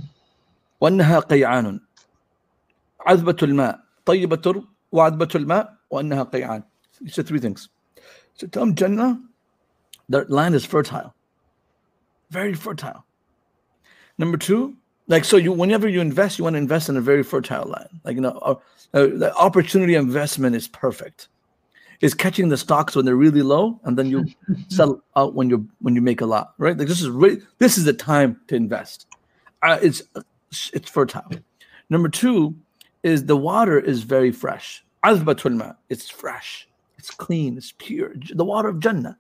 وأنها 0.82 1.20
قيعان 1.20 1.80
عذبة 3.06 3.36
الماء 3.44 3.80
طيبة 4.06 4.36
الترب 4.36 4.64
وعذبة 4.92 5.28
الماء 5.36 5.74
وأنها 5.90 6.24
قيعان 6.24 6.64
He 7.04 7.10
said 7.10 7.28
three 7.28 7.40
things. 7.40 7.68
So 8.36 8.48
tell 8.48 8.66
them 8.66 8.76
Jannah, 8.76 9.20
their 10.08 10.26
land 10.30 10.56
is 10.56 10.64
fertile. 10.64 11.14
Very 12.30 12.54
fertile. 12.54 13.04
Number 14.18 14.38
two, 14.38 14.78
like 15.08 15.26
so 15.26 15.36
you 15.38 15.52
whenever 15.52 15.88
you 15.88 16.00
invest, 16.00 16.38
you 16.38 16.44
want 16.46 16.54
to 16.54 16.60
invest 16.60 16.88
in 16.88 16.96
a 16.96 17.02
very 17.02 17.24
fertile 17.24 17.66
land. 17.66 17.90
Like 18.06 18.16
you 18.16 18.22
know, 18.22 18.62
uh, 18.95 19.07
the 19.07 19.35
opportunity 19.37 19.95
investment 19.95 20.55
is 20.55 20.69
perfect. 20.69 21.29
It's 22.01 22.15
catching 22.15 22.49
the 22.49 22.57
stocks 22.57 22.97
when 22.97 23.05
they're 23.05 23.17
really 23.17 23.43
low, 23.43 23.81
and 23.85 23.97
then 23.97 24.09
you 24.09 24.27
sell 24.69 25.03
out 25.17 25.35
when 25.35 25.49
you 25.49 25.69
when 25.81 25.95
you 25.95 26.03
make 26.03 26.21
a 26.21 26.27
lot, 26.27 26.55
right? 26.59 26.77
Like 26.77 26.89
this 26.89 27.01
is 27.01 27.09
re- 27.09 27.41
this 27.59 27.79
is 27.79 27.85
the 27.85 27.93
time 27.93 28.41
to 28.49 28.57
invest. 28.57 29.07
Uh, 29.63 29.79
it's 29.81 30.03
it's 30.73 30.91
fertile. 30.91 31.31
Number 31.89 32.09
two 32.09 32.55
is 33.03 33.27
the 33.27 33.37
water 33.37 33.79
is 33.79 34.03
very 34.03 34.33
fresh. 34.33 34.85
It's 35.05 36.11
fresh, 36.11 36.69
it's 36.99 37.11
clean, 37.11 37.57
it's 37.57 37.73
pure. 37.79 38.15
The 38.35 38.45
water 38.45 38.69
of 38.69 38.81
Jannah, 38.81 39.17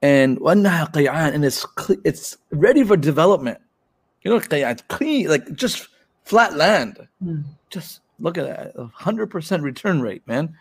and 0.00 0.38
and 0.40 1.44
it's 1.44 1.66
cl- 1.78 2.00
it's 2.04 2.36
ready 2.50 2.84
for 2.84 2.96
development. 2.96 3.58
You 4.22 4.30
know, 4.30 4.40
it's 4.50 4.82
clean, 4.88 5.28
like 5.28 5.52
just 5.54 5.88
flat 6.24 6.56
land, 6.56 7.06
mm. 7.24 7.44
just 7.70 8.00
Look 8.20 8.38
at 8.38 8.46
that. 8.46 8.76
100% 8.76 9.62
return 9.62 10.00
rate, 10.02 10.26
man. 10.26 10.56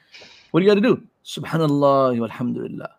What 0.52 0.60
do 0.60 0.66
you 0.66 0.72
got 0.72 0.76
to 0.76 0.82
do? 0.82 1.04
Subhanallah, 1.26 2.22
alhamdulillah. 2.22 2.92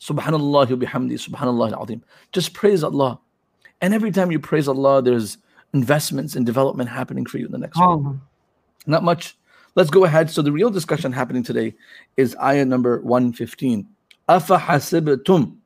Subhanallah, 0.00 0.66
bihamdi, 0.66 1.12
subhanallah, 1.12 1.72
al-azim. 1.72 2.02
Just 2.32 2.52
praise 2.52 2.82
Allah. 2.82 3.20
And 3.80 3.94
every 3.94 4.10
time 4.10 4.30
you 4.30 4.38
praise 4.38 4.68
Allah, 4.68 5.00
there's 5.00 5.38
investments 5.72 6.36
and 6.36 6.44
development 6.44 6.88
happening 6.88 7.26
for 7.26 7.38
you 7.38 7.46
in 7.46 7.52
the 7.52 7.58
next 7.58 7.78
oh. 7.78 8.18
Not 8.86 9.02
much. 9.02 9.36
Let's 9.76 9.90
go 9.90 10.04
ahead. 10.04 10.30
So 10.30 10.42
the 10.42 10.52
real 10.52 10.70
discussion 10.70 11.12
happening 11.12 11.42
today 11.42 11.74
is 12.16 12.36
ayah 12.42 12.64
number 12.64 13.00
115. 13.00 13.86
Afahasibtum. 14.28 15.56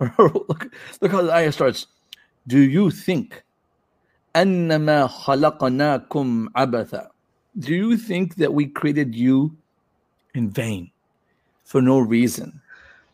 look, 0.18 0.72
look 1.00 1.12
how 1.12 1.22
the 1.22 1.32
ayah 1.32 1.52
starts. 1.52 1.86
Do 2.46 2.58
you 2.58 2.90
think 2.90 3.43
أَنَّمَا 4.35 5.09
خَلَقَنَاكُمْ 5.25 6.47
عَبَثًا 6.55 7.07
Do 7.59 7.73
you 7.73 7.97
think 7.97 8.35
that 8.35 8.53
we 8.53 8.67
created 8.67 9.15
you 9.15 9.55
in 10.35 10.49
vain 10.49 10.91
for 11.65 11.81
no 11.81 11.99
reason? 11.99 12.61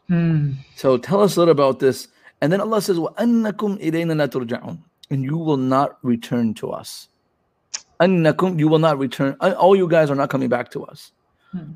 mm. 0.10 0.54
So 0.76 0.98
tell 0.98 1.22
us 1.22 1.36
a 1.36 1.40
little 1.40 1.52
about 1.52 1.80
this. 1.80 2.08
And 2.42 2.52
then 2.52 2.60
Allah 2.62 2.82
says, 2.82 2.98
وَأَنَّكُمْ 2.98 3.82
إِلَيْنَا 3.82 4.14
لَا 4.14 4.28
تُرْجَعُونَ 4.28 4.78
And 5.10 5.24
you 5.24 5.38
will 5.38 5.58
not 5.58 5.98
return 6.04 6.54
to 6.56 6.72
us. 6.72 7.08
أَنَّكُمْ 8.02 8.60
You 8.60 8.68
will 8.68 8.80
not 8.80 9.00
return. 9.00 9.38
uh, 9.40 9.54
All 9.58 9.76
you 9.76 9.88
guys 9.88 10.10
are 10.12 10.16
not 10.16 10.30
coming 10.30 10.50
back 10.50 10.70
to 10.72 10.84
us. 10.86 11.12
Hmm. 11.52 11.76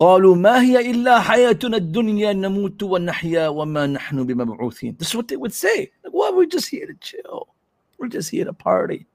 قالوا 0.00 0.34
ما 0.36 0.60
هي 0.62 0.90
إلا 0.90 1.20
حياتنا 1.20 1.76
الدنيا 1.76 2.32
نموت 2.32 2.82
ونحيا 2.82 3.48
وما 3.48 3.86
نحن 3.86 4.26
بمبعوثين. 4.26 4.98
This 4.98 5.08
is 5.10 5.14
what 5.14 5.28
they 5.28 5.36
would 5.36 5.52
say. 5.54 5.92
Like, 6.02 6.12
well, 6.12 6.34
we're 6.34 6.46
just 6.46 6.68
here 6.68 6.86
to 6.86 6.94
chill. 6.94 7.46
We're 7.97 8.07
just 8.07 8.29
here 8.29 8.45
to 8.45 8.53
party. 8.53 9.05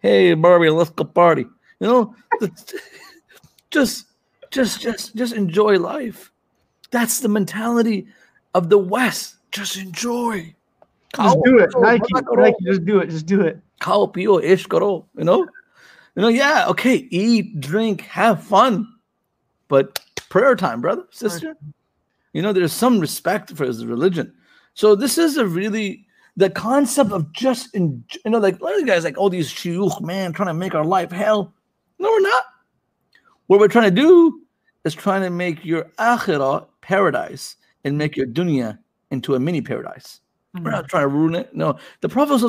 Hey, 0.00 0.34
Barbie, 0.34 0.70
let's 0.70 0.90
go 0.90 1.04
party. 1.04 1.46
You 1.80 1.86
know, 1.86 2.16
just, 3.70 4.06
just, 4.50 4.80
just, 4.80 5.14
just 5.16 5.32
enjoy 5.34 5.78
life. 5.78 6.30
That's 6.90 7.20
the 7.20 7.28
mentality 7.28 8.06
of 8.54 8.68
the 8.68 8.78
West. 8.78 9.36
Just 9.50 9.76
enjoy. 9.76 10.54
Just 11.16 11.38
do 11.44 11.58
it. 11.58 11.70
Nike. 11.76 12.12
Nike, 12.32 12.64
just 12.64 12.84
do 12.84 12.98
it. 12.98 13.10
Just 13.10 13.26
do 13.26 13.40
it. 13.40 13.60
Pio, 13.80 14.38
ish 14.38 14.66
karo. 14.66 15.06
You 15.16 15.24
know, 15.24 15.40
you 16.16 16.22
know, 16.22 16.28
yeah, 16.28 16.66
okay, 16.68 17.06
eat, 17.10 17.60
drink, 17.60 18.02
have 18.02 18.42
fun, 18.42 18.88
but 19.68 19.98
prayer 20.28 20.56
time, 20.56 20.80
brother, 20.80 21.04
sister. 21.10 21.56
You 22.32 22.42
know, 22.42 22.52
there's 22.52 22.72
some 22.72 22.98
respect 22.98 23.56
for 23.56 23.64
his 23.64 23.84
religion. 23.86 24.32
So 24.74 24.94
this 24.94 25.18
is 25.18 25.36
a 25.36 25.46
really 25.46 26.03
the 26.36 26.50
concept 26.50 27.12
of 27.12 27.32
just 27.32 27.74
in 27.74 28.04
you 28.24 28.30
know, 28.30 28.38
like 28.38 28.60
a 28.60 28.64
lot 28.64 28.78
of 28.78 28.86
guys 28.86 29.04
like 29.04 29.18
all 29.18 29.30
these 29.30 29.52
shuyukh, 29.52 30.00
man, 30.00 30.32
trying 30.32 30.48
to 30.48 30.54
make 30.54 30.74
our 30.74 30.84
life 30.84 31.10
hell. 31.10 31.52
No, 31.98 32.10
we're 32.10 32.20
not. 32.20 32.44
What 33.46 33.60
we're 33.60 33.68
trying 33.68 33.94
to 33.94 34.02
do 34.02 34.40
is 34.84 34.94
trying 34.94 35.22
to 35.22 35.30
make 35.30 35.64
your 35.64 35.84
akhirah 35.98 36.66
paradise 36.80 37.56
and 37.84 37.96
make 37.96 38.16
your 38.16 38.26
dunya 38.26 38.78
into 39.10 39.34
a 39.34 39.40
mini 39.40 39.60
paradise. 39.60 40.20
We're 40.54 40.70
not 40.70 40.88
trying 40.88 41.02
to 41.02 41.08
ruin 41.08 41.34
it. 41.34 41.54
No, 41.54 41.78
the 42.00 42.08
Prophet 42.08 42.40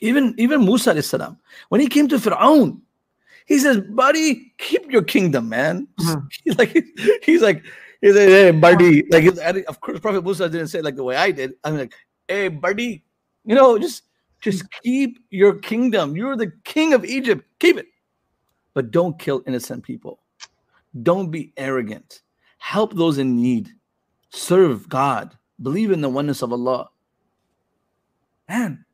even 0.00 0.34
even 0.36 0.64
Musa 0.64 1.00
salam, 1.02 1.38
when 1.68 1.80
he 1.80 1.86
came 1.86 2.08
to 2.08 2.16
Fir'aun, 2.16 2.80
he 3.46 3.58
says, 3.58 3.80
"Buddy, 3.80 4.52
keep 4.58 4.90
your 4.90 5.02
kingdom, 5.02 5.48
man." 5.48 5.88
Mhm. 6.00 6.28
He's 6.44 6.58
like, 6.58 6.72
he's 7.22 7.42
like, 7.42 7.64
he's 8.00 8.14
like, 8.14 8.28
"Hey, 8.28 8.50
buddy." 8.50 9.04
Like, 9.10 9.24
of 9.68 9.80
course, 9.80 10.00
Prophet 10.00 10.24
Musa 10.24 10.48
didn't 10.48 10.68
say 10.68 10.78
it 10.80 10.84
like 10.84 10.96
the 10.96 11.04
way 11.04 11.16
I 11.16 11.30
did. 11.30 11.54
I'm 11.64 11.76
like, 11.76 11.94
hey, 12.28 12.48
buddy, 12.48 13.04
you 13.44 13.54
know, 13.54 13.78
just 13.78 14.04
just 14.40 14.64
keep 14.82 15.18
your 15.30 15.54
kingdom. 15.54 16.16
You're 16.16 16.36
the 16.36 16.52
king 16.64 16.94
of 16.94 17.04
Egypt. 17.04 17.44
Keep 17.60 17.78
it. 17.78 17.86
But 18.74 18.90
don't 18.90 19.18
kill 19.18 19.42
innocent 19.46 19.84
people. 19.84 20.20
Don't 21.02 21.30
be 21.30 21.52
arrogant. 21.56 22.22
Help 22.58 22.94
those 22.94 23.18
in 23.18 23.40
need. 23.40 23.70
Serve 24.30 24.88
God. 24.88 25.36
Believe 25.62 25.90
in 25.92 26.00
the 26.00 26.08
oneness 26.08 26.42
of 26.42 26.52
Allah. 26.52 26.88
Man, 28.48 28.84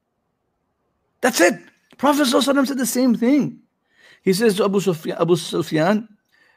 that's 1.21 1.41
it. 1.41 1.55
Prophet 1.97 2.27
said 2.27 2.79
the 2.79 2.87
same 2.87 3.15
thing. 3.15 3.61
He 4.23 4.33
says 4.33 4.57
to 4.57 4.65
Abu 4.65 4.81
Sufyan, 4.81 5.17
Abu 5.19 5.37
Sufyan, 5.37 6.09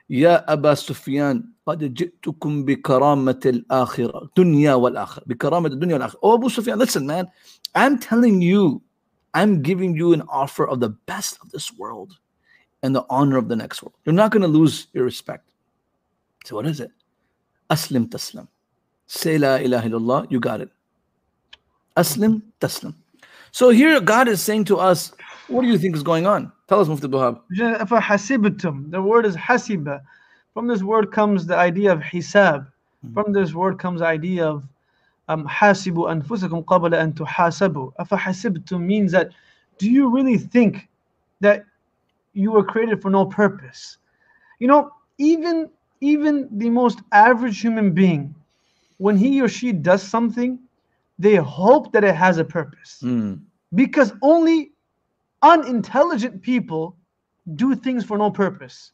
Ya 0.07 0.41
Abu 0.47 0.75
Sufyan, 0.75 1.50
قد 1.67 1.93
جئتكم 1.93 2.65
بكرامة 2.65 3.41
الآخرة 3.45 4.29
دنيا 4.37 4.73
والآخرة 4.73 5.23
بكرامة 5.25 5.67
الدنيا 5.67 5.95
والآخرة. 5.95 6.19
Oh 6.23 6.33
Abu 6.35 6.49
Sufyan 6.49 6.79
listen 6.79 7.05
man. 7.05 7.27
I'm 7.75 7.99
telling 7.99 8.41
you 8.41 8.81
I'm 9.33 9.61
giving 9.61 9.95
you 9.95 10.13
an 10.13 10.23
offer 10.23 10.67
of 10.67 10.79
the 10.79 10.89
best 10.89 11.37
of 11.41 11.51
this 11.51 11.71
world 11.77 12.17
and 12.83 12.95
the 12.95 13.05
honor 13.09 13.37
of 13.37 13.47
the 13.47 13.55
next 13.55 13.81
world. 13.83 13.93
You're 14.05 14.13
not 14.13 14.31
going 14.31 14.41
to 14.41 14.47
lose 14.47 14.87
your 14.93 15.05
respect. 15.05 15.45
So 16.45 16.55
what 16.55 16.65
is 16.65 16.79
it? 16.79 16.91
Aslim 17.69 18.09
Taslim. 18.09 18.47
Say 19.05 19.37
la 19.37 19.55
ilaha 19.57 20.27
you 20.29 20.39
got 20.39 20.61
it. 20.61 20.69
Aslim 21.95 22.41
Taslim. 22.59 22.95
So 23.51 23.69
here 23.69 24.01
God 24.01 24.27
is 24.27 24.41
saying 24.41 24.65
to 24.65 24.77
us 24.77 25.13
what 25.47 25.61
do 25.61 25.67
you 25.67 25.77
think 25.77 25.95
is 25.95 26.03
going 26.03 26.25
on? 26.25 26.51
Tell 26.67 26.79
us 26.79 26.87
Mufti 26.87 27.07
Wahab 27.07 27.41
the 28.91 29.01
word 29.01 29.25
is 29.25 29.35
hasiba 29.35 30.01
from 30.53 30.67
this 30.67 30.83
word 30.83 31.11
comes 31.11 31.45
the 31.45 31.55
idea 31.55 31.91
of 31.91 31.99
hisab. 31.99 32.67
Hmm. 33.05 33.13
From 33.13 33.33
this 33.33 33.53
word 33.53 33.79
comes 33.79 34.01
the 34.01 34.07
idea 34.07 34.45
of 34.45 34.67
um, 35.27 35.47
hasibu 35.47 36.09
anfusakum 36.11 36.65
qabla 36.65 36.99
an 36.99 37.13
tuhasabu. 37.13 37.93
Afahasibtum 37.99 38.81
means 38.81 39.11
that 39.11 39.31
do 39.77 39.89
you 39.89 40.09
really 40.09 40.37
think 40.37 40.89
that 41.39 41.65
you 42.33 42.51
were 42.51 42.63
created 42.63 43.01
for 43.01 43.09
no 43.09 43.25
purpose? 43.25 43.97
You 44.59 44.67
know, 44.67 44.91
even 45.17 45.69
even 46.01 46.49
the 46.51 46.69
most 46.69 46.99
average 47.11 47.61
human 47.61 47.91
being, 47.91 48.33
when 48.97 49.15
he 49.15 49.41
or 49.41 49.47
she 49.47 49.71
does 49.71 50.01
something, 50.01 50.59
they 51.19 51.35
hope 51.35 51.91
that 51.93 52.03
it 52.03 52.15
has 52.15 52.39
a 52.39 52.43
purpose. 52.43 52.99
Mm. 53.03 53.39
Because 53.75 54.11
only 54.21 54.71
unintelligent 55.43 56.41
people 56.41 56.97
do 57.55 57.75
things 57.75 58.03
for 58.03 58.17
no 58.17 58.31
purpose. 58.31 58.91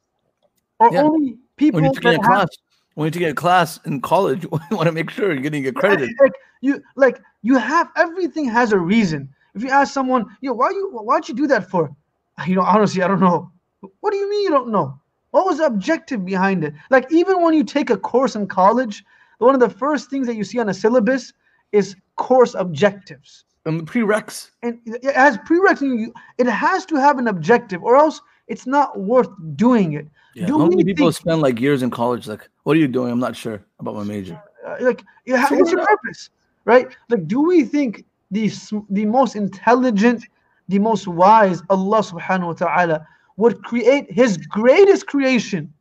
Or 0.80 0.91
yeah. 0.91 1.04
only 1.04 1.38
people 1.58 1.82
When 1.82 1.86
you 1.86 1.93
take 1.93 2.04
that 2.04 2.15
a 2.15 2.20
class, 2.20 2.48
when 2.96 3.06
you 3.06 3.12
take 3.12 3.30
a 3.30 3.34
class 3.36 3.80
in 3.86 4.02
college, 4.02 4.43
you 4.72 4.78
want 4.78 4.88
to 4.88 4.91
make 4.91 5.10
sure 5.10 5.32
you're 5.34 5.41
getting 5.41 5.67
accredited. 5.67 6.10
like 6.22 6.34
you 6.62 6.82
like 6.96 7.20
you 7.43 7.58
have 7.58 7.89
everything 7.96 8.46
has 8.50 8.72
a 8.72 8.78
reason 8.80 9.30
if 9.54 9.62
you 9.63 9.70
ask 9.70 9.93
someone 9.93 10.26
you 10.41 10.50
know 10.50 10.56
why 10.56 10.70
you 10.70 10.89
why'd 10.91 11.28
you 11.28 11.36
do 11.36 11.46
that 11.48 11.70
for 11.70 11.91
ah, 12.38 12.46
you 12.46 12.56
know 12.56 12.62
honestly 12.63 13.04
i 13.04 13.08
don't 13.08 13.20
know 13.20 13.52
what 14.00 14.12
do 14.12 14.17
you 14.17 14.28
mean 14.30 14.43
you 14.43 14.50
don't 14.50 14.70
know 14.70 15.00
what 15.32 15.46
was 15.46 15.58
the 15.60 15.65
objective 15.65 16.26
behind 16.26 16.63
it 16.63 16.74
like 16.89 17.06
even 17.12 17.41
when 17.43 17.54
you 17.54 17.63
take 17.63 17.91
a 17.91 17.98
course 17.98 18.36
in 18.36 18.48
college 18.48 19.04
one 19.38 19.54
of 19.54 19.60
the 19.62 19.70
first 19.70 20.10
things 20.10 20.26
that 20.26 20.36
you 20.36 20.43
see 20.43 20.58
on 20.58 20.70
a 20.70 20.74
syllabus 20.74 21.32
is 21.72 21.96
course 22.15 22.56
objectives 22.56 23.46
And 23.65 23.80
the 23.82 23.84
prereqs. 23.84 24.50
and 24.63 24.80
it 24.86 25.15
has 25.15 25.38
prerequisites. 25.46 26.02
You, 26.02 26.13
it 26.39 26.48
has 26.48 26.86
to 26.88 26.96
have 26.96 27.20
an 27.20 27.28
objective, 27.28 27.84
or 27.84 27.96
else 27.98 28.20
it's 28.47 28.65
not 28.65 28.99
worth 28.99 29.29
doing 29.55 29.93
it. 29.93 30.07
Yeah. 30.33 30.45
Do 30.47 30.60
How 30.60 30.67
many 30.67 30.83
people 30.83 31.07
think- 31.07 31.15
spend 31.15 31.41
like 31.41 31.60
years 31.60 31.81
in 31.83 31.89
college? 31.89 32.27
Like, 32.27 32.49
what 32.63 32.75
are 32.77 32.79
you 32.79 32.88
doing? 32.88 33.12
I'm 33.12 33.19
not 33.19 33.36
sure 33.36 33.62
about 33.79 33.95
my 33.95 34.03
major. 34.03 34.41
Uh, 34.65 34.75
like, 34.81 35.03
yeah, 35.25 35.45
what's 35.49 35.71
your 35.71 35.86
purpose, 35.86 36.29
right? 36.65 36.88
Like, 37.10 37.27
do 37.27 37.41
we 37.41 37.63
think 37.63 38.05
the 38.31 38.51
the 38.89 39.05
most 39.05 39.36
intelligent, 39.36 40.25
the 40.67 40.79
most 40.79 41.07
wise 41.07 41.62
Allah 41.69 41.99
Subhanahu 41.99 42.47
wa 42.47 42.53
Taala 42.53 43.05
would 43.38 43.63
create 43.63 44.12
His 44.12 44.38
greatest 44.38 45.07
creation 45.07 45.73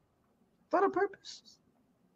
without 0.70 0.86
a 0.86 0.90
purpose? 0.90 1.42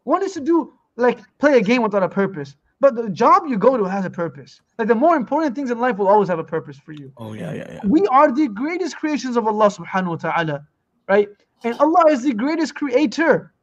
One 0.03 0.23
is 0.23 0.33
to 0.33 0.41
do 0.41 0.73
like 0.95 1.19
play 1.39 1.57
a 1.57 1.61
game 1.61 1.81
without 1.83 2.03
a 2.03 2.09
purpose, 2.09 2.55
but 2.81 2.95
the 2.95 3.09
job 3.09 3.43
you 3.47 3.57
go 3.57 3.77
to 3.77 3.83
has 3.85 4.05
a 4.05 4.09
purpose. 4.09 4.59
Like 4.79 4.87
the 4.87 4.95
more 4.95 5.15
important 5.15 5.55
things 5.55 5.69
in 5.69 5.79
life 5.79 5.97
will 5.97 6.07
always 6.07 6.27
have 6.29 6.39
a 6.39 6.43
purpose 6.43 6.77
for 6.77 6.93
you. 6.93 7.13
Oh 7.15 7.33
yeah, 7.33 7.53
yeah, 7.53 7.73
yeah. 7.73 7.79
we 7.85 8.05
are 8.07 8.31
the 8.31 8.47
greatest 8.47 8.97
creations 8.97 9.37
of 9.37 9.47
Allah 9.47 9.67
subhanahu 9.67 10.07
wa 10.07 10.15
ta'ala, 10.15 10.65
right? 11.07 11.29
And 11.63 11.77
Allah 11.79 12.05
is 12.09 12.23
the 12.23 12.33
greatest 12.33 12.73
creator. 12.73 13.53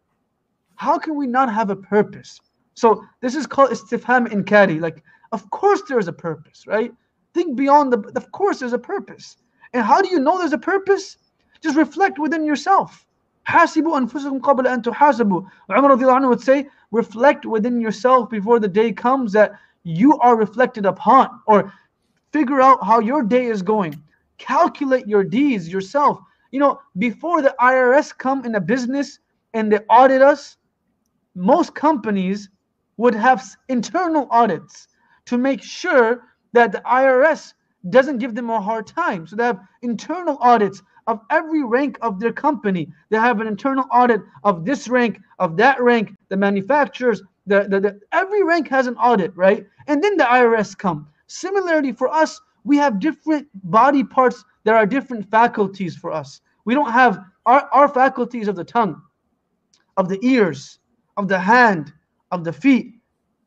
How 0.77 0.99
can 0.99 1.17
we 1.17 1.27
not 1.27 1.53
have 1.53 1.69
a 1.69 1.77
purpose? 1.77 2.39
So 2.75 3.05
this 3.21 3.35
is 3.35 3.45
called 3.45 3.71
istifham 3.71 4.29
inkari. 4.29 4.81
Like, 4.81 5.03
of 5.33 5.51
course 5.51 5.83
there's 5.89 6.07
a 6.07 6.13
purpose, 6.13 6.65
right? 6.69 6.95
Think 7.35 7.57
beyond 7.57 7.93
the 7.93 7.99
of 8.15 8.31
course 8.31 8.61
there's 8.61 8.73
a 8.73 8.79
purpose. 8.79 9.37
And 9.73 9.85
how 9.85 10.01
do 10.01 10.09
you 10.09 10.21
know 10.21 10.39
there's 10.39 10.53
a 10.53 10.59
purpose? 10.59 11.19
Just 11.61 11.77
reflect 11.77 12.21
within 12.21 12.45
yourself. 12.45 13.05
Hasibu 13.49 13.99
anfusakum 13.99 14.41
qabla 14.41 14.73
an 14.73 14.83
tuhasabu. 14.83 15.47
Umar 15.71 16.29
would 16.29 16.41
say, 16.41 16.69
reflect 16.91 17.47
within 17.47 17.81
yourself 17.81 18.29
before 18.29 18.61
the 18.61 18.69
day 18.69 18.93
comes 18.93 19.33
that 19.33 19.53
you 19.85 20.19
are 20.19 20.37
reflected 20.37 20.85
upon, 20.85 21.41
or 21.47 21.73
figure 22.33 22.61
out 22.61 22.85
how 22.85 23.01
your 23.01 23.23
day 23.23 23.47
is 23.47 23.63
going. 23.63 23.99
Calculate 24.37 25.07
your 25.07 25.25
deeds 25.25 25.69
yourself. 25.69 26.21
You 26.51 26.61
know, 26.61 26.81
before 26.99 27.41
the 27.41 27.55
IRS 27.61 28.17
come 28.17 28.45
in 28.45 28.55
a 28.55 28.61
business 28.61 29.19
and 29.55 29.73
they 29.73 29.79
audit 29.89 30.21
us, 30.21 30.57
most 31.35 31.75
companies 31.75 32.51
would 32.99 33.15
have 33.15 33.43
internal 33.69 34.29
audits 34.31 34.89
to 35.27 35.39
make 35.39 35.63
sure 35.63 36.25
that 36.53 36.73
the 36.73 36.81
IRS 36.81 37.55
doesn't 37.91 38.19
give 38.19 38.35
them 38.35 38.51
a 38.51 38.61
hard 38.61 38.87
time. 38.87 39.27
So 39.27 39.37
they 39.37 39.45
have 39.45 39.61
internal 39.83 40.37
audits 40.41 40.83
of 41.09 41.21
every 41.31 41.65
rank 41.65 41.99
of 42.03 42.21
their 42.21 42.33
company 42.33 42.89
they 43.11 43.17
have 43.17 43.41
an 43.41 43.49
internal 43.49 43.87
audit 43.91 44.21
of 44.45 44.65
this 44.65 44.87
rank 44.89 45.19
of 45.41 45.57
that 45.57 45.83
rank 45.83 46.15
the 46.29 46.37
manufacturers 46.37 47.23
the, 47.47 47.67
the, 47.69 47.81
the 47.81 48.01
every 48.13 48.45
rank 48.45 48.69
has 48.69 48.87
an 48.87 48.97
audit 48.97 49.37
right 49.37 49.67
and 49.89 50.05
then 50.05 50.17
the 50.17 50.25
irs 50.25 50.79
come 50.79 51.09
Similarly, 51.29 51.93
for 51.93 52.09
us, 52.09 52.41
we 52.65 52.77
have 52.79 52.99
different 52.99 53.47
body 53.71 54.03
parts 54.03 54.45
that 54.65 54.75
are 54.75 54.87
different 54.87 55.31
faculties 55.31 55.95
for 55.95 56.11
us. 56.11 56.41
We 56.65 56.75
don't 56.75 56.91
have 56.91 57.23
our, 57.47 57.69
our 57.73 57.89
faculties 57.89 58.49
of 58.49 58.57
the 58.57 58.65
tongue, 58.65 59.01
of 59.97 60.09
the 60.09 60.19
ears, 60.23 60.79
of 61.17 61.29
the 61.29 61.39
hand, 61.39 61.93
of 62.33 62.45
the 62.45 62.53
feet. 62.53 62.95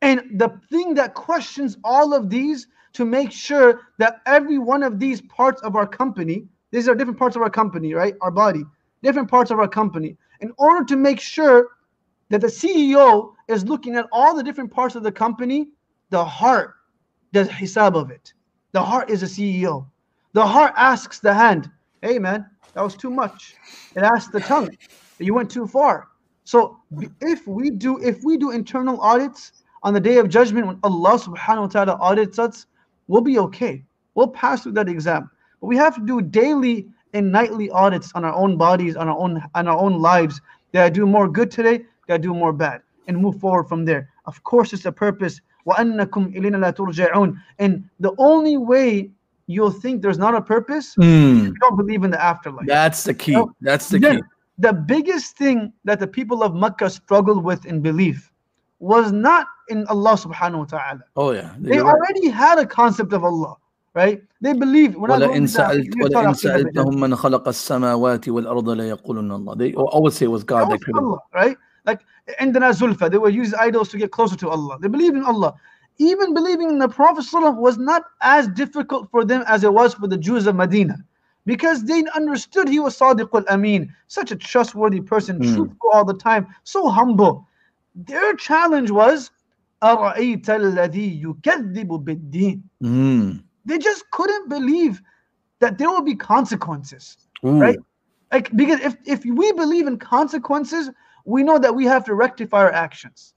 And 0.00 0.22
the 0.38 0.60
thing 0.70 0.94
that 0.94 1.14
questions 1.14 1.76
all 1.84 2.14
of 2.14 2.30
these 2.30 2.66
to 2.94 3.04
make 3.04 3.32
sure 3.32 3.82
that 3.98 4.20
every 4.26 4.58
one 4.58 4.82
of 4.82 4.98
these 4.98 5.20
parts 5.22 5.60
of 5.62 5.76
our 5.76 5.86
company, 5.86 6.46
these 6.72 6.88
are 6.88 6.94
different 6.94 7.18
parts 7.18 7.36
of 7.36 7.42
our 7.42 7.50
company, 7.50 7.94
right? 7.94 8.14
Our 8.20 8.32
body, 8.32 8.64
different 9.02 9.30
parts 9.30 9.50
of 9.52 9.60
our 9.60 9.68
company. 9.68 10.16
In 10.40 10.52
order 10.58 10.84
to 10.86 10.96
make 10.96 11.20
sure 11.20 11.68
that 12.30 12.40
the 12.40 12.48
CEO 12.48 13.34
is 13.46 13.64
looking 13.64 13.94
at 13.94 14.06
all 14.10 14.34
the 14.34 14.42
different 14.42 14.72
parts 14.72 14.96
of 14.96 15.02
the 15.02 15.12
company, 15.12 15.68
the 16.10 16.24
heart 16.24 16.74
does 17.32 17.48
hisab 17.48 17.94
of 17.94 18.10
it. 18.10 18.32
The 18.72 18.82
heart 18.82 19.10
is 19.10 19.22
a 19.22 19.26
CEO. 19.26 19.86
The 20.32 20.46
heart 20.46 20.72
asks 20.76 21.20
the 21.20 21.32
hand, 21.32 21.70
hey 22.00 22.18
man, 22.18 22.46
that 22.72 22.82
was 22.82 22.96
too 22.96 23.10
much. 23.10 23.54
It 23.94 24.02
asks 24.02 24.32
the 24.32 24.40
tongue, 24.40 24.74
you 25.18 25.34
went 25.34 25.50
too 25.50 25.66
far. 25.66 26.08
So 26.44 26.78
if 27.20 27.46
we 27.46 27.70
do 27.70 27.98
if 28.02 28.24
we 28.24 28.36
do 28.36 28.50
internal 28.50 29.00
audits 29.00 29.52
on 29.82 29.94
the 29.94 30.00
day 30.00 30.16
of 30.16 30.28
judgment 30.28 30.66
when 30.66 30.78
Allah 30.82 31.18
subhanahu 31.18 31.60
wa 31.60 31.66
ta'ala 31.66 31.98
audits 32.00 32.38
us, 32.38 32.66
we'll 33.08 33.20
be 33.20 33.38
okay. 33.38 33.84
We'll 34.14 34.28
pass 34.28 34.62
through 34.62 34.72
that 34.72 34.88
exam. 34.88 35.30
But 35.61 35.67
we 35.67 35.77
have 35.77 35.95
to 35.95 36.01
do 36.05 36.21
daily 36.21 36.87
and 37.13 37.31
nightly 37.31 37.69
audits 37.71 38.11
on 38.15 38.23
our 38.25 38.33
own 38.33 38.57
bodies, 38.57 38.95
on 38.95 39.07
our 39.09 39.17
own 39.17 39.41
on 39.55 39.67
our 39.67 39.77
own 39.77 39.99
lives. 40.01 40.41
Did 40.73 40.81
I 40.81 40.89
do 40.89 41.05
more 41.05 41.27
good 41.29 41.49
today? 41.51 41.77
Did 42.07 42.13
I 42.13 42.17
do 42.17 42.33
more 42.33 42.53
bad? 42.53 42.81
And 43.07 43.17
move 43.17 43.39
forward 43.39 43.65
from 43.65 43.85
there. 43.85 44.09
Of 44.25 44.43
course, 44.43 44.73
it's 44.73 44.85
a 44.85 44.91
purpose. 44.91 45.39
وَأَنَّكُمْ 45.65 46.35
إِلَيْنَا 46.35 46.57
لَا 46.63 46.71
تُرْجَعُونَ 46.73 47.35
And 47.59 47.83
the 47.99 48.13
only 48.17 48.55
way 48.57 49.09
you'll 49.47 49.71
think 49.71 50.01
there's 50.01 50.17
not 50.17 50.33
a 50.35 50.41
purpose, 50.41 50.93
Hmm. 50.95 51.03
you 51.45 51.53
don't 51.61 51.75
believe 51.77 52.03
in 52.03 52.11
the 52.11 52.21
afterlife. 52.21 52.67
That's 52.67 53.03
the 53.03 53.13
key. 53.13 53.33
No, 53.33 53.51
That's 53.61 53.89
the 53.89 53.99
Then, 53.99 54.17
key. 54.17 54.23
the 54.59 54.73
biggest 54.73 55.37
thing 55.37 55.71
that 55.85 55.99
the 55.99 56.07
people 56.07 56.43
of 56.43 56.53
Mecca 56.53 56.89
struggled 56.89 57.43
with 57.43 57.65
in 57.65 57.81
belief 57.81 58.31
was 58.79 59.11
not 59.11 59.47
in 59.69 59.85
Allah 59.87 60.13
subhanahu 60.15 60.59
wa 60.59 60.65
ta'ala. 60.65 61.01
Oh 61.15 61.31
yeah. 61.31 61.53
They 61.59 61.75
You're 61.75 61.85
right. 61.85 61.95
already 61.95 62.27
had 62.29 62.59
a 62.59 62.65
concept 62.65 63.11
of 63.13 63.23
Allah, 63.23 63.55
right? 63.93 64.21
They 64.41 64.53
believe. 64.53 64.95
We're 64.95 65.07
not 65.07 65.19
going 65.19 65.31
ولئن 65.31 65.35
into 65.37 65.53
that. 65.57 65.71
سألت 65.71 65.95
We're 65.95 66.09
gonna 66.09 66.09
ولئن 66.09 66.13
talk 66.13 66.23
about 66.23 66.73
that. 66.73 66.73
سألتهم 66.73 66.99
من 66.99 67.15
خلق 67.15 67.47
السماوات 67.47 68.29
والأرض 68.29 68.69
ليقولن 68.69 69.31
الله. 69.31 69.57
They 69.57 69.73
always 69.73 70.15
say 70.15 70.25
it 70.25 70.29
was 70.29 70.43
God 70.43 70.61
That 70.61 70.65
that 70.65 70.71
was 70.73 70.83
created. 70.83 70.95
them. 70.97 71.05
Allah, 71.05 71.19
right? 71.33 71.57
Like 71.85 72.01
عندنا 72.41 72.73
Zulfa, 72.73 73.09
they 73.09 73.17
would 73.17 73.33
use 73.33 73.53
idols 73.53 73.89
to 73.89 73.97
get 73.97 74.11
closer 74.11 74.35
to 74.35 74.49
Allah. 74.49 74.77
They 74.81 74.87
believe 74.87 75.15
in 75.15 75.23
Allah. 75.23 75.55
Even 75.99 76.33
believing 76.35 76.69
in 76.69 76.77
the 76.77 76.87
Prophet 76.89 77.25
ﷺ 77.25 77.57
was 77.57 77.79
not 77.79 78.03
as 78.21 78.47
difficult 78.49 79.09
for 79.09 79.25
them 79.25 79.43
as 79.47 79.63
it 79.63 79.73
was 79.73 79.95
for 79.95 80.07
the 80.07 80.17
Jews 80.17 80.45
of 80.45 80.55
Medina. 80.55 80.95
Because 81.47 81.83
they 81.85 82.03
understood 82.15 82.67
he 82.69 82.79
was 82.79 82.99
Sadiq 82.99 83.29
al 83.33 83.45
Amin, 83.49 83.91
such 84.07 84.31
a 84.31 84.35
trustworthy 84.35 85.01
person, 85.01 85.37
Hmm. 85.37 85.55
truthful 85.55 85.89
all 85.93 86.05
the 86.05 86.13
time, 86.13 86.45
so 86.65 86.87
humble. 86.89 87.47
Their 87.95 88.35
challenge 88.35 88.91
was 88.91 89.31
أَرَأَيْتَ 89.81 90.45
الَّذِي 90.45 91.23
يُكَذِّبُ 91.23 91.89
بِالدِّينِ 92.03 92.61
Mm. 92.83 93.43
they 93.64 93.78
just 93.78 94.10
couldn't 94.10 94.48
believe 94.48 95.00
that 95.60 95.78
there 95.78 95.90
would 95.90 96.04
be 96.04 96.14
consequences. 96.16 97.16
Ooh. 97.46 97.58
Right? 97.60 97.78
Like 98.32 98.54
because 98.56 98.80
if, 98.80 98.96
if 99.06 99.24
we 99.24 99.52
believe 99.52 99.86
in 99.86 99.98
consequences, 99.98 100.90
we 101.24 101.42
know 101.42 101.58
that 101.58 101.74
we 101.74 101.84
have 101.84 102.04
to 102.06 102.14
rectify 102.14 102.58
our 102.60 102.72
actions. 102.72 103.34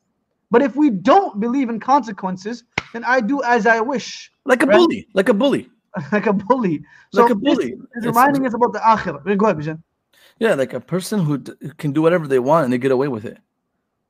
But 0.51 0.61
if 0.61 0.75
we 0.75 0.89
don't 0.89 1.39
believe 1.39 1.69
in 1.69 1.79
consequences, 1.79 2.63
then 2.93 3.03
I 3.03 3.19
do 3.19 3.43
as 3.43 3.65
I 3.67 3.79
wish, 3.81 4.31
Like 4.45 4.63
a 4.63 4.65
Right? 4.65 4.77
bully. 4.77 5.07
Like 5.13 5.29
a 5.29 5.33
bully. 5.33 5.69
like 6.11 6.25
a 6.27 6.33
bully. 6.33 6.83
Like 7.13 7.29
a 7.31 7.35
bully. 7.35 7.71
It's- 7.73 8.05
reminding 8.05 8.45
us 8.45 8.53
about 8.53 8.73
the 8.73 8.79
akhirah. 8.79 9.37
Go 9.37 9.45
ahead, 9.47 9.57
Bijan. 9.57 9.81
Yeah, 10.39 10.53
like 10.55 10.73
a 10.73 10.79
person 10.81 11.19
who 11.23 11.37
d- 11.37 11.53
can 11.77 11.93
do 11.93 12.01
whatever 12.01 12.27
they 12.27 12.39
want 12.39 12.65
and 12.65 12.73
they 12.73 12.77
get 12.77 12.91
away 12.91 13.07
with 13.07 13.25
it. 13.25 13.37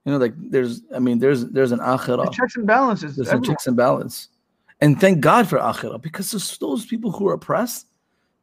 You 0.06 0.12
know, 0.12 0.17
like 0.17 0.34
there's, 0.38 0.82
I 0.93 0.99
mean, 0.99 1.19
there's 1.19 1.45
there's 1.47 1.71
an 1.71 1.80
The 1.80 1.86
akhirah, 1.86 2.32
checks 2.34 2.56
and 2.58 2.65
balances. 2.67 3.15
there's 3.15 3.30
some 3.30 3.41
checks 3.43 3.65
and 3.67 3.75
balance, 3.78 4.30
and 4.85 5.00
thank 5.00 5.20
God 5.20 5.48
for 5.48 5.59
akhirah 5.59 6.00
because 6.00 6.31
those, 6.31 6.59
those 6.59 6.87
people 6.87 7.11
who 7.11 7.29
are 7.29 7.35
oppressed, 7.35 7.87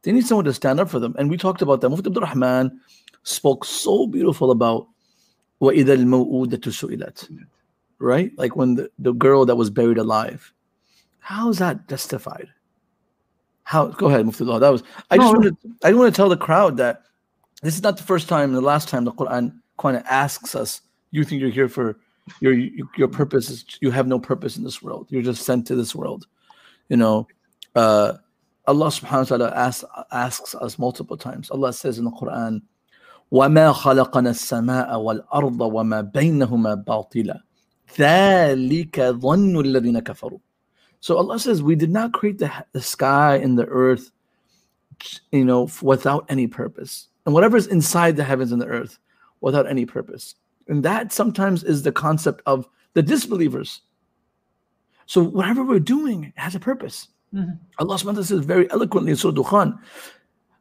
they 0.02 0.12
need 0.12 0.26
someone 0.26 0.44
to 0.44 0.54
stand 0.54 0.80
up 0.80 0.88
for 0.88 0.98
them. 0.98 1.14
And 1.18 1.28
we 1.30 1.36
talked 1.36 1.62
about 1.62 1.80
that. 1.80 1.88
Mufti 1.90 2.06
Abdul 2.08 2.22
Rahman 2.22 2.80
spoke 3.24 3.64
so 3.64 4.06
beautiful 4.06 4.50
about 4.50 4.88
وَإِذَا 5.60 5.96
الْمَوْءُودَةُ 5.96 6.60
سُئِلَتْ 6.60 7.46
right? 7.98 8.30
Like 8.38 8.54
when 8.54 8.76
the, 8.76 8.90
the 9.00 9.12
girl 9.12 9.44
that 9.46 9.56
was 9.56 9.70
buried 9.70 9.98
alive. 9.98 10.52
How 11.18 11.48
is 11.48 11.58
that 11.58 11.88
justified? 11.88 12.48
how 13.68 13.88
go 13.88 14.06
ahead, 14.06 14.24
Muftullah. 14.24 14.58
That 14.60 14.70
was 14.70 14.82
I 15.10 15.18
No, 15.18 15.24
just 15.24 15.34
no. 15.34 15.38
wanted 15.40 15.56
I 15.84 15.92
want 15.92 16.14
to 16.14 16.16
tell 16.16 16.30
the 16.30 16.38
crowd 16.38 16.78
that 16.78 17.02
this 17.60 17.76
is 17.76 17.82
not 17.82 17.98
the 17.98 18.02
first 18.02 18.26
time, 18.26 18.52
the 18.54 18.62
last 18.62 18.88
time 18.88 19.04
the 19.04 19.12
Quran 19.12 19.52
kind 19.78 19.94
of 19.94 20.04
asks 20.08 20.54
us, 20.54 20.80
you 21.10 21.22
think 21.22 21.42
you're 21.42 21.50
here 21.50 21.68
for 21.68 21.98
your 22.40 22.54
your 22.96 23.08
purpose 23.08 23.50
is 23.50 23.66
you 23.82 23.90
have 23.90 24.06
no 24.06 24.18
purpose 24.18 24.56
in 24.56 24.64
this 24.64 24.80
world. 24.80 25.08
You're 25.10 25.20
just 25.20 25.44
sent 25.44 25.66
to 25.66 25.74
this 25.74 25.94
world. 25.94 26.26
You 26.88 26.96
know, 26.96 27.28
uh 27.74 28.14
Allah 28.68 28.88
subhanahu 28.88 29.30
wa 29.30 29.36
ta'ala 29.36 29.50
asks, 29.52 29.84
asks 30.12 30.54
us 30.54 30.78
multiple 30.78 31.16
times. 31.16 31.50
Allah 31.50 31.72
says 31.72 31.98
in 31.98 32.04
the 32.04 32.10
Quran, 32.10 32.60
وَمَا 33.32 33.74
خَلَقَنَا 33.74 34.30
السَّمَاءَ 34.36 34.90
وَالْأَرْضَ 34.92 35.58
وَمَا 35.58 36.12
بَيْنَهُمَا 36.12 36.84
بَاطِلًا 36.84 37.40
ذَلِكَ 37.96 38.92
ظَنُّ 38.92 39.54
الَّذِينَ 39.56 40.02
كَفَرُوا 40.02 40.40
So 41.00 41.16
Allah 41.16 41.38
says, 41.38 41.62
we 41.62 41.76
did 41.76 41.90
not 41.90 42.12
create 42.12 42.38
the, 42.38 42.52
the 42.72 42.82
sky 42.82 43.36
and 43.36 43.58
the 43.58 43.64
earth, 43.64 44.10
you 45.32 45.46
know, 45.46 45.64
f- 45.64 45.82
without 45.82 46.26
any 46.28 46.46
purpose. 46.46 47.08
And 47.24 47.34
whatever's 47.34 47.66
inside 47.66 48.16
the 48.16 48.24
heavens 48.24 48.52
and 48.52 48.60
the 48.60 48.66
earth 48.66 48.98
without 49.40 49.66
any 49.66 49.86
purpose. 49.86 50.34
And 50.68 50.82
that 50.82 51.12
sometimes 51.12 51.64
is 51.64 51.82
the 51.82 51.92
concept 51.92 52.42
of 52.44 52.68
the 52.92 53.02
disbelievers. 53.02 53.80
So 55.06 55.22
whatever 55.24 55.62
we're 55.64 55.80
doing 55.80 56.32
has 56.36 56.54
a 56.54 56.60
purpose. 56.60 57.08
Mhm. 57.34 57.58
Allah 57.78 57.94
subhanahu 57.96 58.04
wa 58.04 58.12
ta'ala 58.12 58.24
says 58.24 58.40
very 58.44 58.70
eloquently 58.70 59.10
in 59.12 59.16
Surah 59.16 59.34
Dukhan, 59.34 59.78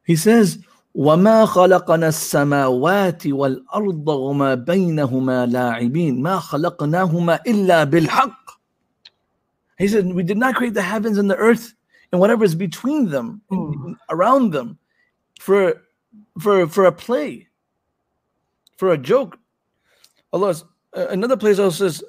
He 0.05 0.15
says, 0.15 0.59
وَمَا 0.95 1.45
خَلَقَنَا 1.47 2.07
السَّمَاوَاتِ 2.15 3.21
وَالْأَرْضَ 3.31 4.05
وَمَا 4.07 4.65
بَيْنَهُمَا 4.65 5.51
لَاعِبِينَ 5.51 6.19
مَا 6.21 6.39
خَلَقْنَاهُمَا 6.39 7.43
إِلَّا 7.45 7.85
بِالْحَقِّ 7.91 8.35
He 9.77 9.87
said, 9.87 10.05
we 10.13 10.23
did 10.23 10.37
not 10.37 10.55
create 10.55 10.73
the 10.73 10.81
heavens 10.81 11.17
and 11.17 11.29
the 11.29 11.35
earth 11.35 11.73
and 12.11 12.19
whatever 12.21 12.43
is 12.45 12.55
between 12.55 13.09
them, 13.09 13.41
Mm. 13.51 13.95
around 14.09 14.51
them, 14.51 14.79
for, 15.39 15.83
for, 16.39 16.67
for 16.67 16.85
a 16.85 16.91
play, 16.91 17.47
for 18.77 18.91
a 18.93 18.97
joke. 18.97 19.37
Allah, 20.33 20.49
s- 20.51 20.63
uh, 20.95 21.07
another 21.09 21.35
place 21.37 21.59
also 21.59 21.89
says, 21.89 22.03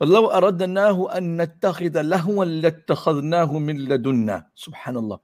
وَلَوْ 0.00 0.34
أَرَدْنَاهُ 0.34 1.16
أَن 1.16 1.36
نَتَّخِذَ 1.36 1.94
لَهْوًا 1.94 2.44
لَاتَّخَذْنَاهُ 2.62 3.50
مِن 3.52 3.86
لَدُنَّا 3.86 4.44
Subhanallah. 4.56 5.20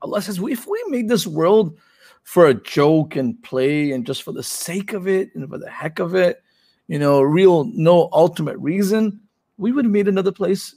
Allah 0.00 0.22
says, 0.22 0.38
if 0.38 0.66
we 0.66 0.82
made 0.88 1.08
this 1.10 1.26
world 1.26 1.78
for 2.22 2.46
a 2.46 2.54
joke 2.54 3.16
and 3.16 3.42
play 3.42 3.92
and 3.92 4.06
just 4.06 4.22
for 4.22 4.32
the 4.32 4.42
sake 4.42 4.94
of 4.94 5.06
it 5.06 5.34
and 5.34 5.48
for 5.48 5.58
the 5.58 5.68
heck 5.68 5.98
of 5.98 6.14
it, 6.14 6.42
you 6.86 6.98
know, 6.98 7.20
real, 7.20 7.64
no 7.74 8.08
ultimate 8.12 8.56
reason, 8.58 9.20
we 9.58 9.72
would 9.72 9.84
have 9.84 9.92
made 9.92 10.08
another 10.08 10.32
place. 10.32 10.74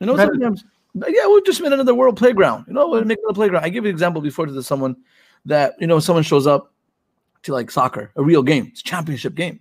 You 0.00 0.06
know, 0.06 0.16
Better. 0.16 0.32
sometimes, 0.34 0.64
yeah, 1.08 1.26
we 1.28 1.40
just 1.42 1.62
made 1.62 1.72
another 1.72 1.94
world 1.94 2.18
playground. 2.18 2.66
You 2.68 2.74
know, 2.74 2.88
we'll 2.88 3.04
make 3.04 3.18
another 3.20 3.34
playground. 3.34 3.64
I 3.64 3.70
give 3.70 3.84
you 3.84 3.88
an 3.88 3.94
example 3.94 4.20
before 4.20 4.44
to 4.44 4.62
someone 4.62 4.96
that, 5.46 5.74
you 5.80 5.86
know, 5.86 5.98
someone 5.98 6.24
shows 6.24 6.46
up 6.46 6.74
to 7.44 7.52
like 7.52 7.70
soccer, 7.70 8.10
a 8.16 8.22
real 8.22 8.42
game, 8.42 8.68
it's 8.70 8.80
a 8.80 8.84
championship 8.84 9.34
game, 9.34 9.60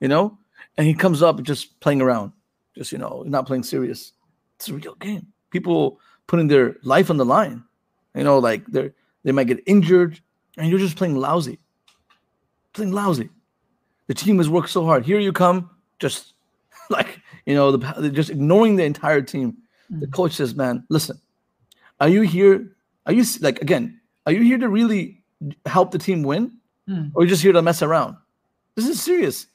you 0.00 0.08
know, 0.08 0.38
and 0.76 0.86
he 0.86 0.94
comes 0.94 1.22
up 1.22 1.42
just 1.42 1.78
playing 1.80 2.00
around, 2.00 2.32
just, 2.77 2.91
you 2.91 2.97
know, 2.97 3.23
not 3.25 3.45
playing 3.47 3.63
serious. 3.63 4.13
It's 4.57 4.69
a 4.69 4.73
real 4.73 4.95
game. 4.95 5.27
People 5.51 5.99
putting 6.27 6.47
their 6.47 6.75
life 6.83 7.09
on 7.09 7.17
the 7.17 7.25
line. 7.25 7.63
You 8.15 8.23
know, 8.23 8.39
like 8.39 8.65
they're 8.67 8.93
they 9.23 9.31
might 9.31 9.47
get 9.47 9.61
injured, 9.65 10.19
and 10.57 10.69
you're 10.69 10.79
just 10.79 10.95
playing 10.95 11.15
lousy, 11.15 11.59
playing 12.73 12.91
lousy. 12.91 13.29
The 14.07 14.13
team 14.13 14.37
has 14.37 14.49
worked 14.49 14.69
so 14.69 14.85
hard. 14.85 15.05
Here 15.05 15.19
you 15.19 15.33
come, 15.33 15.69
just 15.99 16.33
like 16.89 17.19
you 17.45 17.55
know, 17.55 17.71
the 17.75 18.09
just 18.09 18.29
ignoring 18.29 18.75
the 18.75 18.83
entire 18.85 19.21
team. 19.21 19.57
The 19.89 20.07
coach 20.07 20.33
says, 20.33 20.55
"Man, 20.55 20.83
listen, 20.89 21.19
are 21.99 22.09
you 22.09 22.21
here? 22.21 22.71
Are 23.05 23.13
you 23.13 23.23
like 23.41 23.61
again? 23.61 23.99
Are 24.25 24.31
you 24.31 24.41
here 24.41 24.57
to 24.57 24.69
really 24.69 25.21
help 25.65 25.91
the 25.91 25.99
team 25.99 26.23
win, 26.23 26.51
Mm. 26.87 27.11
or 27.15 27.23
you 27.23 27.29
just 27.29 27.41
here 27.41 27.51
to 27.53 27.61
mess 27.61 27.81
around? 27.81 28.15
This 28.75 28.87
is 28.87 29.01
serious." 29.01 29.47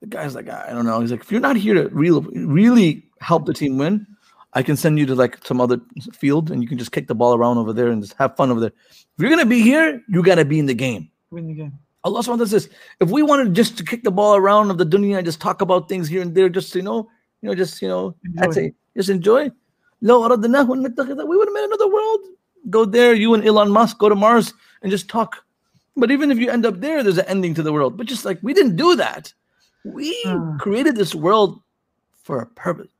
The 0.00 0.06
guy's 0.06 0.34
like, 0.34 0.48
I 0.48 0.70
don't 0.70 0.86
know. 0.86 1.00
He's 1.00 1.10
like, 1.10 1.20
if 1.20 1.32
you're 1.32 1.40
not 1.40 1.56
here 1.56 1.74
to 1.74 1.88
really, 1.88 2.20
really 2.46 3.04
help 3.20 3.46
the 3.46 3.54
team 3.54 3.78
win, 3.78 4.06
I 4.54 4.62
can 4.62 4.76
send 4.76 4.98
you 4.98 5.06
to 5.06 5.14
like 5.14 5.44
some 5.44 5.60
other 5.60 5.80
field 6.12 6.50
and 6.50 6.62
you 6.62 6.68
can 6.68 6.78
just 6.78 6.92
kick 6.92 7.08
the 7.08 7.14
ball 7.14 7.34
around 7.34 7.58
over 7.58 7.72
there 7.72 7.88
and 7.88 8.00
just 8.02 8.14
have 8.14 8.36
fun 8.36 8.50
over 8.50 8.60
there. 8.60 8.72
If 8.90 9.18
you're 9.18 9.30
gonna 9.30 9.44
be 9.44 9.60
here, 9.60 10.02
you 10.08 10.22
gotta 10.22 10.44
be 10.44 10.58
in 10.58 10.66
the 10.66 10.74
game. 10.74 11.10
Win 11.30 11.48
the 11.48 11.54
game. 11.54 11.78
Allah 12.04 12.22
SWT 12.22 12.48
says, 12.48 12.68
if 13.00 13.10
we 13.10 13.22
wanted 13.22 13.54
just 13.54 13.76
to 13.76 13.84
kick 13.84 14.04
the 14.04 14.10
ball 14.10 14.36
around 14.36 14.70
of 14.70 14.78
the 14.78 14.86
dunya 14.86 15.16
and 15.16 15.26
just 15.26 15.40
talk 15.40 15.60
about 15.60 15.88
things 15.88 16.08
here 16.08 16.22
and 16.22 16.34
there, 16.34 16.48
just 16.48 16.74
you 16.74 16.82
know, 16.82 17.10
you 17.42 17.48
know, 17.48 17.54
just 17.54 17.82
you 17.82 17.88
know, 17.88 18.14
just 18.96 19.10
enjoy. 19.10 19.50
We 20.00 20.12
would 20.14 20.30
have 20.30 20.40
made 20.40 21.64
another 21.64 21.92
world. 21.92 22.20
Go 22.70 22.84
there, 22.84 23.14
you 23.14 23.34
and 23.34 23.44
Elon 23.44 23.70
Musk, 23.70 23.98
go 23.98 24.08
to 24.08 24.14
Mars 24.14 24.54
and 24.82 24.90
just 24.90 25.08
talk. 25.08 25.44
But 25.96 26.10
even 26.12 26.30
if 26.30 26.38
you 26.38 26.50
end 26.50 26.64
up 26.64 26.80
there, 26.80 27.02
there's 27.02 27.18
an 27.18 27.26
ending 27.26 27.52
to 27.54 27.62
the 27.62 27.72
world. 27.72 27.96
But 27.96 28.06
just 28.06 28.24
like 28.24 28.38
we 28.42 28.54
didn't 28.54 28.76
do 28.76 28.94
that. 28.96 29.34
We 29.84 30.22
uh, 30.26 30.56
created 30.58 30.96
this 30.96 31.14
world 31.14 31.60
for 32.22 32.40
a 32.40 32.46
purpose. 32.46 32.90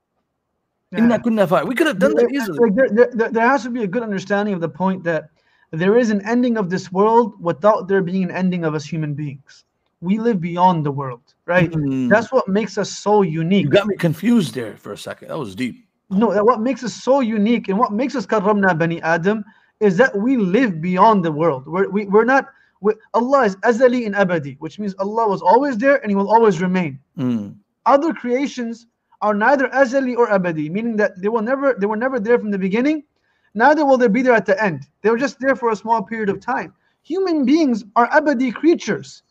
Yeah. 0.90 1.06
That 1.08 1.22
couldn't 1.22 1.38
have 1.38 1.50
we 1.66 1.74
could 1.74 1.86
have 1.86 1.98
done 1.98 2.14
there, 2.14 2.26
that 2.26 2.34
easily. 2.34 2.70
There, 2.70 3.10
there, 3.12 3.30
there 3.30 3.46
has 3.46 3.62
to 3.64 3.70
be 3.70 3.82
a 3.82 3.86
good 3.86 4.02
understanding 4.02 4.54
of 4.54 4.60
the 4.60 4.68
point 4.68 5.04
that 5.04 5.28
there 5.70 5.98
is 5.98 6.10
an 6.10 6.26
ending 6.26 6.56
of 6.56 6.70
this 6.70 6.90
world 6.90 7.34
without 7.40 7.88
there 7.88 8.00
being 8.00 8.24
an 8.24 8.30
ending 8.30 8.64
of 8.64 8.74
us 8.74 8.86
human 8.86 9.12
beings. 9.12 9.64
We 10.00 10.18
live 10.18 10.40
beyond 10.40 10.86
the 10.86 10.92
world, 10.92 11.34
right? 11.44 11.70
Mm. 11.70 12.08
That's 12.08 12.32
what 12.32 12.48
makes 12.48 12.78
us 12.78 12.90
so 12.90 13.22
unique. 13.22 13.64
You 13.64 13.70
got 13.70 13.86
me 13.86 13.96
confused 13.96 14.54
there 14.54 14.76
for 14.76 14.92
a 14.92 14.98
second. 14.98 15.28
That 15.28 15.38
was 15.38 15.54
deep. 15.54 15.84
No, 16.08 16.32
that 16.32 16.44
what 16.44 16.60
makes 16.60 16.82
us 16.84 16.94
so 16.94 17.20
unique 17.20 17.68
and 17.68 17.78
what 17.78 17.92
makes 17.92 18.14
us 18.14 18.24
karamna 18.24 18.78
bani 18.78 19.02
Adam 19.02 19.44
is 19.80 19.96
that 19.98 20.16
we 20.16 20.36
live 20.36 20.80
beyond 20.80 21.24
the 21.24 21.32
world. 21.32 21.66
We're, 21.66 21.88
we, 21.88 22.04
are 22.04 22.08
we 22.08 22.20
are 22.20 22.24
not 22.24 22.46
Allah 23.14 23.44
is 23.44 23.56
azali 23.56 24.06
and 24.06 24.14
abadi, 24.14 24.56
which 24.58 24.78
means 24.78 24.94
Allah 24.98 25.28
was 25.28 25.42
always 25.42 25.76
there 25.78 25.96
and 25.96 26.10
He 26.10 26.16
will 26.16 26.30
always 26.30 26.60
remain. 26.60 26.98
Mm. 27.18 27.56
Other 27.86 28.12
creations 28.12 28.86
are 29.20 29.34
neither 29.34 29.68
azali 29.68 30.16
or 30.16 30.28
abadi, 30.28 30.70
meaning 30.70 30.96
that 30.96 31.20
they 31.20 31.28
will 31.28 31.42
never, 31.42 31.74
they 31.78 31.86
were 31.86 31.96
never 31.96 32.20
there 32.20 32.38
from 32.38 32.50
the 32.50 32.58
beginning, 32.58 33.04
neither 33.54 33.84
will 33.84 33.98
they 33.98 34.08
be 34.08 34.22
there 34.22 34.34
at 34.34 34.46
the 34.46 34.62
end. 34.62 34.86
They 35.02 35.10
were 35.10 35.18
just 35.18 35.40
there 35.40 35.56
for 35.56 35.70
a 35.70 35.76
small 35.76 36.02
period 36.02 36.28
of 36.28 36.40
time. 36.40 36.72
Human 37.02 37.44
beings 37.44 37.84
are 37.96 38.08
abadi 38.10 38.54
creatures. 38.54 39.22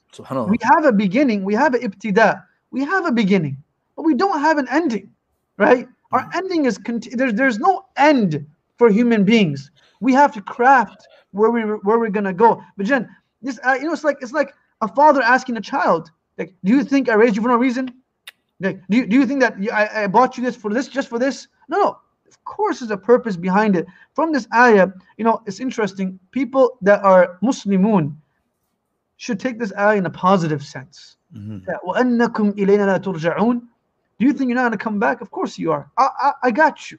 We 0.50 0.58
have 0.64 0.86
a 0.86 0.92
beginning, 0.92 1.44
we 1.44 1.54
have 1.54 1.74
an 1.74 1.82
ibtida, 1.82 2.44
we 2.72 2.84
have 2.84 3.06
a 3.06 3.12
beginning, 3.12 3.58
but 3.96 4.04
we 4.04 4.16
don't 4.16 4.40
have 4.40 4.58
an 4.58 4.68
ending, 4.70 5.12
right? 5.58 5.88
Our 6.12 6.30
ending 6.34 6.66
is 6.66 6.78
conti- 6.78 7.16
there's 7.16 7.34
there's 7.34 7.60
no 7.60 7.86
end 7.98 8.46
for 8.78 8.90
human 8.90 9.24
beings. 9.24 9.72
We 10.00 10.14
have 10.14 10.32
to 10.34 10.42
craft 10.42 11.08
where 11.32 11.52
we 11.52 11.62
where 11.62 12.00
we're 12.00 12.10
gonna 12.10 12.34
go. 12.34 12.64
But 12.78 12.86
Jen, 12.86 13.10
this, 13.42 13.60
uh, 13.66 13.74
you 13.74 13.86
know, 13.86 13.94
it's 13.94 14.04
like 14.04 14.18
it's 14.22 14.32
like 14.32 14.54
a 14.82 14.88
father 14.88 15.22
asking 15.22 15.58
a 15.58 15.62
child, 15.62 16.12
like, 16.38 16.56
"Do 16.64 16.74
you 16.74 16.84
think 16.84 17.10
I 17.10 17.14
raised 17.14 17.36
you 17.36 17.42
for 17.42 17.50
no 17.50 17.58
reason? 17.58 17.94
Like, 18.60 18.82
do 18.90 18.98
you, 18.98 19.06
do 19.06 19.16
you 19.16 19.26
think 19.26 19.42
that 19.42 19.62
you, 19.62 19.70
I, 19.72 20.04
I 20.04 20.08
bought 20.08 20.38
you 20.38 20.44
this 20.44 20.56
for 20.56 20.74
this 20.74 20.88
just 20.88 21.10
for 21.10 21.20
this? 21.20 21.48
No, 21.70 21.78
no. 21.78 21.98
Of 22.28 22.44
course, 22.44 22.80
there's 22.80 22.92
a 22.92 22.98
purpose 22.98 23.38
behind 23.38 23.76
it. 23.76 23.86
From 24.14 24.34
this 24.34 24.48
ayah, 24.54 24.90
you 25.18 25.24
know, 25.24 25.42
it's 25.46 25.60
interesting. 25.60 26.20
People 26.32 26.78
that 26.82 27.04
are 27.04 27.38
Muslimun 27.42 28.16
should 29.16 29.40
take 29.40 29.60
this 29.60 29.72
ayah 29.78 29.98
in 29.98 30.06
a 30.06 30.10
positive 30.10 30.64
sense. 30.64 31.16
Mm-hmm. 31.34 31.70
Do 34.20 34.26
you 34.26 34.34
think 34.34 34.50
you're 34.50 34.56
not 34.56 34.64
going 34.64 34.72
to 34.72 34.78
come 34.78 35.00
back? 35.00 35.22
Of 35.22 35.32
course 35.32 35.58
you 35.58 35.72
are. 35.72 35.90
I, 35.98 36.10
I, 36.20 36.32
I 36.44 36.52
got 36.52 36.92
you. 36.92 36.98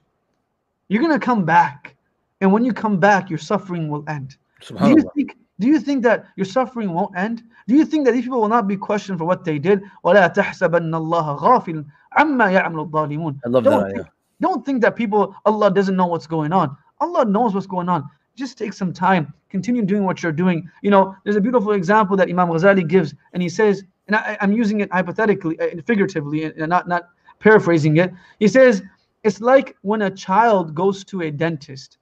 You're 0.88 1.02
going 1.02 1.18
to 1.18 1.24
come 1.24 1.44
back. 1.44 1.96
And 2.40 2.52
when 2.52 2.64
you 2.64 2.72
come 2.72 2.98
back, 2.98 3.28
your 3.28 3.38
suffering 3.38 3.88
will 3.88 4.04
end. 4.08 4.36
Do 4.66 4.88
you 4.88 5.10
think 5.14 5.36
do 5.59 5.67
you 5.67 5.79
think 5.79 6.03
that 6.03 6.25
your 6.35 6.45
suffering 6.45 6.93
won't 6.93 7.15
end? 7.15 7.43
Do 7.67 7.75
you 7.75 7.85
think 7.85 8.05
that 8.05 8.11
these 8.13 8.23
people 8.23 8.41
will 8.41 8.49
not 8.49 8.67
be 8.67 8.75
questioned 8.75 9.19
for 9.19 9.25
what 9.25 9.45
they 9.45 9.59
did? 9.59 9.81
وَلَا 10.03 10.33
تَحْسَبَنَّ 10.33 10.89
اللَّهَ 10.89 11.39
غَافِلًا 11.39 11.85
عَمَّا 12.17 12.61
يَعْمَلُ 12.61 12.89
الظَّالِمُونَ 12.89 13.39
I 13.45 13.49
love 13.49 13.63
don't 13.63 13.79
that 13.79 13.87
think, 13.87 13.99
ayah. 13.99 14.11
don't 14.41 14.65
think 14.65 14.81
that 14.81 14.95
people 14.95 15.35
Allah 15.45 15.71
doesn't 15.71 15.95
know 15.95 16.07
what's 16.07 16.27
going 16.27 16.51
on. 16.51 16.75
Allah 16.99 17.25
knows 17.25 17.53
what's 17.53 17.67
going 17.67 17.89
on. 17.89 18.09
Just 18.35 18.57
take 18.57 18.73
some 18.73 18.91
time. 18.91 19.31
Continue 19.49 19.83
doing 19.83 20.03
what 20.03 20.23
you're 20.23 20.31
doing. 20.31 20.69
You 20.81 20.89
know, 20.89 21.15
there's 21.23 21.35
a 21.35 21.41
beautiful 21.41 21.73
example 21.73 22.17
that 22.17 22.29
Imam 22.29 22.49
Ghazali 22.49 22.87
gives, 22.87 23.13
and 23.33 23.43
he 23.43 23.49
says, 23.49 23.83
and 24.07 24.15
I, 24.15 24.37
I'm 24.41 24.51
using 24.51 24.81
it 24.81 24.91
hypothetically, 24.91 25.59
uh, 25.59 25.81
figuratively, 25.85 26.45
and 26.45 26.67
not 26.67 26.87
not 26.87 27.09
paraphrasing 27.39 27.97
it. 27.97 28.11
He 28.39 28.47
says, 28.47 28.81
it's 29.23 29.39
like 29.39 29.75
when 29.81 30.01
a 30.01 30.09
child 30.09 30.73
goes 30.73 31.03
to 31.05 31.21
a 31.21 31.31
dentist. 31.31 31.99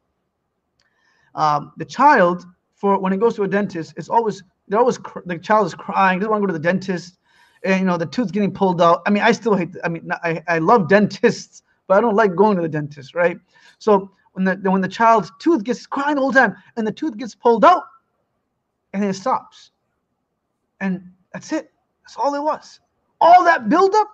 Um, 1.35 1.73
the 1.77 1.85
child, 1.85 2.45
for 2.76 2.98
when 2.98 3.12
it 3.12 3.18
goes 3.18 3.34
to 3.36 3.42
a 3.42 3.48
dentist, 3.48 3.94
it's 3.96 4.08
always 4.08 4.42
they're 4.68 4.78
always 4.78 4.98
cr- 4.98 5.20
the 5.24 5.38
child 5.38 5.66
is 5.66 5.74
crying, 5.74 6.18
doesn't 6.20 6.30
want 6.30 6.42
to 6.42 6.46
go 6.46 6.52
to 6.52 6.58
the 6.58 6.62
dentist, 6.62 7.18
and 7.64 7.80
you 7.80 7.86
know 7.86 7.96
the 7.96 8.06
tooth's 8.06 8.30
getting 8.30 8.52
pulled 8.52 8.80
out. 8.80 9.02
I 9.06 9.10
mean, 9.10 9.22
I 9.22 9.32
still 9.32 9.54
hate. 9.54 9.70
I 9.82 9.88
mean, 9.88 10.08
I, 10.22 10.42
I 10.46 10.58
love 10.58 10.88
dentists, 10.96 11.62
but 11.88 11.96
I 11.96 12.00
don't 12.00 12.14
like 12.14 12.36
going 12.36 12.56
to 12.56 12.62
the 12.62 12.68
dentist, 12.68 13.14
right? 13.14 13.38
So 13.78 14.10
when 14.32 14.44
the 14.44 14.70
when 14.70 14.82
the 14.82 14.88
child's 14.88 15.32
tooth 15.38 15.64
gets 15.64 15.86
crying 15.86 16.16
the 16.16 16.20
whole 16.20 16.32
time, 16.32 16.54
and 16.76 16.86
the 16.86 16.92
tooth 16.92 17.16
gets 17.16 17.34
pulled 17.34 17.64
out, 17.64 17.84
and 18.92 19.02
it 19.02 19.14
stops, 19.14 19.70
and 20.80 21.10
that's 21.32 21.52
it. 21.52 21.72
That's 22.02 22.16
all 22.16 22.34
it 22.34 22.42
was. 22.42 22.80
All 23.22 23.42
that 23.44 23.70
buildup, 23.70 24.08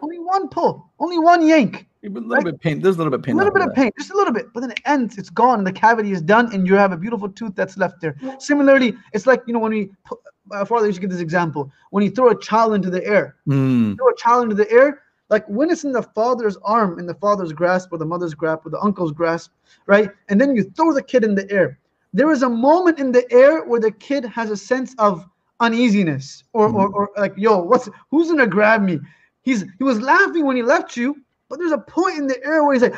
only 0.00 0.20
one 0.20 0.48
pull, 0.48 0.92
only 1.00 1.18
one 1.18 1.44
yank, 1.44 1.87
A 2.04 2.08
little 2.08 2.44
bit 2.44 2.54
of 2.54 2.60
pain. 2.60 2.80
There's 2.80 2.94
a 2.94 2.98
little 2.98 3.10
bit 3.10 3.20
of 3.20 3.24
pain. 3.24 3.34
A 3.34 3.38
little 3.38 3.52
bit 3.52 3.62
of 3.62 3.70
of 3.70 3.74
pain, 3.74 3.90
just 3.98 4.10
a 4.10 4.16
little 4.16 4.32
bit, 4.32 4.46
but 4.54 4.60
then 4.60 4.70
it 4.70 4.80
ends. 4.84 5.18
It's 5.18 5.30
gone. 5.30 5.64
The 5.64 5.72
cavity 5.72 6.12
is 6.12 6.22
done, 6.22 6.52
and 6.52 6.66
you 6.66 6.74
have 6.74 6.92
a 6.92 6.96
beautiful 6.96 7.28
tooth 7.28 7.54
that's 7.56 7.76
left 7.76 8.00
there. 8.00 8.16
Similarly, 8.38 8.96
it's 9.12 9.26
like 9.26 9.42
you 9.46 9.52
know 9.52 9.58
when 9.58 9.72
we, 9.72 9.90
pu- 10.04 10.18
uh, 10.52 10.64
father 10.64 10.86
used 10.86 10.96
to 10.96 11.00
give 11.00 11.10
this 11.10 11.20
example. 11.20 11.72
When 11.90 12.04
you 12.04 12.10
throw 12.10 12.30
a 12.30 12.38
child 12.38 12.74
into 12.74 12.90
the 12.90 13.04
air, 13.04 13.36
that. 13.46 13.52
Mm. 13.52 13.96
throw 13.96 14.08
a 14.08 14.16
child 14.16 14.44
into 14.44 14.54
the 14.54 14.70
air, 14.70 15.02
like 15.28 15.44
when 15.48 15.70
it's 15.70 15.84
in 15.84 15.92
the 15.92 16.02
father's 16.02 16.56
arm, 16.58 16.98
in 16.98 17.06
the 17.06 17.14
father's 17.14 17.52
grasp, 17.52 17.92
or 17.92 17.98
the 17.98 18.06
mother's 18.06 18.34
grasp, 18.34 18.64
or 18.64 18.70
the 18.70 18.80
uncle's 18.80 19.12
grasp, 19.12 19.50
right? 19.86 20.10
And 20.28 20.40
then 20.40 20.54
you 20.54 20.64
throw 20.76 20.92
the 20.92 21.02
kid 21.02 21.24
in 21.24 21.34
the 21.34 21.50
air. 21.50 21.78
There 22.12 22.30
is 22.30 22.42
a 22.42 22.48
moment 22.48 22.98
in 22.98 23.12
the 23.12 23.30
air 23.32 23.64
where 23.64 23.80
the 23.80 23.90
kid 23.90 24.24
has 24.24 24.50
a 24.50 24.56
sense 24.56 24.94
of 24.98 25.28
uneasiness, 25.60 26.44
or, 26.52 26.68
or, 26.68 26.88
or 26.88 27.10
like, 27.16 27.34
yo, 27.36 27.58
what's 27.58 27.88
who's 28.10 28.28
gonna 28.28 28.46
grab 28.46 28.82
me? 28.82 29.00
He's 29.42 29.64
he 29.78 29.84
was 29.84 30.00
laughing 30.00 30.46
when 30.46 30.56
he 30.56 30.62
left 30.62 30.96
you, 30.96 31.16
but 31.48 31.58
there's 31.58 31.72
a 31.72 31.78
point 31.78 32.18
in 32.18 32.26
the 32.26 32.42
air 32.44 32.64
where 32.64 32.74
he's 32.74 32.82
like, 32.82 32.94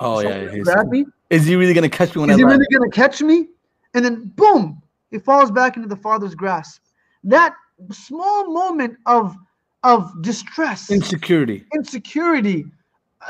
Oh 0.00 0.20
yeah. 0.20 0.30
"Someone 0.30 0.54
he's- 0.54 0.64
grab 0.64 0.88
me. 0.88 1.06
Is 1.30 1.46
he 1.46 1.56
really 1.56 1.74
gonna 1.74 1.88
catch 1.88 2.14
me 2.14 2.20
when 2.22 2.30
Is 2.30 2.34
I 2.34 2.38
he 2.38 2.44
really 2.44 2.66
gonna 2.72 2.90
catch 2.90 3.20
me? 3.22 3.48
And 3.94 4.04
then 4.04 4.32
boom, 4.36 4.82
he 5.10 5.18
falls 5.18 5.50
back 5.50 5.76
into 5.76 5.88
the 5.88 5.96
father's 5.96 6.34
grasp. 6.34 6.82
That 7.24 7.54
small 7.92 8.50
moment 8.52 8.96
of 9.06 9.36
of 9.82 10.20
distress, 10.22 10.90
Insecurity. 10.90 11.64
insecurity, 11.74 12.66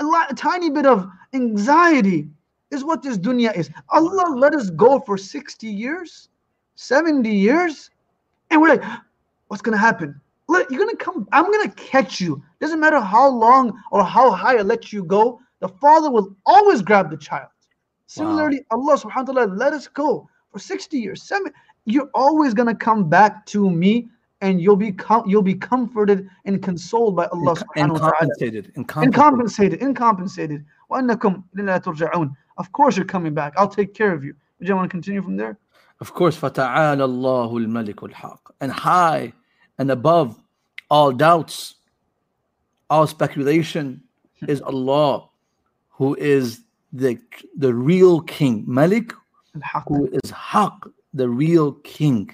a, 0.00 0.04
lot, 0.04 0.32
a 0.32 0.34
tiny 0.34 0.68
bit 0.68 0.84
of 0.84 1.08
anxiety 1.32 2.28
is 2.72 2.82
what 2.84 3.02
this 3.02 3.16
dunya 3.18 3.54
is. 3.56 3.70
Allah 3.90 4.34
let 4.36 4.52
us 4.54 4.70
go 4.70 4.98
for 4.98 5.16
60 5.16 5.68
years, 5.68 6.28
70 6.74 7.30
years, 7.32 7.90
and 8.50 8.60
we're 8.60 8.68
like, 8.70 8.82
what's 9.46 9.62
gonna 9.62 9.76
happen? 9.76 10.20
Let, 10.49 10.69
you're 10.69 10.79
gonna 10.85 10.95
come, 10.97 11.27
I'm 11.31 11.51
gonna 11.51 11.71
catch 11.71 12.21
you. 12.21 12.41
Doesn't 12.61 12.79
matter 12.79 12.99
how 12.99 13.27
long 13.29 13.73
or 13.91 14.03
how 14.03 14.29
high 14.31 14.57
I 14.57 14.61
let 14.61 14.93
you 14.93 15.03
go, 15.03 15.39
the 15.59 15.67
father 15.67 16.11
will 16.11 16.35
always 16.45 16.81
grab 16.81 17.09
the 17.09 17.17
child. 17.17 17.49
Similarly, 18.07 18.63
Allah 18.71 18.97
subhanahu 18.97 19.27
wa 19.29 19.33
ta'ala 19.45 19.53
let 19.55 19.73
us 19.73 19.87
go 19.87 20.29
for 20.51 20.59
60 20.59 20.97
years, 20.99 21.23
seven. 21.23 21.51
You're 21.85 22.09
always 22.13 22.53
gonna 22.53 22.75
come 22.75 23.09
back 23.09 23.45
to 23.47 23.69
me 23.69 24.07
and 24.41 24.61
you'll 24.61 24.75
be 24.75 24.91
com- 24.91 25.27
you'll 25.27 25.41
be 25.41 25.55
comforted 25.55 26.27
and 26.45 26.61
consoled 26.61 27.15
by 27.15 27.25
Allah 27.27 27.55
And, 27.75 27.89
and 27.89 27.91
subhanahu 27.91 27.93
wa 27.93 27.97
ta'ala. 27.99 28.13
compensated. 28.19 28.65
And 28.75 28.77
And 28.77 28.87
compensated. 28.87 29.13
compensated, 29.15 29.81
incompensated. 29.81 30.65
وَأَنَّكُمْ 30.91 31.43
إِلَيْنَا 31.57 31.83
تُرْجَعُونَ 31.83 32.35
Of 32.57 32.71
course 32.71 32.95
you're 32.97 33.05
coming 33.05 33.33
back. 33.33 33.53
I'll 33.57 33.67
take 33.67 33.93
care 33.95 34.13
of 34.13 34.23
you. 34.23 34.33
Do 34.61 34.67
you 34.67 34.75
want 34.75 34.85
to 34.89 34.93
continue 34.93 35.21
from 35.23 35.35
there? 35.37 35.57
Of 35.99 36.13
course, 36.13 36.37
فَتَعَالَى 36.39 37.01
اللَّهُ 37.01 37.51
الْمَلِكُ 37.51 37.95
الْحَقِّ 38.11 38.37
And 38.61 38.71
high 38.71 39.33
and 39.80 39.90
above 39.90 40.38
all 40.90 41.10
doubts, 41.10 41.76
all 42.90 43.06
speculation 43.06 44.02
is 44.46 44.60
Allah, 44.60 45.26
who 45.88 46.14
is 46.16 46.60
the 46.92 47.18
the 47.56 47.72
real 47.72 48.20
king, 48.20 48.64
Malik, 48.66 49.12
who 49.88 50.06
is 50.22 50.30
Haq, 50.30 50.86
the 51.14 51.28
real 51.28 51.72
king, 51.96 52.30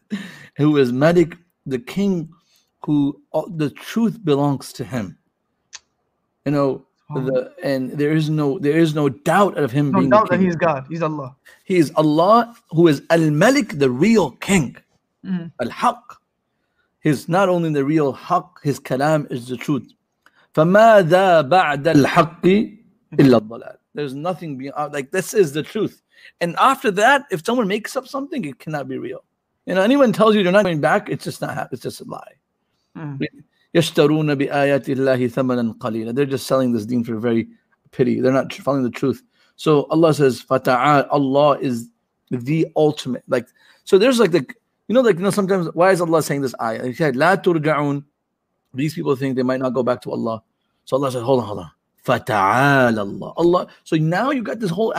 who 0.56 0.76
is 0.78 0.92
Malik, 0.92 1.36
the 1.64 1.78
king, 1.78 2.28
who 2.84 3.22
the 3.54 3.70
truth 3.70 4.24
belongs 4.24 4.72
to 4.72 4.84
him. 4.84 5.16
You 6.44 6.52
know, 6.52 6.86
the 7.14 7.52
and 7.62 7.92
there 7.92 8.12
is 8.12 8.28
no 8.30 8.58
there 8.58 8.78
is 8.78 8.96
no 8.96 9.08
doubt 9.08 9.56
of 9.56 9.70
him 9.70 9.92
no 9.92 9.98
being 10.00 10.10
doubt 10.10 10.28
that 10.30 10.40
he's 10.40 10.56
God. 10.56 10.86
He's 10.88 11.02
Allah. 11.02 11.36
He 11.62 11.76
is 11.76 11.92
Allah, 11.94 12.52
who 12.70 12.88
is 12.88 13.02
Al 13.10 13.30
Malik, 13.30 13.78
the 13.78 13.90
real 13.90 14.32
king, 14.32 14.76
mm. 15.24 15.52
Al 15.60 15.70
Haq, 15.70 16.19
He's 17.01 17.29
not 17.29 17.49
only 17.49 17.71
the 17.71 17.85
real 17.85 18.13
Haq, 18.13 18.61
his 18.63 18.79
kalam 18.79 19.31
is 19.31 19.47
the 19.47 19.57
truth. 19.57 19.93
فَمَاذَا 20.55 21.49
بَعْدَ 21.49 21.83
الْحَقِّ 21.83 22.79
إِلَّا 23.13 23.39
الضَّلَالِ 23.39 23.75
There's 23.93 24.15
nothing 24.15 24.57
beyond, 24.57 24.93
like 24.93 25.11
this 25.11 25.33
is 25.33 25.53
the 25.53 25.63
truth. 25.63 26.01
And 26.41 26.55
after 26.57 26.91
that, 26.91 27.25
if 27.29 27.45
someone 27.45 27.67
makes 27.67 27.95
up 27.95 28.07
something, 28.07 28.43
it 28.45 28.57
cannot 28.57 28.87
be 28.87 28.97
real. 28.97 29.23
You 29.65 29.75
know, 29.75 29.81
anyone 29.81 30.13
tells 30.13 30.35
you 30.35 30.43
they're 30.43 30.51
not 30.51 30.63
going 30.63 30.81
back, 30.81 31.09
it's 31.09 31.23
just 31.23 31.41
not 31.41 31.53
hap- 31.53 31.73
it's 31.73 31.81
just 31.81 32.01
a 32.01 32.05
lie. 32.05 32.35
Mhm. 32.97 33.19
يَشْتَرُونَ 33.75 34.35
بِآيَاتِ 34.35 34.85
اللَّهِ 34.95 35.29
ثَمَنًا 35.31 35.77
قَلِيلًا 35.77 36.15
They're 36.15 36.25
just 36.25 36.47
selling 36.47 36.71
this 36.71 36.85
deen 36.85 37.03
for 37.03 37.17
very 37.17 37.49
pity. 37.91 38.21
They're 38.21 38.31
not 38.31 38.49
tr- 38.49 38.61
following 38.61 38.83
the 38.83 38.89
truth. 38.89 39.21
So 39.57 39.83
Allah 39.89 40.13
says, 40.13 40.41
"Fata'al." 40.41 41.07
Allah 41.11 41.59
is 41.59 41.89
the 42.31 42.67
ultimate. 42.75 43.23
Like, 43.27 43.47
so 43.83 43.97
there's 43.97 44.19
like 44.19 44.31
the, 44.31 44.45
you 44.90 44.94
know, 44.94 45.02
like 45.02 45.18
you 45.18 45.22
know, 45.22 45.30
sometimes 45.30 45.68
why 45.72 45.92
is 45.92 46.00
Allah 46.00 46.20
saying 46.20 46.40
this 46.40 46.52
ayah? 46.60 46.84
He 46.84 46.94
said, 46.94 47.14
"La 47.14 47.36
turja'un." 47.36 48.02
These 48.74 48.94
people 48.94 49.14
think 49.14 49.36
they 49.36 49.44
might 49.44 49.60
not 49.60 49.70
go 49.70 49.84
back 49.84 50.02
to 50.02 50.10
Allah. 50.10 50.42
So 50.84 50.96
Allah 50.96 51.12
said, 51.12 51.22
"Hold 51.22 51.42
on, 51.42 51.46
hold 51.46 51.58
on." 51.60 51.70
Fata'al 52.04 52.98
Allah. 52.98 53.32
Allah. 53.36 53.68
So 53.84 53.94
now 53.94 54.32
you 54.32 54.42
got 54.42 54.58
this 54.58 54.72
whole 54.72 54.92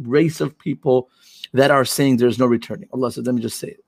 race 0.00 0.42
of 0.42 0.58
people 0.58 1.08
that 1.54 1.70
are 1.70 1.86
saying 1.86 2.18
there's 2.18 2.38
no 2.38 2.44
returning. 2.44 2.90
Allah 2.92 3.10
said, 3.10 3.24
"Let 3.24 3.36
me 3.36 3.40
just 3.40 3.58
say 3.58 3.68
it. 3.68 3.82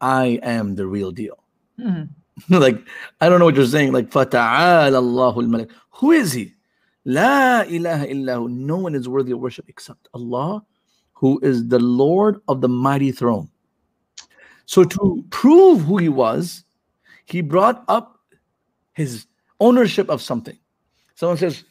I 0.00 0.40
am 0.42 0.74
the 0.74 0.88
real 0.88 1.12
deal." 1.12 1.38
Mhm. 1.78 2.08
like 2.48 2.82
I 3.20 3.28
don't 3.28 3.38
know 3.38 3.44
what 3.44 3.54
you're 3.54 3.66
saying. 3.66 3.92
Like 3.92 4.10
Fata'al 4.10 4.98
Allahul 4.98 5.46
Malik. 5.46 5.70
Who 6.02 6.10
is 6.10 6.32
he? 6.32 6.54
La 7.04 7.62
ilaha 7.62 8.08
illahu. 8.08 8.50
No 8.50 8.78
one 8.78 8.96
is 8.96 9.08
worthy 9.08 9.30
of 9.30 9.38
worship 9.38 9.66
except 9.68 10.08
Allah, 10.12 10.66
who 11.12 11.38
is 11.40 11.68
the 11.68 11.78
Lord 11.78 12.40
of 12.48 12.62
the 12.62 12.68
mighty 12.68 13.12
throne. 13.12 13.51
So 14.66 14.84
to 14.84 15.24
prove 15.30 15.82
who 15.82 15.98
he 15.98 16.08
was, 16.08 16.64
he 17.24 17.40
brought 17.40 17.84
up 17.88 18.20
his 18.92 19.26
ownership 19.60 20.08
of 20.08 20.22
something. 20.22 20.58
Someone 21.14 21.36
says, 21.38 21.64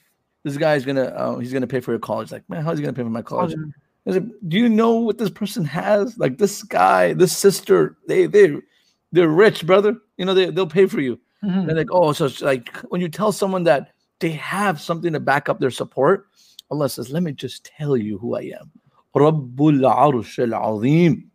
"This 0.43 0.57
guy 0.57 0.75
is 0.75 0.85
gonna, 0.85 1.03
uh, 1.03 1.37
he's 1.39 1.53
gonna 1.53 1.67
pay 1.67 1.79
for 1.79 1.91
your 1.91 1.99
college." 1.99 2.31
Like, 2.31 2.47
man, 2.49 2.63
how's 2.63 2.77
he 2.77 2.83
gonna 2.83 2.93
pay 2.93 3.03
for 3.03 3.09
my 3.09 3.21
college? 3.21 3.55
I 4.07 4.11
said, 4.13 4.31
do 4.47 4.57
you 4.57 4.67
know 4.67 4.95
what 4.95 5.17
this 5.19 5.29
person 5.29 5.63
has? 5.65 6.17
Like 6.17 6.37
this 6.37 6.63
guy, 6.63 7.13
this 7.13 7.35
sister, 7.37 7.97
they 8.07 8.25
they 8.25 8.57
they're 9.11 9.29
rich, 9.29 9.65
brother. 9.65 9.95
You 10.17 10.25
know, 10.25 10.33
they 10.33 10.49
they'll 10.49 10.67
pay 10.67 10.87
for 10.87 11.01
you. 11.01 11.19
Mhm. 11.43 11.67
They're 11.67 11.75
like, 11.75 11.91
oh, 11.91 12.11
so 12.13 12.25
it's 12.25 12.41
like 12.41 12.75
when 12.89 13.01
you 13.01 13.09
tell 13.09 13.31
someone 13.31 13.63
that 13.65 13.93
they 14.19 14.31
have 14.31 14.81
something 14.81 15.13
to 15.13 15.19
back 15.19 15.49
up 15.49 15.59
their 15.59 15.71
support, 15.71 16.27
Allah 16.69 16.89
says, 16.89 17.11
let 17.11 17.23
me 17.23 17.31
just 17.31 17.65
tell 17.65 17.97
you 17.97 18.17
who 18.17 18.35
I 18.35 18.53
am. 18.59 18.71
Rabbul 19.15 19.81
Arsh 19.81 20.51
al-Azim. 20.51 21.30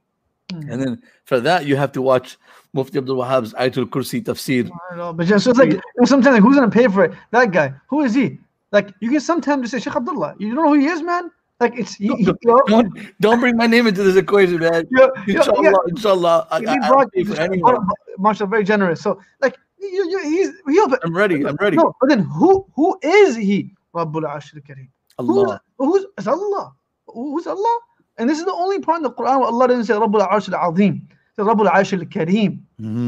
Mhm. 0.52 0.70
And 0.72 0.82
then 0.82 1.02
for 1.24 1.40
that, 1.40 1.66
you 1.66 1.76
have 1.76 1.92
to 1.92 2.02
watch 2.02 2.36
Mufti 2.72 2.98
Abdul 2.98 3.16
Wahab's 3.16 3.52
Ayatul 3.54 3.86
Kursi 3.86 4.22
tafsir. 4.22 4.66
I 4.66 4.88
don't 4.90 4.98
know, 4.98 5.12
But 5.12 5.26
just, 5.26 5.44
so 5.44 5.50
it's 5.50 5.58
like 5.58 5.80
sometimes 6.04 6.34
like, 6.34 6.42
who's 6.42 6.54
gonna 6.56 6.70
pay 6.70 6.86
for 6.88 7.04
it? 7.04 7.12
That 7.32 7.50
guy. 7.50 7.74
Who 7.88 8.02
is 8.02 8.14
he? 8.14 8.38
Like 8.72 8.92
you 9.00 9.10
can 9.10 9.20
sometimes 9.20 9.62
just 9.62 9.72
say 9.72 9.80
Sheikh 9.90 9.96
Abdullah. 9.96 10.34
You 10.38 10.54
don't 10.54 10.64
know 10.64 10.72
who 10.74 10.80
he 10.80 10.86
is, 10.86 11.02
man. 11.02 11.30
Like 11.58 11.78
it's 11.78 11.94
he, 11.94 12.08
he, 12.16 12.24
Don't, 12.68 12.92
don't 13.18 13.40
bring 13.40 13.56
my 13.56 13.66
name 13.66 13.86
into 13.86 14.02
this 14.02 14.16
equation, 14.16 14.58
man. 14.58 14.84
yo, 14.90 15.08
Inshallah, 15.26 15.62
yeah. 15.62 15.72
inshallah, 15.88 16.46
I, 16.50 16.60
He 16.60 16.66
I, 16.66 16.88
brought- 16.88 17.12
pay 17.12 17.24
for 17.24 17.40
anyone. 17.40 17.86
Mashallah, 18.18 18.50
very 18.50 18.62
generous. 18.64 19.00
So 19.00 19.18
like 19.40 19.56
you, 19.80 19.88
you, 20.10 20.22
he's 20.22 20.50
he'll 20.68 20.88
but 20.88 21.00
I'm 21.04 21.16
ready. 21.16 21.44
I'm 21.46 21.56
ready. 21.56 21.76
no, 21.76 21.94
but 22.00 22.08
then 22.08 22.20
who 22.20 22.66
who 22.74 22.98
is 23.02 23.34
he? 23.34 23.74
Rabbul 23.94 24.22
Arsh 24.28 24.54
al-Kareem. 24.54 24.88
Allah. 25.18 25.60
Who's, 25.78 26.04
who's 26.18 26.26
Allah? 26.28 26.74
Who's 27.06 27.46
Allah? 27.46 27.78
And 28.18 28.28
this 28.30 28.38
is 28.38 28.44
the 28.44 28.52
only 28.52 28.80
part 28.80 28.98
in 28.98 29.02
the 29.02 29.10
Quran 29.10 29.38
where 29.40 29.48
Allah 29.48 29.68
doesn't 29.68 29.84
say 29.84 29.94
Rabbul 29.94 30.26
Arsh 30.28 30.52
al-Azim. 30.52 31.06
Rabbul 31.38 31.70
Arsh 31.70 31.92
al-Kareem. 31.92 32.60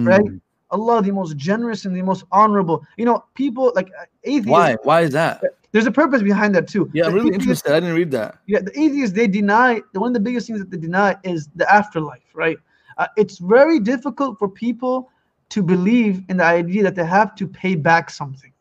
Right? 0.06 0.20
Mm. 0.24 0.40
Allah, 0.70 1.00
the 1.02 1.10
most 1.12 1.36
generous 1.36 1.86
and 1.86 1.96
the 1.96 2.02
most 2.02 2.24
honorable. 2.30 2.84
You 2.98 3.06
know, 3.06 3.24
people 3.34 3.72
like 3.74 3.88
uh, 3.98 4.04
atheists. 4.24 4.50
Why? 4.50 4.76
Why 4.82 5.00
is 5.02 5.12
that? 5.12 5.42
There's 5.72 5.86
a 5.86 5.90
purpose 5.90 6.22
behind 6.22 6.54
that 6.56 6.68
too. 6.68 6.90
Yeah, 6.92 7.06
I'm 7.06 7.12
The 7.12 7.16
really 7.16 7.28
atheists- 7.28 7.42
interested. 7.44 7.72
I 7.72 7.80
didn't 7.80 7.94
read 7.94 8.10
that. 8.10 8.38
Yeah, 8.46 8.60
the 8.60 8.78
atheists 8.78 9.14
they 9.16 9.26
deny 9.28 9.80
the 9.94 10.00
one 10.00 10.08
of 10.10 10.14
the 10.14 10.20
biggest 10.20 10.46
things 10.46 10.58
that 10.58 10.70
they 10.70 10.76
deny 10.76 11.16
is 11.24 11.48
the 11.56 11.70
afterlife, 11.72 12.22
right? 12.34 12.58
Uh, 12.98 13.06
it's 13.16 13.38
very 13.38 13.78
difficult 13.80 14.38
for 14.38 14.48
people 14.48 15.10
to 15.50 15.62
believe 15.62 16.22
in 16.28 16.36
the 16.38 16.44
idea 16.44 16.82
that 16.82 16.94
they 16.94 17.04
have 17.06 17.34
to 17.36 17.46
pay 17.46 17.74
back 17.74 18.10
something 18.10 18.52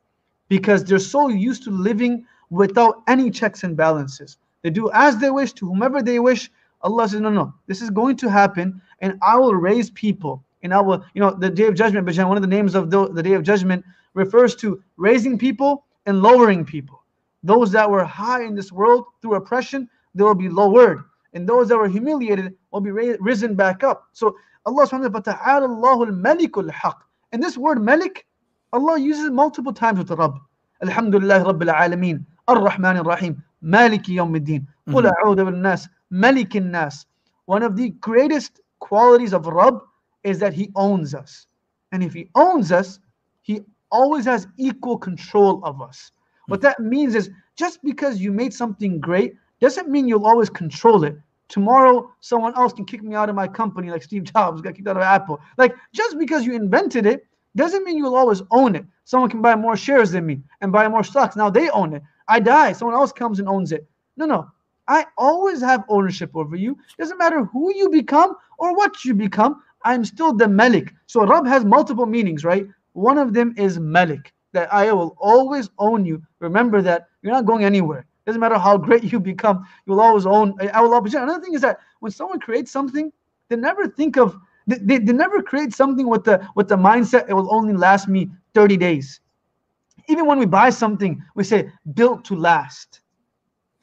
because 0.47 0.85
they're 0.85 0.99
so 0.99 1.27
used 1.27 1.63
to 1.63 1.71
living 1.71 2.25
without 2.49 3.03
any 3.07 3.29
checks 3.29 3.63
and 3.65 3.75
balances. 3.75 4.37
They 4.63 4.69
do 4.69 4.89
as 4.93 5.17
they 5.17 5.29
wish 5.29 5.53
to 5.53 5.67
whomever 5.67 6.01
they 6.01 6.19
wish. 6.19 6.51
Allah 6.81 7.09
says, 7.09 7.21
no, 7.21 7.29
no, 7.29 7.53
this 7.67 7.81
is 7.81 7.89
going 7.89 8.17
to 8.17 8.29
happen, 8.29 8.81
and 9.01 9.17
I 9.21 9.37
will 9.37 9.55
raise 9.55 9.89
people. 9.91 10.43
And 10.63 10.73
I 10.73 10.81
will, 10.81 11.03
you 11.13 11.21
know, 11.21 11.31
the 11.31 11.49
day 11.49 11.65
of 11.67 11.75
judgment, 11.75 12.07
Bajan, 12.07 12.27
one 12.27 12.37
of 12.37 12.41
the 12.41 12.47
names 12.47 12.75
of 12.75 12.89
the, 12.89 13.07
the 13.09 13.23
day 13.23 13.33
of 13.33 13.43
judgment 13.43 13.85
refers 14.13 14.55
to 14.57 14.81
raising 14.97 15.37
people 15.37 15.85
and 16.05 16.21
lowering 16.21 16.65
people. 16.65 17.03
Those 17.43 17.71
that 17.71 17.89
were 17.89 18.03
high 18.03 18.43
in 18.43 18.55
this 18.55 18.71
world 18.71 19.05
through 19.21 19.35
oppression, 19.35 19.89
they 20.15 20.23
will 20.23 20.35
be 20.35 20.49
lowered. 20.49 21.03
And 21.33 21.47
those 21.47 21.67
that 21.69 21.77
were 21.77 21.87
humiliated 21.87 22.55
will 22.71 22.81
be 22.81 22.91
risen 22.91 23.55
back 23.55 23.83
up. 23.83 24.07
So 24.13 24.35
Allah 24.65 24.87
subhanahu 24.87 25.13
wa 25.13 25.19
ta'ala, 25.19 25.67
Allahu 25.67 26.05
al-Malikul 26.07 26.69
haq. 26.71 26.97
And 27.31 27.41
this 27.43 27.57
word 27.57 27.81
Malik, 27.81 28.25
Allah 28.73 28.99
uses 28.99 29.29
multiple 29.29 29.73
times 29.73 29.99
with 29.99 30.07
the 30.07 30.15
Rabb. 30.15 30.39
Alhamdulillah 30.81 31.43
Rabbil 31.45 31.73
Alameen, 31.73 32.25
Ar-Rahman 32.47 32.97
Ar-Rahim, 32.97 33.43
Maliki 33.63 34.15
Yawmiddin, 34.15 34.65
Qul 34.89 35.05
a'udhu 35.05 35.45
bil 35.45 35.59
nas, 35.59 35.87
Malikin 36.11 36.69
nas. 36.69 37.05
One 37.45 37.63
of 37.63 37.75
the 37.75 37.89
greatest 38.01 38.61
qualities 38.79 39.33
of 39.33 39.47
Rabb 39.47 39.79
is 40.23 40.39
that 40.39 40.53
He 40.53 40.69
owns 40.75 41.15
us. 41.15 41.47
And 41.91 42.03
if 42.03 42.13
He 42.13 42.29
owns 42.35 42.71
us, 42.71 42.99
He 43.41 43.61
always 43.91 44.25
has 44.25 44.47
equal 44.57 44.97
control 44.97 45.63
of 45.63 45.81
us. 45.81 46.11
What 46.47 46.61
that 46.61 46.79
means 46.79 47.15
is 47.15 47.29
just 47.55 47.83
because 47.83 48.19
you 48.19 48.31
made 48.31 48.53
something 48.53 48.99
great 48.99 49.35
doesn't 49.59 49.89
mean 49.89 50.07
you'll 50.07 50.25
always 50.25 50.49
control 50.49 51.03
it. 51.03 51.17
Tomorrow, 51.49 52.11
someone 52.19 52.55
else 52.55 52.73
can 52.73 52.85
kick 52.85 53.01
me 53.03 53.15
out 53.15 53.29
of 53.29 53.35
my 53.35 53.47
company, 53.47 53.89
like 53.89 54.03
Steve 54.03 54.25
Jobs 54.25 54.61
got 54.61 54.75
kicked 54.75 54.87
out 54.87 54.97
of 54.97 55.03
Apple. 55.03 55.39
Like, 55.57 55.75
just 55.93 56.19
because 56.19 56.45
you 56.45 56.53
invented 56.53 57.05
it 57.05 57.25
doesn't 57.55 57.83
mean 57.83 57.97
you'll 57.97 58.15
always 58.15 58.41
own 58.51 58.75
it. 58.75 58.85
Someone 59.05 59.29
can 59.29 59.41
buy 59.41 59.55
more 59.55 59.77
shares 59.77 60.11
than 60.11 60.25
me 60.25 60.41
and 60.61 60.71
buy 60.71 60.87
more 60.87 61.03
stocks. 61.03 61.35
Now 61.35 61.49
they 61.49 61.69
own 61.69 61.93
it. 61.93 62.03
I 62.27 62.39
die, 62.39 62.73
someone 62.73 62.95
else 62.95 63.11
comes 63.11 63.39
and 63.39 63.47
owns 63.47 63.71
it. 63.71 63.87
No, 64.17 64.25
no. 64.25 64.51
I 64.87 65.05
always 65.17 65.61
have 65.61 65.83
ownership 65.89 66.31
over 66.35 66.55
you. 66.55 66.77
Doesn't 66.97 67.17
matter 67.17 67.43
who 67.45 67.73
you 67.75 67.89
become 67.89 68.35
or 68.57 68.75
what 68.75 69.03
you 69.03 69.13
become. 69.13 69.61
I'm 69.83 70.05
still 70.05 70.33
the 70.33 70.47
Malik. 70.47 70.93
So 71.07 71.25
Rab 71.25 71.45
has 71.45 71.65
multiple 71.65 72.05
meanings, 72.05 72.43
right? 72.43 72.67
One 72.93 73.17
of 73.17 73.33
them 73.33 73.53
is 73.57 73.79
Malik, 73.79 74.33
that 74.53 74.73
I 74.73 74.91
will 74.91 75.15
always 75.19 75.69
own 75.77 76.05
you. 76.05 76.21
Remember 76.39 76.81
that 76.81 77.07
you're 77.21 77.33
not 77.33 77.45
going 77.45 77.63
anywhere. 77.63 78.05
Doesn't 78.25 78.41
matter 78.41 78.57
how 78.57 78.77
great 78.77 79.03
you 79.11 79.19
become, 79.19 79.65
you'll 79.85 80.01
always 80.01 80.25
own. 80.25 80.53
I 80.73 80.81
will 80.81 80.93
always. 80.93 81.13
Another 81.13 81.41
thing 81.41 81.53
is 81.53 81.61
that 81.61 81.79
when 81.99 82.11
someone 82.11 82.39
creates 82.39 82.71
something, 82.71 83.11
they 83.49 83.55
never 83.55 83.87
think 83.87 84.17
of. 84.17 84.37
They, 84.67 84.77
they, 84.79 84.97
they 84.97 85.13
never 85.13 85.41
create 85.41 85.73
something 85.73 86.09
with 86.09 86.25
the 86.25 86.45
with 86.55 86.67
the 86.67 86.75
mindset 86.75 87.29
it 87.29 87.33
will 87.33 87.53
only 87.53 87.73
last 87.73 88.09
me 88.09 88.29
30 88.53 88.75
days. 88.75 89.21
Even 90.07 90.25
when 90.25 90.39
we 90.39 90.45
buy 90.45 90.69
something, 90.69 91.21
we 91.35 91.43
say 91.43 91.69
built 91.93 92.23
to 92.25 92.35
last 92.35 93.01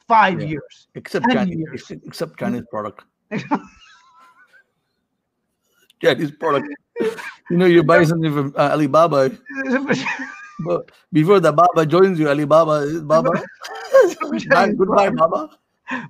five 0.07 0.41
Yeah. 0.41 0.47
years. 0.47 0.87
Except 0.95 1.25
10 1.25 1.35
Chinese, 1.35 1.57
years. 1.57 1.91
except, 2.05 2.39
Chinese 2.39 2.63
product. 2.69 3.03
Chinese 6.01 6.31
product. 6.31 6.67
You 7.49 7.57
know, 7.57 7.65
you 7.65 7.83
buy 7.83 8.03
something 8.03 8.33
from 8.33 8.53
uh, 8.55 8.69
Alibaba, 8.71 9.29
but 10.65 10.91
before 11.13 11.39
the 11.39 11.51
Baba 11.51 11.85
joins 11.85 12.19
you, 12.19 12.27
Alibaba 12.27 12.85
is 12.87 13.01
Baba. 13.01 13.31
Bye, 14.49 14.71
goodbye, 14.71 15.09
Baba. 15.09 15.49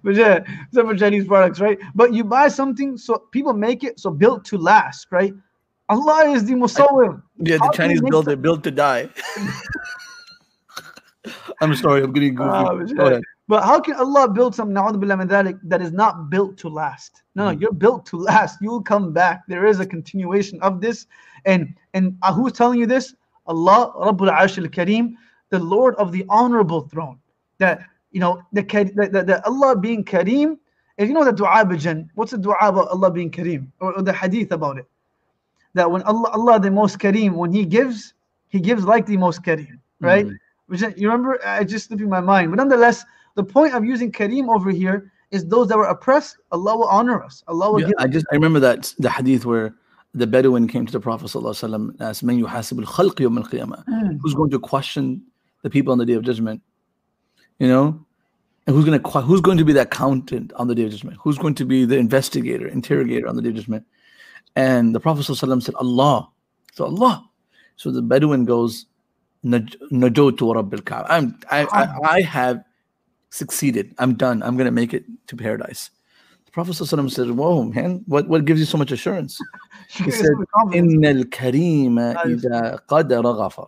but 0.04 0.16
yeah, 0.16 0.40
except 0.68 0.88
for 0.88 0.96
Chinese 0.96 1.28
products, 1.28 1.60
right? 1.60 1.78
But 1.94 2.14
you 2.14 2.24
buy 2.24 2.48
something, 2.48 2.98
so 2.98 3.18
people 3.32 3.54
make 3.54 3.84
it 3.84 4.00
so 4.00 4.12
built 4.12 4.46
to 4.46 4.58
last, 4.58 5.08
right? 5.12 5.34
Allah 5.90 6.30
is 6.32 6.46
the 6.46 6.54
Musawwir. 6.54 7.22
Yeah, 7.38 7.58
the 7.58 7.66
you 7.66 7.72
Chinese 7.74 8.02
built 8.02 8.28
it, 8.28 8.42
built 8.42 8.64
to 8.64 8.72
die. 8.72 9.10
I'm 11.62 11.76
sorry, 11.76 12.04
I'm 12.04 12.14
getting 12.14 12.36
goofy. 12.36 12.50
But 12.50 12.96
Go 12.96 13.06
ahead. 13.06 13.22
But 13.48 13.64
how 13.64 13.80
can 13.80 13.96
Allah 13.96 14.28
build 14.28 14.56
something 14.56 14.74
that 14.76 15.82
is 15.82 15.92
not 15.92 16.30
built 16.30 16.58
to 16.58 16.70
last? 16.70 17.22
No, 17.36 17.46
no, 17.52 17.56
Mm. 17.56 17.62
you're 17.62 17.72
built 17.74 18.06
to 18.08 18.18
last. 18.18 18.60
You 18.62 18.72
will 18.72 18.82
come 18.82 19.14
back. 19.14 19.44
There 19.48 19.66
is 19.68 19.80
a 19.80 19.86
continuation 19.86 20.60
of 20.62 20.82
this. 20.82 21.06
And 21.46 21.76
and 21.94 22.18
uh, 22.24 22.34
who's 22.34 22.54
telling 22.54 22.80
you 22.80 22.88
this? 22.88 23.14
Allah 23.46 23.94
Rabbul 23.96 24.32
Arsh 24.32 24.58
al 24.58 24.70
Kareem, 24.70 25.14
the 25.50 25.60
Lord 25.60 25.94
of 25.96 26.12
the 26.12 26.26
honorable 26.28 26.82
throne. 26.82 27.20
That 27.60 27.82
you 28.12 28.20
know 28.20 28.42
the 28.52 28.64
the, 28.64 29.10
the, 29.12 29.24
the 29.24 29.46
Allah 29.46 29.76
being 29.76 30.04
Kareem. 30.04 30.58
If 30.98 31.08
you 31.10 31.14
know 31.14 31.26
the 31.26 31.34
dua 31.34 31.66
Bajan, 31.66 32.10
what's 32.16 32.32
the 32.32 32.38
dua 32.40 32.56
about 32.62 32.88
Allah 32.88 33.12
being 33.12 33.30
Kareem? 33.30 33.68
Or, 33.80 33.94
or 33.94 34.02
the 34.02 34.14
hadith 34.14 34.52
about 34.52 34.78
it? 34.80 34.88
That 35.76 35.92
when 35.92 36.02
Allah 36.04 36.30
Allah 36.32 36.60
the 36.60 36.72
most 36.72 36.98
Kareem, 36.98 37.34
when 37.34 37.52
He 37.52 37.66
gives, 37.66 38.14
He 38.48 38.60
gives 38.60 38.86
like 38.86 39.06
the 39.06 39.18
most 39.18 39.44
Kareem, 39.44 39.78
right? 40.00 40.26
Mhm. 40.26 40.38
Which 40.68 40.82
you 40.82 41.10
remember, 41.10 41.40
I 41.46 41.64
just 41.64 41.88
slipped 41.88 42.02
in 42.02 42.10
my 42.10 42.22
mind. 42.22 42.52
But 42.52 42.58
nonetheless, 42.58 43.06
the 43.36 43.44
point 43.44 43.74
of 43.74 43.86
using 43.86 44.12
Kareem 44.12 44.54
over 44.54 44.72
here 44.72 45.12
is 45.32 45.46
those 45.46 45.68
that 45.68 45.78
were 45.78 45.86
oppressed, 45.86 46.38
Allah 46.52 46.78
will 46.78 46.88
honor 46.88 47.24
us. 47.24 47.44
Allah 47.48 47.72
will 47.72 47.82
Yeah, 47.82 47.88
give 47.88 47.96
I 48.00 48.08
just 48.08 48.26
I 48.32 48.36
remember 48.36 48.60
that 48.62 48.94
the 49.00 49.10
hadith 49.10 49.46
where 49.46 49.76
the 50.14 50.26
Bedouin 50.26 50.68
came 50.68 50.86
to 50.86 50.92
the 50.92 51.00
Prophet 51.00 51.26
ﷺ 51.26 51.76
and 51.76 52.02
asked, 52.02 52.24
Man 52.24 52.42
yuhasib 52.42 52.80
al-khalq 52.80 53.16
yawm 53.16 53.38
al-qiyamah. 53.38 53.86
Mm. 53.86 54.20
Who's 54.22 54.34
going 54.34 54.50
to 54.52 54.60
question 54.60 55.22
the 55.62 55.70
people 55.70 55.92
on 55.92 55.98
the 55.98 56.06
day 56.06 56.14
of 56.14 56.24
judgment? 56.24 56.62
You 57.60 57.68
know? 57.68 58.06
And 58.66 58.76
who's 58.76 58.86
going 58.86 59.00
to 59.00 59.10
who's 59.22 59.42
going 59.42 59.58
to 59.58 59.66
be 59.66 59.74
the 59.74 59.82
accountant 59.82 60.52
on 60.54 60.68
the 60.68 60.74
day 60.74 60.86
of 60.86 60.92
judgment? 60.92 61.18
Who's 61.22 61.38
going 61.38 61.54
to 61.56 61.66
be 61.66 61.86
the 61.86 61.98
investigator, 61.98 62.68
interrogator 62.68 63.28
on 63.28 63.36
the 63.36 63.42
day 63.42 63.50
of 63.50 63.56
judgment? 63.56 63.86
And 64.56 64.96
the 64.96 65.00
Prophet 65.00 65.22
ﷺ 65.22 65.64
said, 65.64 65.76
Allah. 65.76 66.30
So 66.74 66.86
Allah. 66.86 67.30
So 67.76 67.92
the 67.92 68.02
Bedouin 68.02 68.46
goes, 68.46 68.86
"Naj- 68.86 68.86
Najotu 69.46 70.54
Rabbil 70.56 70.84
Kaaba. 70.84 71.12
I'm 71.12 71.38
I, 71.52 71.66
I, 71.66 72.00
I 72.18 72.22
have 72.22 72.64
succeeded. 73.30 73.94
I'm 74.00 74.16
done. 74.16 74.42
I'm 74.42 74.58
gonna 74.58 74.72
make 74.72 74.94
it 74.94 75.06
to 75.28 75.36
paradise. 75.36 75.92
The 76.46 76.52
Prophet 76.52 76.74
said, 76.74 77.30
Whoa, 77.32 77.64
man, 77.64 78.04
what, 78.08 78.28
what 78.28 78.46
gives 78.46 78.60
you 78.60 78.66
so 78.66 78.78
much 78.78 78.92
assurance? 78.92 79.40
He 79.90 80.10
said, 80.10 80.32
Inna 80.74 81.10
al 81.10 81.24
Karima 81.26 82.16
qadara 82.90 83.34
ghafar. 83.38 83.68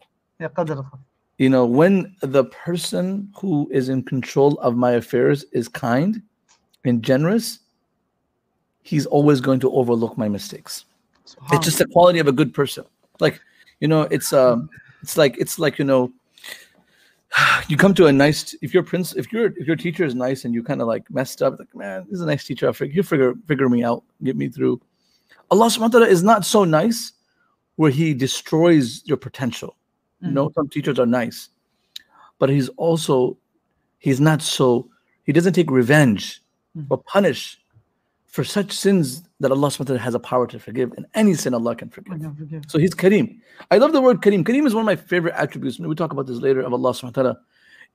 You 1.37 1.49
know, 1.49 1.65
when 1.65 2.15
the 2.21 2.45
person 2.45 3.31
who 3.39 3.69
is 3.71 3.89
in 3.89 4.01
control 4.03 4.57
of 4.59 4.75
my 4.75 4.93
affairs 4.93 5.45
is 5.53 5.67
kind 5.67 6.21
and 6.83 7.03
generous, 7.03 7.59
he's 8.81 9.05
always 9.05 9.39
going 9.39 9.59
to 9.59 9.71
overlook 9.71 10.17
my 10.17 10.27
mistakes. 10.27 10.85
It's 11.51 11.65
just 11.65 11.77
the 11.77 11.87
quality 11.87 12.19
of 12.19 12.27
a 12.27 12.31
good 12.31 12.53
person. 12.53 12.85
Like, 13.19 13.39
you 13.79 13.87
know, 13.87 14.03
it's 14.03 14.33
uh, 14.33 14.57
it's 15.01 15.17
like 15.17 15.37
it's 15.37 15.59
like 15.59 15.79
you 15.79 15.85
know, 15.85 16.11
you 17.67 17.77
come 17.77 17.93
to 17.95 18.07
a 18.07 18.11
nice 18.11 18.55
if 18.61 18.73
your 18.73 18.83
prince 18.83 19.13
if 19.15 19.31
your 19.31 19.47
if 19.57 19.67
your 19.67 19.75
teacher 19.75 20.03
is 20.03 20.15
nice 20.15 20.45
and 20.45 20.53
you 20.53 20.63
kind 20.63 20.81
of 20.81 20.87
like 20.87 21.09
messed 21.09 21.41
up, 21.41 21.57
like 21.59 21.73
man, 21.75 22.05
this 22.09 22.15
is 22.15 22.21
a 22.21 22.25
nice 22.25 22.43
teacher. 22.43 22.69
I 22.69 22.71
figure 22.71 22.95
you 22.95 23.03
figure 23.03 23.33
figure 23.45 23.69
me 23.69 23.83
out, 23.83 24.03
get 24.23 24.35
me 24.35 24.49
through. 24.49 24.81
Allah 25.49 25.67
subhanahu 25.67 25.81
wa 25.81 25.87
ta'ala 25.87 26.07
is 26.07 26.23
not 26.23 26.45
so 26.45 26.63
nice 26.63 27.13
where 27.77 27.91
he 27.91 28.13
destroys 28.13 29.01
your 29.05 29.17
potential. 29.17 29.75
You 30.21 30.31
know, 30.31 30.49
mm. 30.49 30.53
some 30.55 30.67
teachers 30.67 30.97
are 30.97 31.05
nice, 31.05 31.49
but 32.39 32.49
he's 32.49 32.69
also 32.69 33.37
he's 33.99 34.19
not 34.19 34.41
so 34.41 34.89
he 35.23 35.31
doesn't 35.31 35.53
take 35.53 35.69
revenge 35.69 36.41
mm. 36.75 36.87
or 36.89 36.97
punish 36.97 37.59
for 38.25 38.43
such 38.43 38.71
sins 38.71 39.26
that 39.39 39.51
Allah 39.51 39.67
subhanahu 39.67 39.79
wa 39.79 39.85
ta'ala 39.85 39.99
has 39.99 40.15
a 40.15 40.19
power 40.19 40.47
to 40.47 40.59
forgive, 40.59 40.93
and 40.93 41.05
any 41.13 41.33
sin 41.35 41.53
Allah 41.53 41.75
can 41.75 41.89
forgive. 41.89 42.19
Can 42.19 42.35
forgive. 42.35 42.63
So 42.67 42.79
he's 42.79 42.95
Kareem. 42.95 43.39
I 43.69 43.77
love 43.77 43.91
the 43.93 44.01
word 44.01 44.21
Kareem. 44.21 44.43
Kareem 44.43 44.65
is 44.65 44.73
one 44.73 44.81
of 44.81 44.85
my 44.85 44.95
favorite 44.95 45.35
attributes. 45.35 45.79
We'll 45.79 45.95
talk 45.95 46.11
about 46.11 46.25
this 46.25 46.39
later 46.39 46.61
of 46.61 46.73
Allah 46.73 46.91
subhanahu 46.91 47.03
wa 47.03 47.23
ta'ala, 47.23 47.39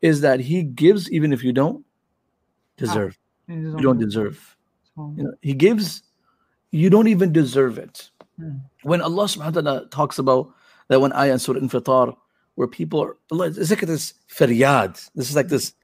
is 0.03 0.20
that 0.20 0.40
he 0.40 0.62
gives 0.62 1.11
even 1.11 1.32
if 1.32 1.43
you 1.43 1.53
don't 1.53 1.84
deserve. 2.76 3.18
You 3.49 3.76
don't 3.80 3.99
deserve. 3.99 4.57
You 4.97 5.24
know, 5.24 5.32
he 5.40 5.55
gives, 5.55 6.03
you 6.70 6.90
don't 6.90 7.09
even 7.09 7.32
deserve 7.32 7.78
it. 7.78 8.11
Hmm. 8.38 8.59
When 8.82 9.01
Allah 9.01 9.24
subhanahu 9.24 9.57
wa 9.57 9.62
ta'ala 9.62 9.88
talks 9.88 10.18
about 10.18 10.55
that 10.88 11.01
one 11.01 11.12
ayah 11.12 11.32
in 11.32 11.38
Surah 11.38 11.61
Infitar, 11.61 12.14
where 12.55 12.68
people 12.68 13.03
are 13.03 13.16
Allah, 13.30 13.47
it's 13.47 13.70
like 13.70 13.80
this 13.80 14.14
faryad. 14.28 15.11
This 15.14 15.30
is 15.30 15.36
like 15.36 15.49
this 15.49 15.74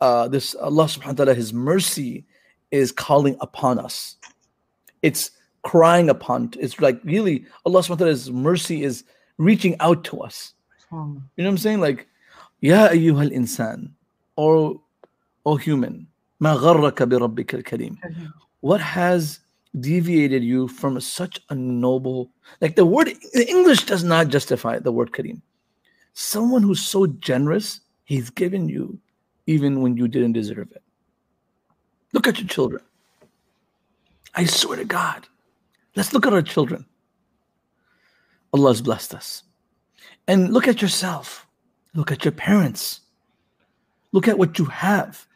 uh 0.00 0.28
this 0.28 0.54
Allah 0.56 0.84
subhanahu 0.84 1.06
wa 1.06 1.12
ta'ala, 1.12 1.34
his 1.34 1.52
mercy 1.52 2.26
is 2.70 2.90
calling 2.90 3.36
upon 3.40 3.78
us. 3.78 4.16
It's 5.02 5.30
crying 5.62 6.08
upon 6.08 6.52
it's 6.60 6.80
like 6.80 7.00
really 7.02 7.44
Allah 7.64 7.80
subhanahu 7.80 7.90
wa 7.90 7.96
ta'ala's 7.96 8.30
mercy 8.30 8.84
is 8.84 9.02
reaching 9.38 9.74
out 9.80 10.04
to 10.04 10.20
us. 10.20 10.54
You 10.92 10.98
know 10.98 11.22
what 11.34 11.46
I'm 11.46 11.58
saying? 11.58 11.80
Like, 11.80 12.06
Ya 12.60 12.88
ayyuhal 12.88 13.32
insan, 13.32 13.90
or 14.36 14.80
O 15.44 15.56
human, 15.56 16.06
ma 16.38 16.56
gharraka 16.56 17.08
bi 17.08 17.16
rabbika 17.16 17.54
al-kareem. 17.54 17.98
What 18.60 18.80
has 18.80 19.40
deviated 19.80 20.42
you 20.42 20.68
from 20.68 20.98
such 21.00 21.40
a 21.50 21.54
noble 21.54 22.30
like 22.60 22.76
the 22.76 22.86
word 22.86 23.12
the 23.34 23.48
English 23.48 23.84
does 23.84 24.04
not 24.04 24.28
justify 24.28 24.78
the 24.78 24.92
word 24.92 25.12
Kareem. 25.12 25.40
Someone 26.14 26.62
who's 26.62 26.80
so 26.80 27.06
generous, 27.06 27.80
he's 28.04 28.30
given 28.30 28.68
you 28.68 28.98
even 29.46 29.82
when 29.82 29.96
you 29.96 30.08
didn't 30.08 30.32
deserve 30.32 30.72
it. 30.72 30.82
Look 32.12 32.26
at 32.26 32.38
your 32.38 32.48
children. 32.48 32.82
I 34.36 34.44
swear 34.44 34.76
to 34.76 34.84
God. 34.84 35.26
Let's 35.96 36.12
look 36.12 36.26
at 36.26 36.32
our 36.34 36.42
children. 36.42 36.84
Allah 38.52 38.70
has 38.70 38.82
blessed 38.82 39.14
us. 39.14 39.42
And 40.28 40.52
look 40.52 40.68
at 40.68 40.82
yourself. 40.82 41.46
Look 41.94 42.12
at 42.12 42.24
your 42.24 42.32
parents. 42.32 43.00
Look 44.12 44.28
at 44.28 44.38
what 44.38 44.58
you 44.58 44.66
have. 44.66 45.26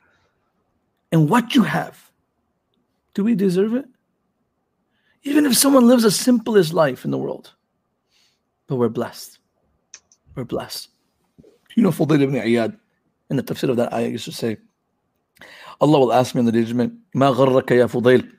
And 1.10 1.28
what 1.28 1.54
you 1.54 1.62
have. 1.62 2.10
Do 3.14 3.24
we 3.24 3.34
deserve 3.34 3.74
it? 3.74 3.86
Even 5.22 5.46
if 5.46 5.56
someone 5.56 5.86
lives 5.86 6.02
the 6.04 6.10
simplest 6.10 6.72
life 6.72 7.04
in 7.04 7.10
the 7.10 7.18
world, 7.18 7.52
but 8.66 8.76
we're 8.76 8.88
blessed. 8.88 9.38
We're 10.34 10.44
blessed. 10.44 10.88
You 11.74 11.82
know, 11.82 11.90
Fudayl 11.90 12.22
ibn 12.22 12.36
Iyad, 12.36 12.76
in 13.28 13.36
the 13.36 13.42
tafsir 13.42 13.68
of 13.68 13.76
that 13.76 13.92
ayah, 13.92 14.08
used 14.08 14.24
to 14.26 14.32
say, 14.32 14.56
Allah 15.80 15.98
will 15.98 16.12
ask 16.12 16.34
me 16.34 16.40
in 16.40 16.46
the 16.46 16.52
judgment, 16.52 16.94
Ma 17.14 17.32
gharraka 17.32 17.76
ya 17.76 17.86
Fudayl. 17.86 18.30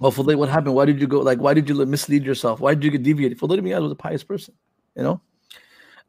Oh, 0.00 0.10
Fudayl, 0.10 0.36
what 0.36 0.48
happened? 0.48 0.74
Why 0.74 0.86
did 0.86 1.00
you 1.00 1.06
go? 1.06 1.20
Like, 1.20 1.40
why 1.40 1.52
did 1.52 1.68
you 1.68 1.74
mislead 1.84 2.24
yourself? 2.24 2.60
Why 2.60 2.74
did 2.74 2.84
you 2.84 2.90
get 2.90 3.02
deviated? 3.02 3.38
Fudayl 3.38 3.58
ibn 3.58 3.70
Iyad 3.70 3.82
was 3.82 3.92
a 3.92 3.96
pious 3.96 4.24
person, 4.24 4.54
you 4.96 5.02
know? 5.02 5.20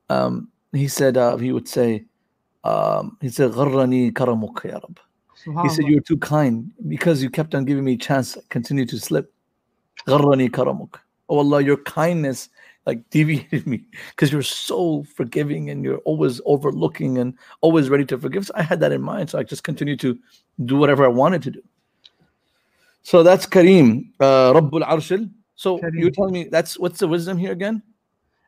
Um, 0.10 0.50
he 0.72 0.88
said, 0.88 1.18
uh, 1.18 1.38
he 1.38 1.52
would 1.52 1.68
say, 1.68 2.06
um, 2.64 3.18
he 3.22 3.30
said, 3.30 3.52
Gharrani 3.52 4.12
karamuk 4.12 4.64
ya 4.64 4.80
Rab. 4.80 5.00
He 5.64 5.70
said, 5.70 5.86
You 5.86 5.96
were 5.96 6.02
too 6.02 6.18
kind 6.18 6.72
because 6.88 7.22
you 7.22 7.30
kept 7.30 7.56
on 7.56 7.66
giving 7.66 7.84
me 7.84 7.94
a 7.94 7.98
chance, 7.98 8.38
continue 8.50 8.86
to 8.86 9.00
slip. 9.00 9.34
Gharrani 10.08 10.50
karamuk. 10.50 11.00
Oh 11.28 11.40
Allah, 11.40 11.62
your 11.62 11.78
kindness, 11.78 12.50
like 12.86 13.10
deviated 13.10 13.68
me 13.68 13.84
because 14.10 14.32
you're 14.32 14.42
so 14.42 15.04
forgiving 15.16 15.70
and 15.70 15.84
you're 15.84 16.00
always 16.00 16.42
overlooking 16.46 17.18
and 17.18 17.38
always 17.62 17.90
ready 17.90 18.06
to 18.06 18.18
forgive. 18.18 18.48
So 18.48 18.54
I 18.56 18.64
had 18.64 18.80
that 18.80 18.92
in 18.92 19.02
mind. 19.02 19.30
So 19.30 19.40
I 19.40 19.44
just 19.44 19.64
continued 19.64 20.00
to 20.02 20.18
do 20.66 20.78
whatever 20.78 21.04
I 21.04 21.10
wanted 21.10 21.42
to 21.44 21.52
do. 21.52 21.62
So 23.04 23.24
that's 23.24 23.46
Kareem, 23.46 24.12
uh, 24.20 24.54
Rabbul 24.54 24.84
Arshil. 24.88 25.30
So 25.56 25.80
Kareem. 25.80 26.00
you're 26.00 26.12
telling 26.12 26.34
me 26.34 26.44
that's 26.46 26.78
what's 26.80 27.00
the 27.00 27.08
wisdom 27.08 27.38
here 27.38 27.52
again? 27.52 27.82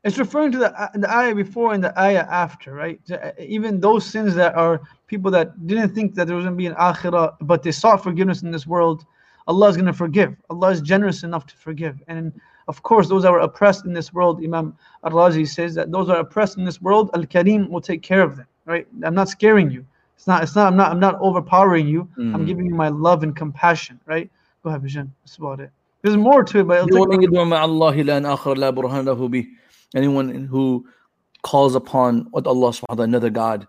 It's 0.03 0.17
referring 0.17 0.51
to 0.51 0.57
the, 0.57 0.89
the 0.95 1.09
ayah 1.09 1.33
before 1.33 1.73
and 1.73 1.81
the 1.81 1.97
ayah 1.97 2.27
after, 2.29 2.73
right? 2.73 2.99
Uh, 3.09 3.31
Even 3.39 3.79
those 3.79 4.05
sins 4.05 4.35
that 4.35 4.53
are 4.55 4.81
people 5.07 5.31
that 5.31 5.65
didn't 5.65 5.95
think 5.95 6.13
that 6.15 6.27
there 6.27 6.35
was 6.35 6.43
going 6.43 6.55
to 6.55 6.57
be 6.57 6.65
an 6.65 6.75
akhirah, 6.75 7.35
but 7.41 7.63
they 7.63 7.71
sought 7.71 8.03
forgiveness 8.03 8.41
in 8.41 8.51
this 8.51 8.67
world, 8.67 9.05
Allah 9.47 9.69
is 9.69 9.77
going 9.77 9.85
to 9.85 9.93
forgive. 9.93 10.35
Allah 10.49 10.71
is 10.71 10.81
generous 10.81 11.23
enough 11.23 11.45
to 11.47 11.55
forgive. 11.55 12.01
And 12.09 12.33
of 12.67 12.83
course, 12.83 13.07
those 13.07 13.23
that 13.23 13.31
were 13.31 13.39
oppressed 13.39 13.85
in 13.85 13.93
this 13.93 14.13
world, 14.13 14.43
Imam 14.43 14.75
Al-Razi 15.05 15.47
says 15.47 15.73
that 15.75 15.91
those 15.91 16.07
that 16.07 16.17
are 16.17 16.21
oppressed 16.21 16.57
in 16.57 16.65
this 16.65 16.81
world, 16.81 17.09
Al-Kareem 17.13 17.69
will 17.69 17.81
take 17.81 18.01
care 18.01 18.21
of 18.21 18.35
them, 18.35 18.47
right? 18.65 18.85
I'm 19.05 19.15
not 19.15 19.29
scaring 19.29 19.71
you. 19.71 19.85
It's 20.17 20.27
not, 20.27 20.43
it's 20.43 20.55
not, 20.55 20.67
I'm 20.67 20.77
not, 20.77 20.91
I'm 20.91 20.99
not 20.99 21.15
overpowering 21.21 21.87
you. 21.87 22.07
I'm 22.17 22.43
Mm. 22.43 22.47
giving 22.47 22.65
you 22.65 22.75
my 22.75 22.89
love 22.89 23.23
and 23.23 23.33
compassion, 23.35 23.99
right? 24.05 24.29
Go 24.62 24.70
ahead, 24.70 24.82
Bijan. 24.82 25.10
That's 25.22 25.36
about 25.36 25.60
it. 25.60 25.70
There's 26.02 26.16
more 26.16 26.44
to 26.44 26.60
it, 26.60 26.66
but 26.66 26.78
it'll 26.78 26.88
take 26.88 27.08
ومن 27.08 27.22
يدعو 27.22 27.44
مع 27.44 27.64
الله 27.64 28.00
إلها 28.00 28.34
آخر 28.34 28.54
لا 28.54 28.70
برهان 28.70 29.04
له 29.04 29.28
به. 29.28 29.46
Anyone 29.96 30.46
who 30.46 30.86
calls 31.42 31.74
upon 31.74 32.26
what 32.30 32.46
Allah 32.46 32.70
subhanahu 32.70 32.88
wa 32.90 32.94
ta'ala, 32.94 33.04
another 33.04 33.30
God, 33.30 33.66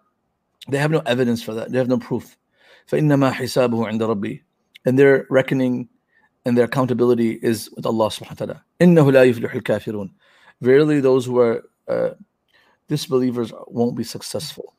they 0.67 0.77
have 0.77 0.91
no 0.91 0.99
evidence 1.05 1.41
for 1.41 1.53
that. 1.53 1.71
They 1.71 1.77
have 1.77 1.87
no 1.87 1.97
proof. 1.97 2.37
فإنما 2.87 3.31
حسابه 3.31 3.87
عند 3.87 4.03
ربي. 4.03 4.43
And 4.85 4.97
their 4.97 5.25
reckoning 5.29 5.87
and 6.45 6.57
their 6.57 6.65
accountability 6.65 7.39
is 7.41 7.69
with 7.75 7.85
Allah 7.85 8.07
subhanahu 8.07 8.29
wa 8.29 8.45
ta'ala. 8.45 8.63
إنه 8.81 9.11
لا 9.11 9.23
يفلح 9.23 9.53
الكافرون. 9.53 10.11
Verily 10.61 10.99
those 10.99 11.25
who 11.25 11.39
are 11.39 11.63
uh, 11.87 12.11
disbelievers 12.87 13.53
won't 13.67 13.95
be 13.95 14.03
successful. 14.03 14.75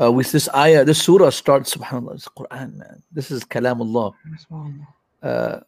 Uh, 0.00 0.10
with 0.10 0.32
this 0.32 0.48
ayah, 0.54 0.84
this 0.84 1.00
surah 1.00 1.30
starts, 1.30 1.76
subhanAllah, 1.76 2.14
it's 2.14 2.28
Quran, 2.28 2.74
man. 2.76 3.02
This 3.12 3.30
is 3.30 3.44
kalamullah. 3.44 4.12
SubhanAllah. 4.50 4.86
uh, 5.22 5.60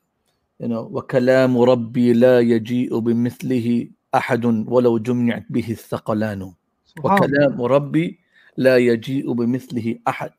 you 0.61 0.69
know 0.69 0.89
وكلام 0.93 1.59
ربي 1.59 2.13
لا 2.13 2.41
يجيء 2.41 2.99
بمثله 2.99 3.89
أحد 4.15 4.45
ولو 4.45 4.99
جمعت 4.99 5.45
به 5.51 5.71
الثقلان 5.71 6.53
SubhanAllah. 6.87 7.05
وكلام 7.05 7.63
ربي 7.63 8.19
لا 8.57 8.77
يجيء 8.77 9.33
بمثله 9.33 9.99
أحد 10.09 10.33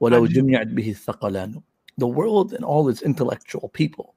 ولو 0.00 0.24
عجيب. 0.24 0.32
جمعت 0.46 0.66
به 0.66 0.90
الثقلان 0.90 1.60
The 2.00 2.06
world 2.06 2.52
and 2.52 2.64
all 2.64 2.88
its 2.88 3.02
intellectual 3.02 3.68
people 3.68 4.14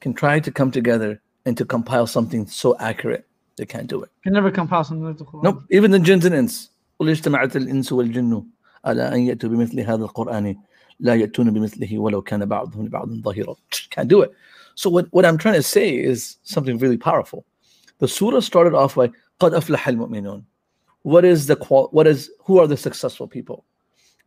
can 0.00 0.14
try 0.14 0.38
to 0.40 0.50
come 0.52 0.70
together 0.70 1.20
and 1.46 1.56
to 1.56 1.64
compile 1.64 2.06
something 2.06 2.46
so 2.46 2.76
accurate. 2.78 3.24
They 3.56 3.66
can't 3.66 3.88
do 3.88 4.02
it. 4.02 4.10
Can 4.22 4.32
never 4.34 4.50
compile 4.50 4.84
something 4.84 5.06
like 5.06 5.18
the 5.18 5.24
Quran. 5.24 5.42
Nope. 5.42 5.62
Even 5.70 5.90
the 5.90 5.98
jinns 5.98 6.24
and 6.24 6.34
ins. 6.34 6.70
قل 7.00 7.08
اجتمعت 7.08 7.56
الإنس 7.56 7.92
والجن 7.92 8.42
على 8.84 9.14
أن 9.14 9.20
يأتوا 9.20 9.50
بمثل 9.50 9.80
هذا 9.80 10.04
القرآن 10.04 10.56
لا 11.00 11.14
يأتون 11.14 11.50
بمثله 11.50 11.98
ولو 11.98 12.22
كان 12.22 12.46
بعضهم 12.46 12.86
لبعض 12.86 13.08
ظهيرا. 13.08 13.56
Can't 13.90 14.08
do 14.08 14.22
it. 14.22 14.32
So 14.74 14.90
what, 14.90 15.06
what 15.10 15.24
I'm 15.24 15.38
trying 15.38 15.54
to 15.54 15.62
say 15.62 15.96
is 15.96 16.36
something 16.42 16.78
really 16.78 16.98
powerful. 16.98 17.44
The 17.98 18.08
surah 18.08 18.40
started 18.40 18.74
off 18.74 18.94
by 18.94 19.10
قد 19.40 19.52
أفلح 19.54 19.88
المؤمنون. 19.88 20.44
What 21.02 21.24
is 21.24 21.46
the 21.46 21.56
qual? 21.56 21.88
What 21.92 22.06
is 22.06 22.30
who 22.40 22.58
are 22.58 22.66
the 22.66 22.76
successful 22.76 23.26
people? 23.26 23.64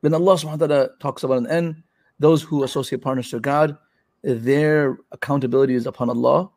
Then 0.02 0.14
Allah 0.14 0.36
subhanahu 0.36 0.60
wa 0.60 0.68
ta'ala 0.68 0.90
talks 1.00 1.24
about 1.24 1.40
an 1.40 1.48
end 1.48 1.84
those 2.20 2.44
who 2.44 2.64
associate 2.64 3.02
partners 3.02 3.30
to 3.30 3.40
God, 3.40 3.78
their 4.22 5.00
accountability 5.12 5.74
is 5.74 5.88
upon 5.88 6.10
Allah. 6.10 6.52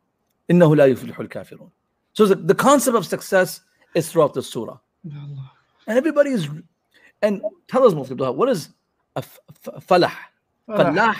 إنه 0.50 0.76
لا 0.76 0.86
يفلح 0.86 1.18
الكافرون. 1.18 1.70
So 2.12 2.26
the, 2.26 2.34
the 2.34 2.54
concept 2.54 2.96
of 2.96 3.06
success 3.06 3.60
is 3.94 4.10
throughout 4.10 4.34
the 4.34 4.42
surah. 4.42 4.78
Allah. 5.06 5.52
And 5.86 5.96
everybody 5.96 6.30
is, 6.30 6.48
and 7.22 7.40
tell 7.68 7.84
us, 7.84 7.94
Mufti 7.94 8.12
Abdullah, 8.12 8.32
what 8.32 8.48
is 8.48 8.58
a 8.58 8.68
f- 8.68 8.70
f- 8.70 8.75
falah? 9.21 10.13
Falah. 10.69 11.15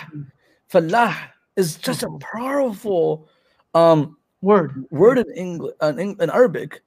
Falah 0.70 1.16
is 1.56 1.76
just 1.76 2.02
a 2.02 2.10
powerful 2.20 3.28
um, 3.74 4.16
Word. 4.40 4.84
word 4.90 5.18
in 5.18 5.30
English, 5.34 5.74
in, 5.82 6.16
in 6.20 6.30
Arabic. 6.30 6.82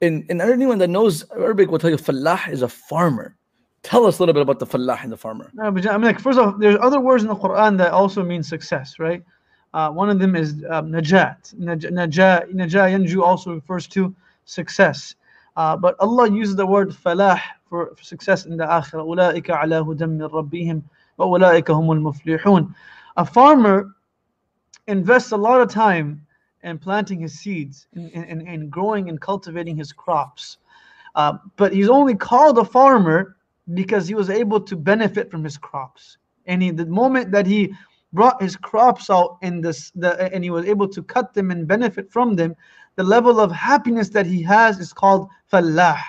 In, 0.00 0.26
in 0.28 0.40
anyone 0.40 0.78
that 0.78 0.90
knows 0.90 1.24
Arabic 1.32 1.70
will 1.70 1.78
tell 1.78 1.90
you 1.90 1.96
falah 1.96 2.48
is 2.48 2.62
a 2.62 2.68
farmer. 2.68 3.36
Tell 3.82 4.06
us 4.06 4.18
a 4.18 4.22
little 4.22 4.32
bit 4.34 4.42
about 4.42 4.58
the 4.58 4.66
falah 4.66 5.02
and 5.02 5.10
the 5.10 5.16
farmer. 5.16 5.50
No, 5.54 5.70
but 5.70 5.86
I 5.88 5.92
mean, 5.92 6.02
like, 6.02 6.20
first 6.20 6.38
off, 6.38 6.58
there's 6.58 6.76
other 6.80 7.00
words 7.00 7.22
in 7.22 7.28
the 7.28 7.34
Quran 7.34 7.78
that 7.78 7.92
also 7.92 8.22
mean 8.22 8.42
success, 8.42 8.98
right? 8.98 9.24
Uh, 9.74 9.90
one 9.90 10.10
of 10.10 10.18
them 10.18 10.36
is 10.36 10.62
um, 10.68 10.92
najat. 10.92 11.54
Naj- 11.56 11.90
najah 11.90 12.46
yanju 12.46 13.22
also 13.22 13.54
refers 13.54 13.86
to 13.88 14.14
success. 14.44 15.14
Uh, 15.56 15.76
but 15.76 15.96
Allah 15.98 16.30
uses 16.30 16.56
the 16.56 16.66
word 16.66 16.90
falah 16.90 17.40
for, 17.71 17.95
for 17.95 18.03
success 18.03 18.45
in 18.45 18.57
the 18.57 18.65
akhirah. 18.65 19.05
أولئك 19.05 19.49
على 19.49 19.75
هدى 19.75 20.05
من 20.05 20.21
ربهم 20.21 20.81
وأولئك 21.17 21.71
هم 21.71 21.91
المفلحون. 21.91 22.73
A 23.17 23.25
farmer 23.25 23.95
invests 24.87 25.31
a 25.31 25.37
lot 25.37 25.61
of 25.61 25.69
time 25.69 26.25
in 26.63 26.77
planting 26.77 27.19
his 27.19 27.39
seeds 27.39 27.87
and 27.93 28.09
in, 28.11 28.23
in, 28.23 28.47
in 28.47 28.69
growing 28.69 29.09
and 29.09 29.19
cultivating 29.19 29.75
his 29.77 29.91
crops. 29.91 30.57
Uh, 31.15 31.33
but 31.55 31.73
he's 31.73 31.89
only 31.89 32.15
called 32.15 32.57
a 32.57 32.65
farmer 32.65 33.37
because 33.73 34.07
he 34.07 34.15
was 34.15 34.29
able 34.29 34.61
to 34.61 34.75
benefit 34.75 35.29
from 35.31 35.43
his 35.43 35.57
crops. 35.57 36.17
And 36.45 36.61
he, 36.61 36.71
the 36.71 36.85
moment 36.85 37.31
that 37.31 37.45
he 37.45 37.73
brought 38.13 38.41
his 38.41 38.55
crops 38.55 39.09
out 39.09 39.37
in 39.41 39.61
this, 39.61 39.91
the, 39.95 40.33
and 40.33 40.43
he 40.43 40.49
was 40.49 40.65
able 40.65 40.87
to 40.87 41.03
cut 41.03 41.33
them 41.33 41.51
and 41.51 41.67
benefit 41.67 42.11
from 42.11 42.35
them, 42.35 42.55
the 42.95 43.03
level 43.03 43.39
of 43.39 43.51
happiness 43.51 44.09
that 44.09 44.25
he 44.25 44.41
has 44.43 44.79
is 44.79 44.93
called 44.93 45.29
falah. 45.51 45.99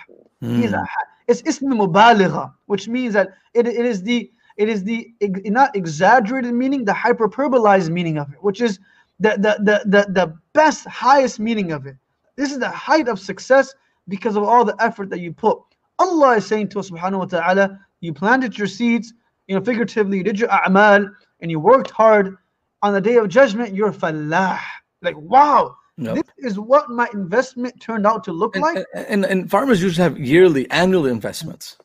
He's 0.41 0.72
a, 0.72 0.79
ha- 0.79 1.01
it's 1.42 1.48
ism 1.48 1.74
mubaligha, 1.74 2.54
which 2.68 2.88
means 2.88 3.14
that 3.14 3.30
it, 3.54 3.68
it 3.68 3.86
is 3.86 4.04
the 4.04 4.32
it 4.58 4.70
is 4.70 4.84
the 4.84 5.12
not 5.20 5.76
exaggerated 5.76 6.54
meaning, 6.54 6.86
the 6.86 6.94
hyperbolized 6.94 7.90
meaning 7.90 8.18
of 8.18 8.32
it, 8.32 8.44
which 8.44 8.62
is 8.62 8.80
the 9.20 9.32
the, 9.32 9.58
the 9.64 9.82
the 9.86 10.12
the 10.12 10.38
best, 10.54 10.88
highest 10.88 11.40
meaning 11.40 11.72
of 11.72 11.86
it. 11.86 11.96
This 12.36 12.52
is 12.52 12.60
the 12.60 12.70
height 12.70 13.08
of 13.08 13.20
success 13.20 13.74
because 14.08 14.36
of 14.36 14.44
all 14.44 14.66
the 14.66 14.76
effort 14.80 15.10
that 15.10 15.20
you 15.20 15.34
put. 15.34 15.60
Allah 16.00 16.38
is 16.38 16.46
saying 16.46 16.70
to 16.70 16.80
us, 16.80 16.90
subhanahu 16.90 17.20
wa 17.20 17.26
ta'ala, 17.26 17.80
you 18.02 18.14
planted 18.14 18.58
your 18.58 18.68
seeds, 18.68 19.14
you 19.48 19.56
know, 19.56 19.64
figuratively, 19.64 20.18
you 20.18 20.24
did 20.24 20.40
your 20.40 20.50
a'mal, 20.50 21.10
and 21.42 21.52
you 21.52 21.60
worked 21.60 21.92
hard. 21.92 22.38
On 22.82 22.94
the 22.94 23.00
day 23.00 23.16
of 23.16 23.30
judgment, 23.30 23.74
you're 23.74 23.94
falah. 23.94 24.60
Like, 25.02 25.16
wow, 25.18 25.76
Yep. 25.98 26.16
this 26.16 26.52
is 26.52 26.60
what 26.60 26.89
my 26.89 27.08
investment 27.14 27.80
turned 27.80 28.08
out 28.08 28.24
to 28.24 28.32
look 28.32 28.56
And, 28.56 28.64
like. 28.64 28.86
and, 28.96 29.26
and 29.26 29.50
farmers 29.50 29.82
usually 29.82 30.04
have 30.04 30.20
yearly, 30.20 30.70
annual 30.72 31.06
investments, 31.06 31.78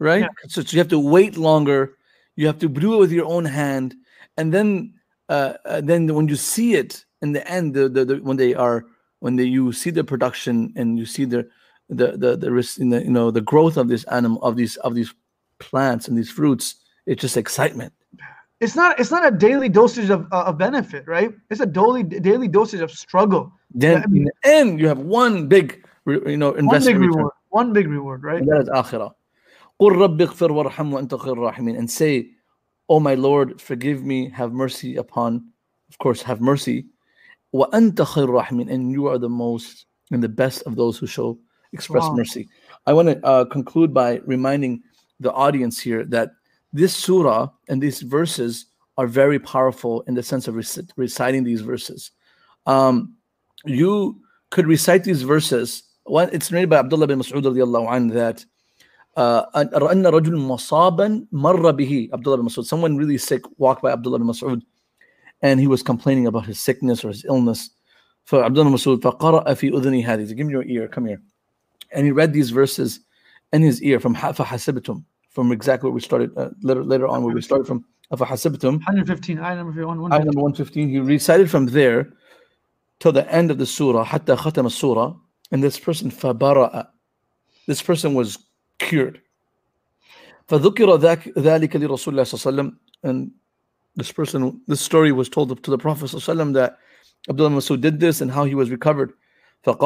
right? 0.00 0.22
Yeah. 0.22 0.28
So, 0.48 0.62
so 0.62 0.74
you 0.74 0.78
have 0.78 0.88
to 0.88 0.98
wait 0.98 1.36
longer. 1.36 1.96
You 2.34 2.46
have 2.48 2.58
to 2.58 2.68
do 2.68 2.94
it 2.94 2.98
with 2.98 3.12
your 3.12 3.26
own 3.26 3.44
hand, 3.44 3.94
and 4.36 4.52
then 4.52 4.94
uh, 5.28 5.54
uh, 5.64 5.80
then 5.80 6.12
when 6.14 6.28
you 6.28 6.36
see 6.36 6.74
it 6.74 7.04
in 7.22 7.32
the 7.32 7.46
end, 7.50 7.74
the, 7.74 7.88
the, 7.88 8.04
the 8.04 8.16
when 8.16 8.36
they 8.36 8.54
are 8.54 8.86
when 9.20 9.36
they, 9.36 9.44
you 9.44 9.72
see 9.72 9.90
the 9.90 10.04
production 10.04 10.72
and 10.76 10.98
you 10.98 11.06
see 11.06 11.24
the 11.24 11.48
the 11.88 12.12
the 12.16 12.36
the 12.36 12.52
risk 12.52 12.78
in 12.78 12.90
the 12.90 13.02
you 13.02 13.10
know 13.10 13.30
the 13.30 13.40
growth 13.40 13.76
of 13.76 13.88
this 13.88 14.04
animal 14.04 14.42
of 14.42 14.56
these 14.56 14.76
of 14.78 14.94
these 14.94 15.12
plants 15.58 16.06
and 16.08 16.16
these 16.16 16.30
fruits, 16.30 16.76
it's 17.06 17.20
just 17.20 17.36
excitement 17.36 17.92
it's 18.59 18.75
not 18.75 18.99
it's 18.99 19.11
not 19.11 19.23
a 19.25 19.31
daily 19.31 19.69
dosage 19.69 20.09
of, 20.09 20.21
uh, 20.31 20.43
of 20.49 20.57
benefit 20.57 21.03
right 21.07 21.31
it's 21.49 21.59
a 21.61 21.65
daily 21.65 22.03
daily 22.03 22.47
dosage 22.47 22.81
of 22.81 22.91
struggle 22.91 23.51
Then 23.83 24.03
I 24.03 24.07
mean- 24.07 24.21
in 24.21 24.23
the 24.25 24.35
end, 24.57 24.69
you 24.79 24.87
have 24.93 24.99
one 25.23 25.47
big 25.47 25.67
re- 26.05 26.21
you 26.33 26.37
know 26.41 26.51
one 26.51 26.55
big 26.55 26.63
investment 26.65 26.99
return. 26.99 27.17
reward 27.17 27.33
one 27.49 27.69
big 27.77 27.87
reward 27.97 28.19
right 28.29 28.41
And 28.41 28.49
that 28.51 28.61
is 28.65 28.69
akhirah. 28.81 29.11
قل 29.81 29.91
رب 30.05 30.21
اغفر 30.21 30.51
وارحم 30.51 30.93
وأنت 30.93 31.15
خير 31.15 31.33
الراحمين 31.33 31.77
and 31.77 31.89
say, 31.89 32.29
Oh 32.89 32.99
my 32.99 33.15
Lord, 33.15 33.59
forgive 33.59 34.03
me, 34.03 34.29
have 34.29 34.51
mercy 34.53 34.95
upon, 34.97 35.31
of 35.89 35.97
course, 35.97 36.21
have 36.21 36.39
mercy. 36.41 36.85
وأنت 37.53 38.01
خير 38.01 38.25
الراحمين 38.29 38.69
and 38.69 38.91
you 38.91 39.07
are 39.07 39.17
the 39.17 39.29
most 39.29 39.85
and 40.11 40.21
the 40.23 40.29
best 40.29 40.61
of 40.67 40.75
those 40.75 40.97
who 40.99 41.07
show 41.07 41.37
express 41.73 42.03
Wow. 42.03 42.15
mercy. 42.21 42.47
I 42.85 42.93
want 42.93 43.07
to 43.09 43.15
uh, 43.25 43.45
conclude 43.45 43.93
by 43.93 44.21
reminding 44.25 44.83
the 45.19 45.31
audience 45.33 45.79
here 45.79 46.05
that 46.05 46.29
this 46.73 46.95
surah 46.95 47.49
and 47.69 47.81
these 47.81 48.01
verses 48.01 48.65
are 48.97 49.07
very 49.07 49.39
powerful 49.39 50.01
in 50.01 50.13
the 50.13 50.23
sense 50.23 50.47
of 50.47 50.55
rec- 50.55 50.89
reciting 50.95 51.43
these 51.43 51.61
verses. 51.61 52.11
Um, 52.65 53.15
you 53.65 54.21
could 54.49 54.67
recite 54.67 55.03
these 55.03 55.21
verses. 55.21 55.83
One, 56.03 56.29
it's 56.31 56.51
narrated 56.51 56.69
by 56.69 56.77
Abdullah 56.77 57.07
bin 57.07 57.19
Mas'ud 57.19 57.43
radiallahu 57.43 57.89
anhu 57.89 58.13
that 58.13 58.45
uh, 59.15 59.45
أن 59.55 59.69
أن 59.73 60.05
رجل 60.05 60.35
مصابا 60.35 61.27
مر 61.31 61.71
به 61.71 62.11
Abdullah 62.13 62.37
bin 62.37 62.47
Mas'ud. 62.47 62.65
Someone 62.65 62.97
really 62.97 63.17
sick 63.17 63.41
walked 63.57 63.81
by 63.81 63.91
Abdullah 63.91 64.19
bin 64.19 64.27
Mas'ud 64.27 64.61
and 65.41 65.59
he 65.59 65.67
was 65.67 65.83
complaining 65.83 66.27
about 66.27 66.45
his 66.45 66.59
sickness 66.59 67.03
or 67.05 67.09
his 67.09 67.23
illness. 67.25 67.69
For 68.25 68.43
Abdullah 68.43 68.65
bin 68.65 68.73
Mas'ud 68.73 69.01
فقرأ 69.01 69.53
في 69.53 69.71
أذني 69.71 70.05
هذه. 70.05 70.27
So 70.27 70.33
give 70.33 70.47
me 70.47 70.53
your 70.53 70.63
ear, 70.63 70.87
come 70.87 71.05
here. 71.05 71.21
And 71.91 72.05
he 72.05 72.11
read 72.11 72.33
these 72.33 72.49
verses 72.49 73.01
in 73.51 73.61
his 73.61 73.81
ear 73.81 73.99
from 73.99 74.15
فحسبتم 74.15 75.03
from 75.30 75.52
exactly 75.52 75.88
where 75.88 75.94
we 75.94 76.00
started 76.00 76.36
uh, 76.36 76.50
later, 76.62 76.84
later 76.84 77.06
on, 77.06 77.22
where 77.22 77.34
we 77.34 77.42
started 77.42 77.66
from. 77.66 77.84
Afahasibtum. 78.12 78.78
115, 78.78 79.38
ayah 79.38 79.56
number 79.56 79.86
115. 79.86 80.12
Ayah 80.12 80.24
number 80.24 80.40
115. 80.40 80.88
He 80.88 80.98
recited 80.98 81.50
from 81.50 81.66
there 81.66 82.10
till 83.00 83.12
the 83.12 83.30
end 83.32 83.50
of 83.50 83.58
the 83.58 83.66
surah, 83.66 84.02
hatta 84.02 84.34
khatam 84.34 84.70
surah, 84.70 85.14
and 85.52 85.62
this 85.62 85.78
person 85.78 86.10
fabara'a. 86.10 86.88
This 87.66 87.82
person 87.82 88.14
was 88.14 88.38
cured. 88.78 89.20
and 90.50 90.64
this 93.96 94.12
person 94.12 94.60
this 94.66 94.80
story 94.80 95.12
was 95.12 95.28
told 95.28 95.62
to 95.62 95.70
the 95.70 95.78
prophet 95.78 96.10
that 96.10 96.76
Abdullah 97.28 97.50
Masud 97.50 97.80
did 97.80 98.00
this 98.00 98.20
and 98.20 98.28
how 98.30 98.44
he 98.44 98.54
was 98.54 98.70
recovered 98.70 99.12
what 99.64 99.80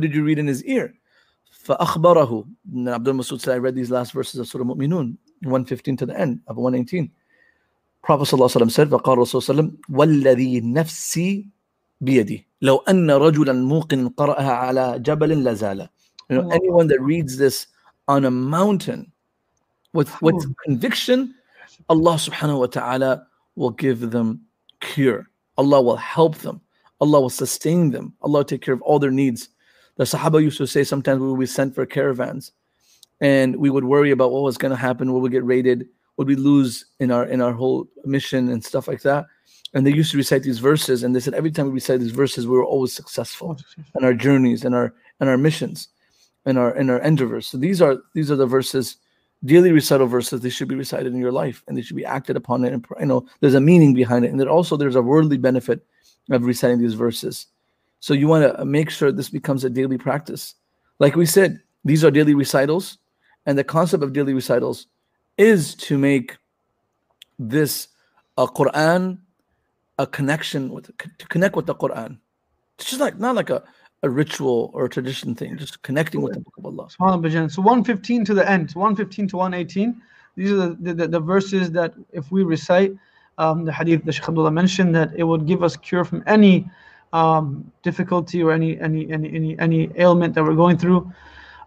did 0.00 0.14
you 0.14 0.24
read 0.24 0.38
in 0.38 0.46
his 0.46 0.64
ear 0.64 0.94
فأخبره 1.63 2.45
and 2.73 2.89
Abdullah 2.89 3.17
Masud 3.17 3.39
said 3.41 3.55
I 3.55 3.57
read 3.57 3.75
these 3.75 3.91
last 3.91 4.11
verses 4.13 4.39
of 4.39 4.47
Surah 4.47 4.63
Mu'minun 4.65 5.17
115 5.41 5.97
to 5.97 6.05
the 6.05 6.19
end 6.19 6.41
of 6.47 6.57
118 6.57 7.11
Prophet 8.01 8.23
صلى 8.25 8.33
الله 8.33 8.49
عليه 8.49 8.55
وسلم 8.55 8.69
said 8.69 8.89
فقال 8.89 9.13
الرسول 9.13 9.41
صلى 9.41 9.59
الله 9.59 9.63
عليه 9.63 9.73
وسلم 9.73 9.97
والذي 9.97 10.61
نفسي 10.61 11.47
بيدي 12.01 12.47
لو 12.61 12.77
أن 12.77 13.11
رجلا 13.11 13.53
موقن 13.53 14.09
قرأها 14.09 14.51
على 14.51 14.99
جبل 14.99 15.43
لزال 15.43 15.89
you 16.29 16.35
know, 16.35 16.49
anyone 16.49 16.87
that 16.87 17.01
reads 17.01 17.37
this 17.37 17.67
on 18.07 18.25
a 18.25 18.31
mountain 18.31 19.11
with 19.93 20.09
with 20.21 20.35
conviction 20.65 21.33
Allah 21.89 22.15
subhanahu 22.15 22.59
wa 22.59 22.65
ta'ala 22.67 23.27
will 23.55 23.71
give 23.71 24.11
them 24.11 24.41
cure 24.79 25.29
Allah 25.57 25.81
will 25.81 25.97
help 25.97 26.35
them 26.37 26.61
Allah 27.01 27.21
will 27.21 27.29
sustain 27.29 27.91
them 27.91 28.13
Allah 28.21 28.39
will 28.39 28.45
take 28.45 28.61
care 28.61 28.73
of 28.73 28.81
all 28.81 28.99
their 28.99 29.11
needs 29.11 29.49
the 29.96 30.04
Sahaba 30.04 30.42
used 30.42 30.58
to 30.58 30.66
say 30.66 30.84
sometimes 30.84 31.20
we 31.20 31.28
would 31.28 31.40
be 31.40 31.46
sent 31.46 31.74
for 31.74 31.86
caravans 31.86 32.52
and 33.20 33.56
we 33.56 33.70
would 33.70 33.84
worry 33.84 34.10
about 34.10 34.32
what 34.32 34.42
was 34.42 34.58
going 34.58 34.70
to 34.70 34.76
happen 34.76 35.12
will 35.12 35.20
we 35.20 35.30
get 35.30 35.44
raided 35.44 35.88
would 36.16 36.28
we 36.28 36.36
lose 36.36 36.86
in 37.00 37.10
our 37.10 37.24
in 37.24 37.40
our 37.40 37.52
whole 37.52 37.88
mission 38.04 38.48
and 38.48 38.64
stuff 38.64 38.88
like 38.88 39.02
that. 39.02 39.26
And 39.72 39.84
they 39.84 39.92
used 39.92 40.12
to 40.12 40.16
recite 40.16 40.44
these 40.44 40.60
verses 40.60 41.02
and 41.02 41.14
they 41.14 41.20
said 41.20 41.34
every 41.34 41.50
time 41.50 41.66
we 41.66 41.72
recite 41.72 42.00
these 42.00 42.12
verses 42.12 42.46
we 42.46 42.56
were 42.56 42.64
always 42.64 42.92
successful 42.92 43.58
in 43.96 44.04
our 44.04 44.14
journeys 44.14 44.64
and 44.64 44.74
our 44.74 44.94
and 45.20 45.28
our 45.28 45.38
missions 45.38 45.88
and 46.44 46.58
our 46.58 46.72
and 46.72 46.90
our 46.90 47.00
endeavors. 47.00 47.46
So 47.46 47.58
these 47.58 47.82
are 47.82 47.98
these 48.14 48.30
are 48.30 48.36
the 48.36 48.46
verses 48.46 48.96
daily 49.44 49.72
recital 49.72 50.06
verses 50.06 50.40
they 50.40 50.48
should 50.50 50.68
be 50.68 50.74
recited 50.74 51.12
in 51.12 51.18
your 51.18 51.32
life 51.32 51.62
and 51.66 51.76
they 51.76 51.82
should 51.82 51.96
be 51.96 52.04
acted 52.04 52.36
upon 52.36 52.64
it 52.64 52.72
and 52.72 52.86
you 53.00 53.06
know 53.06 53.26
there's 53.40 53.54
a 53.54 53.60
meaning 53.60 53.94
behind 53.94 54.24
it. 54.24 54.30
And 54.30 54.38
then 54.38 54.48
also 54.48 54.76
there's 54.76 54.96
a 54.96 55.02
worldly 55.02 55.38
benefit 55.38 55.84
of 56.30 56.44
reciting 56.44 56.78
these 56.78 56.94
verses 56.94 57.46
so 58.00 58.14
you 58.14 58.28
want 58.28 58.56
to 58.56 58.64
make 58.64 58.90
sure 58.90 59.10
this 59.10 59.30
becomes 59.30 59.64
a 59.64 59.70
daily 59.70 59.98
practice 59.98 60.54
like 60.98 61.16
we 61.16 61.26
said 61.26 61.60
these 61.84 62.04
are 62.04 62.10
daily 62.10 62.34
recitals 62.34 62.98
and 63.46 63.58
the 63.58 63.64
concept 63.64 64.02
of 64.02 64.12
daily 64.12 64.34
recitals 64.34 64.86
is 65.38 65.74
to 65.74 65.98
make 65.98 66.36
this 67.38 67.88
a 68.38 68.46
quran 68.46 69.18
a 69.98 70.06
connection 70.06 70.70
with 70.70 70.90
to 71.18 71.26
connect 71.28 71.56
with 71.56 71.66
the 71.66 71.74
quran 71.74 72.18
it's 72.78 72.88
just 72.88 73.00
like 73.00 73.18
not 73.18 73.34
like 73.34 73.50
a 73.50 73.62
a 74.04 74.10
ritual 74.10 74.70
or 74.74 74.84
a 74.84 74.88
tradition 74.88 75.34
thing, 75.34 75.56
just 75.56 75.82
connecting 75.82 76.20
with 76.20 76.34
the 76.34 76.40
book 76.40 76.54
of 76.58 76.66
Allah. 76.66 76.90
So 76.90 77.62
115 77.62 78.24
to 78.26 78.34
the 78.34 78.48
end, 78.48 78.70
115 78.72 79.28
to 79.28 79.36
118. 79.38 80.00
These 80.36 80.52
are 80.52 80.68
the, 80.74 80.92
the, 80.92 81.08
the 81.08 81.20
verses 81.20 81.70
that 81.72 81.94
if 82.12 82.30
we 82.30 82.42
recite, 82.44 82.94
um, 83.38 83.64
the 83.64 83.72
hadith 83.72 84.04
that 84.04 84.12
Shaykh 84.12 84.28
Abdullah 84.28 84.50
mentioned, 84.50 84.94
that 84.94 85.10
it 85.16 85.24
would 85.24 85.46
give 85.46 85.62
us 85.62 85.76
cure 85.78 86.04
from 86.04 86.22
any 86.26 86.68
um, 87.14 87.70
difficulty 87.82 88.42
or 88.42 88.50
any, 88.50 88.78
any 88.80 89.10
any 89.10 89.28
any 89.32 89.58
any 89.58 89.90
ailment 89.96 90.34
that 90.34 90.42
we're 90.42 90.60
going 90.64 90.76
through. 90.76 91.10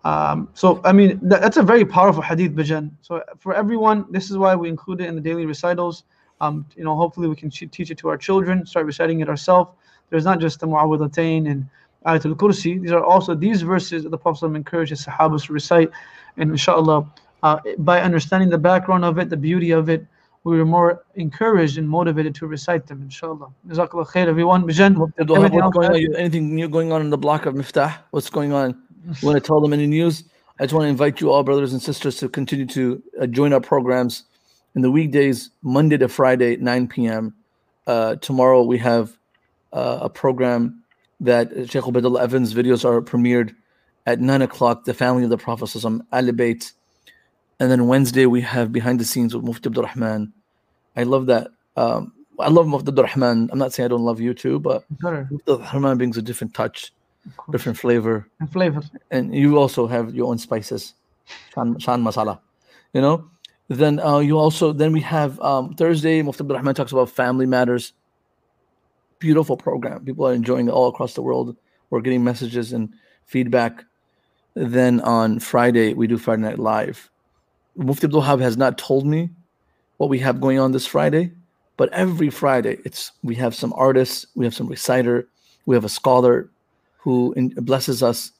Um, 0.03 0.49
so 0.53 0.81
I 0.83 0.91
mean 0.91 1.19
that, 1.23 1.41
that's 1.41 1.57
a 1.57 1.63
very 1.63 1.85
powerful 1.85 2.21
hadith, 2.21 2.53
Bajan. 2.53 2.91
So 3.01 3.23
for 3.39 3.55
everyone, 3.55 4.05
this 4.11 4.29
is 4.29 4.37
why 4.37 4.53
we 4.55 4.67
include 4.69 5.01
it 5.01 5.07
in 5.07 5.15
the 5.15 5.21
daily 5.21 5.45
recitals. 5.45 6.03
Um, 6.41 6.65
you 6.75 6.83
know, 6.83 6.95
hopefully 6.95 7.27
we 7.27 7.35
can 7.35 7.49
teach 7.49 7.89
it 7.89 7.97
to 7.99 8.09
our 8.09 8.17
children, 8.17 8.65
start 8.65 8.85
reciting 8.85 9.21
it 9.21 9.29
ourselves. 9.29 9.71
There's 10.09 10.25
not 10.25 10.39
just 10.39 10.59
the 10.59 10.67
mu'awwidhatayn 10.67 11.49
and 11.49 11.67
Ayatul 12.05 12.35
Kursi. 12.35 12.79
These 12.81 12.91
are 12.91 13.03
also 13.03 13.33
these 13.33 13.61
verses 13.63 14.03
that 14.03 14.09
the 14.09 14.17
Prophet 14.17 14.45
encouraged 14.47 14.91
his 14.91 15.03
Sahabas 15.05 15.47
to 15.47 15.53
recite. 15.53 15.89
And 16.37 16.51
inshallah, 16.51 17.11
uh, 17.41 17.59
by 17.79 18.01
understanding 18.01 18.49
the 18.49 18.57
background 18.57 19.03
of 19.03 19.17
it, 19.17 19.29
the 19.29 19.37
beauty 19.37 19.71
of 19.71 19.89
it, 19.89 20.05
we 20.47 20.57
were 20.57 20.65
more 20.65 21.03
encouraged 21.15 21.77
and 21.77 21.89
motivated 21.89 22.33
to 22.35 22.47
recite 22.47 22.87
them, 22.87 23.01
inshallah. 23.01 23.49
Jazakallah 23.67 24.07
khair, 24.07 24.27
everyone. 24.27 24.63
Bijan, 24.63 26.15
anything 26.17 26.55
new 26.55 26.69
going 26.69 26.91
on 26.91 27.01
in 27.01 27.09
the 27.09 27.17
block 27.17 27.45
of 27.45 27.53
Miftah? 27.53 27.97
What's 28.11 28.29
going 28.29 28.53
on? 28.53 28.81
You 29.21 29.27
want 29.27 29.35
to 29.35 29.45
tell 29.45 29.59
them 29.59 29.73
any 29.73 29.87
news? 29.87 30.23
I 30.59 30.63
just 30.63 30.73
want 30.73 30.85
to 30.85 30.89
invite 30.89 31.19
you 31.19 31.31
all, 31.31 31.43
brothers 31.43 31.73
and 31.73 31.81
sisters, 31.81 32.17
to 32.17 32.29
continue 32.29 32.65
to 32.67 33.03
uh, 33.21 33.27
join 33.27 33.51
our 33.51 33.59
programs 33.59 34.23
in 34.73 34.81
the 34.81 34.91
weekdays, 34.91 35.49
Monday 35.61 35.97
to 35.97 36.07
Friday, 36.07 36.55
9 36.55 36.87
p.m. 36.87 37.35
Uh, 37.85 38.15
tomorrow 38.15 38.63
we 38.63 38.77
have 38.77 39.17
uh, 39.73 39.99
a 40.03 40.09
program 40.09 40.81
that 41.19 41.49
Sheikh 41.69 41.83
Ubaidullah 41.83 42.21
Evans 42.21 42.53
videos 42.53 42.85
are 42.85 43.01
premiered 43.01 43.53
at 44.05 44.21
9 44.21 44.41
o'clock, 44.41 44.85
the 44.85 44.93
family 44.93 45.23
of 45.23 45.29
the 45.29 45.37
Prophet 45.37 45.65
Ahlul 45.65 46.31
Bayt. 46.31 46.71
And 47.59 47.71
then 47.71 47.87
Wednesday 47.87 48.25
we 48.25 48.41
have 48.41 48.71
behind 48.71 48.99
the 48.99 49.05
scenes 49.05 49.35
with 49.35 49.43
Mufti 49.43 49.67
Abdul 49.67 49.83
Rahman. 49.83 50.33
I 50.97 51.03
love 51.03 51.27
that. 51.27 51.47
Um, 51.77 52.13
I 52.39 52.49
love 52.49 52.67
Mufti 52.67 52.89
Abdul 52.89 53.05
Rahman. 53.05 53.49
I'm 53.51 53.59
not 53.59 53.73
saying 53.73 53.85
I 53.85 53.87
don't 53.87 54.03
love 54.03 54.19
you 54.19 54.33
too, 54.33 54.59
but 54.59 54.83
sure. 54.99 55.27
Mufti 55.31 55.51
Abdul 55.53 55.59
Rahman 55.73 55.97
brings 55.97 56.17
a 56.17 56.21
different 56.21 56.53
touch, 56.53 56.91
different 57.51 57.77
flavor. 57.77 58.27
And 58.39 58.51
flavor. 58.51 58.81
And 59.11 59.33
you 59.33 59.57
also 59.57 59.87
have 59.87 60.13
your 60.13 60.27
own 60.27 60.37
spices. 60.37 60.93
Shan, 61.53 61.79
shan 61.79 62.03
masala. 62.03 62.39
You 62.93 63.01
know? 63.01 63.29
Then 63.69 63.99
uh, 63.99 64.19
you 64.19 64.37
also 64.37 64.73
then 64.73 64.91
we 64.91 65.01
have 65.01 65.39
um, 65.39 65.73
Thursday, 65.75 66.21
Mufti 66.21 66.41
Abdul 66.41 66.57
Rahman 66.57 66.75
talks 66.75 66.91
about 66.91 67.09
family 67.09 67.45
matters 67.45 67.93
beautiful 69.19 69.57
program. 69.57 70.05
People 70.05 70.27
are 70.27 70.33
enjoying 70.33 70.67
it 70.67 70.71
all 70.71 70.87
across 70.87 71.13
the 71.13 71.21
world. 71.21 71.55
We're 71.89 72.01
getting 72.01 72.23
messages 72.23 72.73
and 72.73 72.93
feedback. 73.25 73.83
Then 74.55 75.01
on 75.01 75.39
Friday, 75.39 75.93
we 75.93 76.07
do 76.07 76.17
Friday 76.17 76.41
Night 76.41 76.59
Live. 76.59 77.09
Mufti 77.75 78.05
Abdul 78.05 78.23
Wahab 78.23 78.41
has 78.41 78.57
not 78.57 78.77
told 78.77 79.05
me 79.05 79.29
what 79.97 80.09
we 80.09 80.19
have 80.19 80.41
going 80.41 80.59
on 80.59 80.71
this 80.71 80.85
Friday, 80.85 81.31
but 81.75 81.91
every 81.93 82.29
Friday, 82.29 82.79
it's 82.85 83.11
we 83.23 83.35
have 83.35 83.53
some 83.53 83.73
artists, 83.73 84.25
we 84.35 84.45
have 84.45 84.55
some 84.55 84.67
reciter, 84.67 85.27
we 85.65 85.75
have 85.75 85.85
a 85.85 85.89
scholar 85.89 86.49
who 86.97 87.33
in, 87.33 87.49
blesses 87.49 88.01
us. 88.01 88.31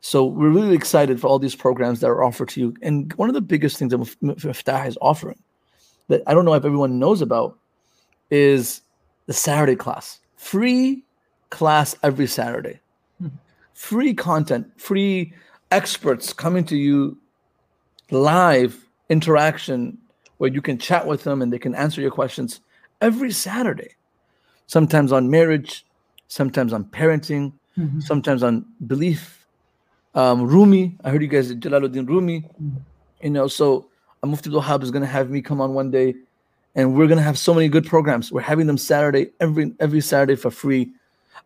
So 0.00 0.24
we're 0.24 0.50
really 0.50 0.76
excited 0.76 1.20
for 1.20 1.26
all 1.26 1.38
these 1.38 1.56
programs 1.56 2.00
that 2.00 2.08
are 2.08 2.22
offered 2.22 2.48
to 2.50 2.60
you. 2.60 2.74
And 2.82 3.12
one 3.14 3.28
of 3.28 3.34
the 3.34 3.40
biggest 3.40 3.76
things 3.78 3.90
that 3.90 3.98
Miftah 3.98 4.86
is 4.86 4.96
offering 5.00 5.38
that 6.08 6.22
I 6.26 6.34
don't 6.34 6.44
know 6.44 6.54
if 6.54 6.64
everyone 6.64 6.98
knows 6.98 7.20
about 7.22 7.58
is 8.30 8.82
the 9.26 9.32
Saturday 9.32 9.74
class. 9.74 10.20
Free 10.36 11.02
class 11.50 11.96
every 12.02 12.26
Saturday. 12.26 12.80
Hmm. 13.20 13.28
Free 13.74 14.14
content, 14.14 14.70
free 14.80 15.32
experts 15.70 16.32
coming 16.32 16.64
to 16.64 16.76
you 16.76 17.18
live 18.10 18.86
interaction 19.08 19.98
where 20.38 20.50
you 20.52 20.60
can 20.60 20.78
chat 20.78 21.06
with 21.06 21.24
them 21.24 21.42
and 21.42 21.52
they 21.52 21.58
can 21.58 21.74
answer 21.74 22.00
your 22.00 22.10
questions 22.10 22.60
every 23.00 23.30
Saturday. 23.30 23.94
Sometimes 24.66 25.12
on 25.12 25.30
marriage, 25.30 25.86
sometimes 26.28 26.72
on 26.72 26.84
parenting, 26.84 27.52
mm-hmm. 27.78 28.00
sometimes 28.00 28.42
on 28.42 28.64
belief. 28.86 29.46
Um, 30.14 30.46
Rumi, 30.46 30.96
I 31.04 31.10
heard 31.10 31.22
you 31.22 31.28
guys, 31.28 31.54
Jalaluddin 31.54 32.08
Rumi, 32.08 32.40
mm-hmm. 32.40 32.76
you 33.22 33.30
know, 33.30 33.48
so 33.48 33.88
Mufti 34.24 34.50
Wahab 34.50 34.82
is 34.82 34.90
going 34.90 35.02
to 35.02 35.08
have 35.08 35.30
me 35.30 35.40
come 35.40 35.60
on 35.60 35.74
one 35.74 35.90
day 35.90 36.14
and 36.76 36.94
we're 36.94 37.08
gonna 37.08 37.22
have 37.22 37.38
so 37.38 37.52
many 37.52 37.68
good 37.68 37.86
programs. 37.86 38.30
We're 38.30 38.42
having 38.42 38.68
them 38.68 38.78
Saturday 38.78 39.32
every 39.40 39.72
every 39.80 40.00
Saturday 40.00 40.36
for 40.36 40.50
free. 40.50 40.92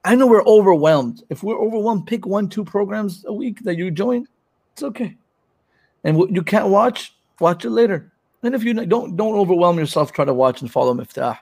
I 0.05 0.15
know 0.15 0.27
we're 0.27 0.45
overwhelmed. 0.45 1.23
If 1.31 1.43
we're 1.43 1.59
overwhelmed, 1.59 2.07
pick 2.07 2.27
one, 2.27 2.49
two 2.49 2.65
programs 2.65 3.25
a 3.27 3.33
week 3.33 3.63
that 3.63 3.77
you 3.77 3.91
join. 3.91 4.27
It's 4.73 4.83
okay. 4.83 5.17
And 6.05 6.17
what 6.17 6.31
you 6.31 6.43
can't 6.43 6.69
watch, 6.69 7.15
watch 7.39 7.65
it 7.65 7.71
later. 7.71 8.10
And 8.43 8.55
if 8.55 8.65
you 8.65 8.75
don't 8.75 9.17
don't 9.17 9.35
overwhelm 9.35 9.79
yourself, 9.79 10.13
try 10.13 10.25
to 10.25 10.35
watch 10.35 10.63
and 10.63 10.71
follow 10.71 10.95
Miftah. 10.95 11.39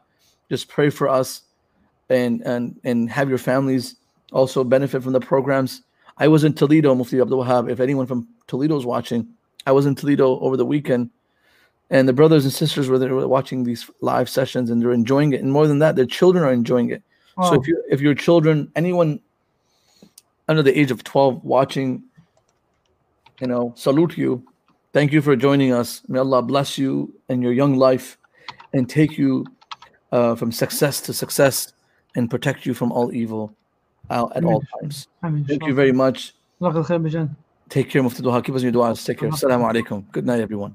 Just 0.51 0.69
pray 0.69 0.91
for 0.91 1.09
us, 1.09 1.43
and 2.09 2.43
and 2.43 2.79
and 2.85 3.11
have 3.11 3.29
your 3.29 3.39
families 3.39 3.97
also 4.33 4.65
benefit 4.65 5.03
from 5.03 5.13
the 5.13 5.21
programs. 5.21 5.83
I 6.19 6.29
was 6.29 6.45
in 6.45 6.53
Toledo, 6.53 6.95
Mufti 6.95 7.21
Abdul 7.21 7.45
Wahab. 7.45 7.71
If 7.71 7.81
anyone 7.81 8.07
from 8.07 8.27
Toledo 8.49 8.77
is 8.77 8.85
watching, 8.85 9.29
I 9.67 9.73
was 9.73 9.87
in 9.87 9.95
Toledo 9.95 10.41
over 10.41 10.57
the 10.57 10.67
weekend 10.67 11.11
and 11.91 12.09
the 12.09 12.13
brothers 12.13 12.45
and 12.45 12.53
sisters 12.53 12.89
were 12.89 12.99
there 12.99 13.15
watching 13.27 13.65
these 13.65 13.91
live 14.01 14.29
sessions 14.29 14.71
and 14.71 14.81
they're 14.81 14.93
enjoying 14.93 15.33
it 15.33 15.41
and 15.41 15.53
more 15.53 15.67
than 15.67 15.79
that 15.79 15.97
their 15.97 16.07
children 16.07 16.45
are 16.45 16.53
enjoying 16.53 16.91
it 16.91 17.03
so 17.43 17.55
if 17.55 17.69
you 17.69 17.83
if 17.89 18.01
your 18.01 18.15
children 18.15 18.71
anyone 18.75 19.21
under 20.49 20.63
the 20.63 20.77
age 20.77 20.91
of 20.91 21.05
12 21.05 21.45
watching 21.45 22.03
you 23.41 23.47
know 23.47 23.73
salute 23.77 24.17
you 24.17 24.45
thank 24.93 25.13
you 25.13 25.21
for 25.23 25.37
joining 25.37 25.73
us. 25.73 26.03
May 26.09 26.19
allah 26.19 26.43
bless 26.43 26.79
you 26.79 27.13
and 27.29 27.43
your 27.43 27.53
young 27.53 27.77
life 27.77 28.19
and 28.73 28.89
take 28.89 29.19
you 29.19 29.47
uh, 30.13 30.35
from 30.35 30.53
success 30.53 31.01
to 31.03 31.13
success 31.13 31.73
and 32.17 32.31
protect 32.31 32.67
you 32.67 32.75
from 32.75 32.93
all 32.93 33.13
evil 33.13 33.55
uh, 34.11 34.29
at 34.35 34.45
all 34.45 34.63
times. 34.81 35.09
Thank 35.23 35.67
you 35.67 35.75
very 35.75 35.93
much. 35.93 36.35
Take 37.69 37.91
care 37.91 38.03
Mufti 38.03 38.23
Duha. 38.23 38.43
Keep 38.43 38.55
us 38.55 38.63
in 38.63 38.73
your 38.73 38.83
du'as. 38.83 39.05
Take 39.05 39.19
care. 39.19 39.29
Assalamu 39.29 39.71
alaikum. 39.71 40.11
Good 40.11 40.25
night 40.25 40.41
everyone 40.41 40.75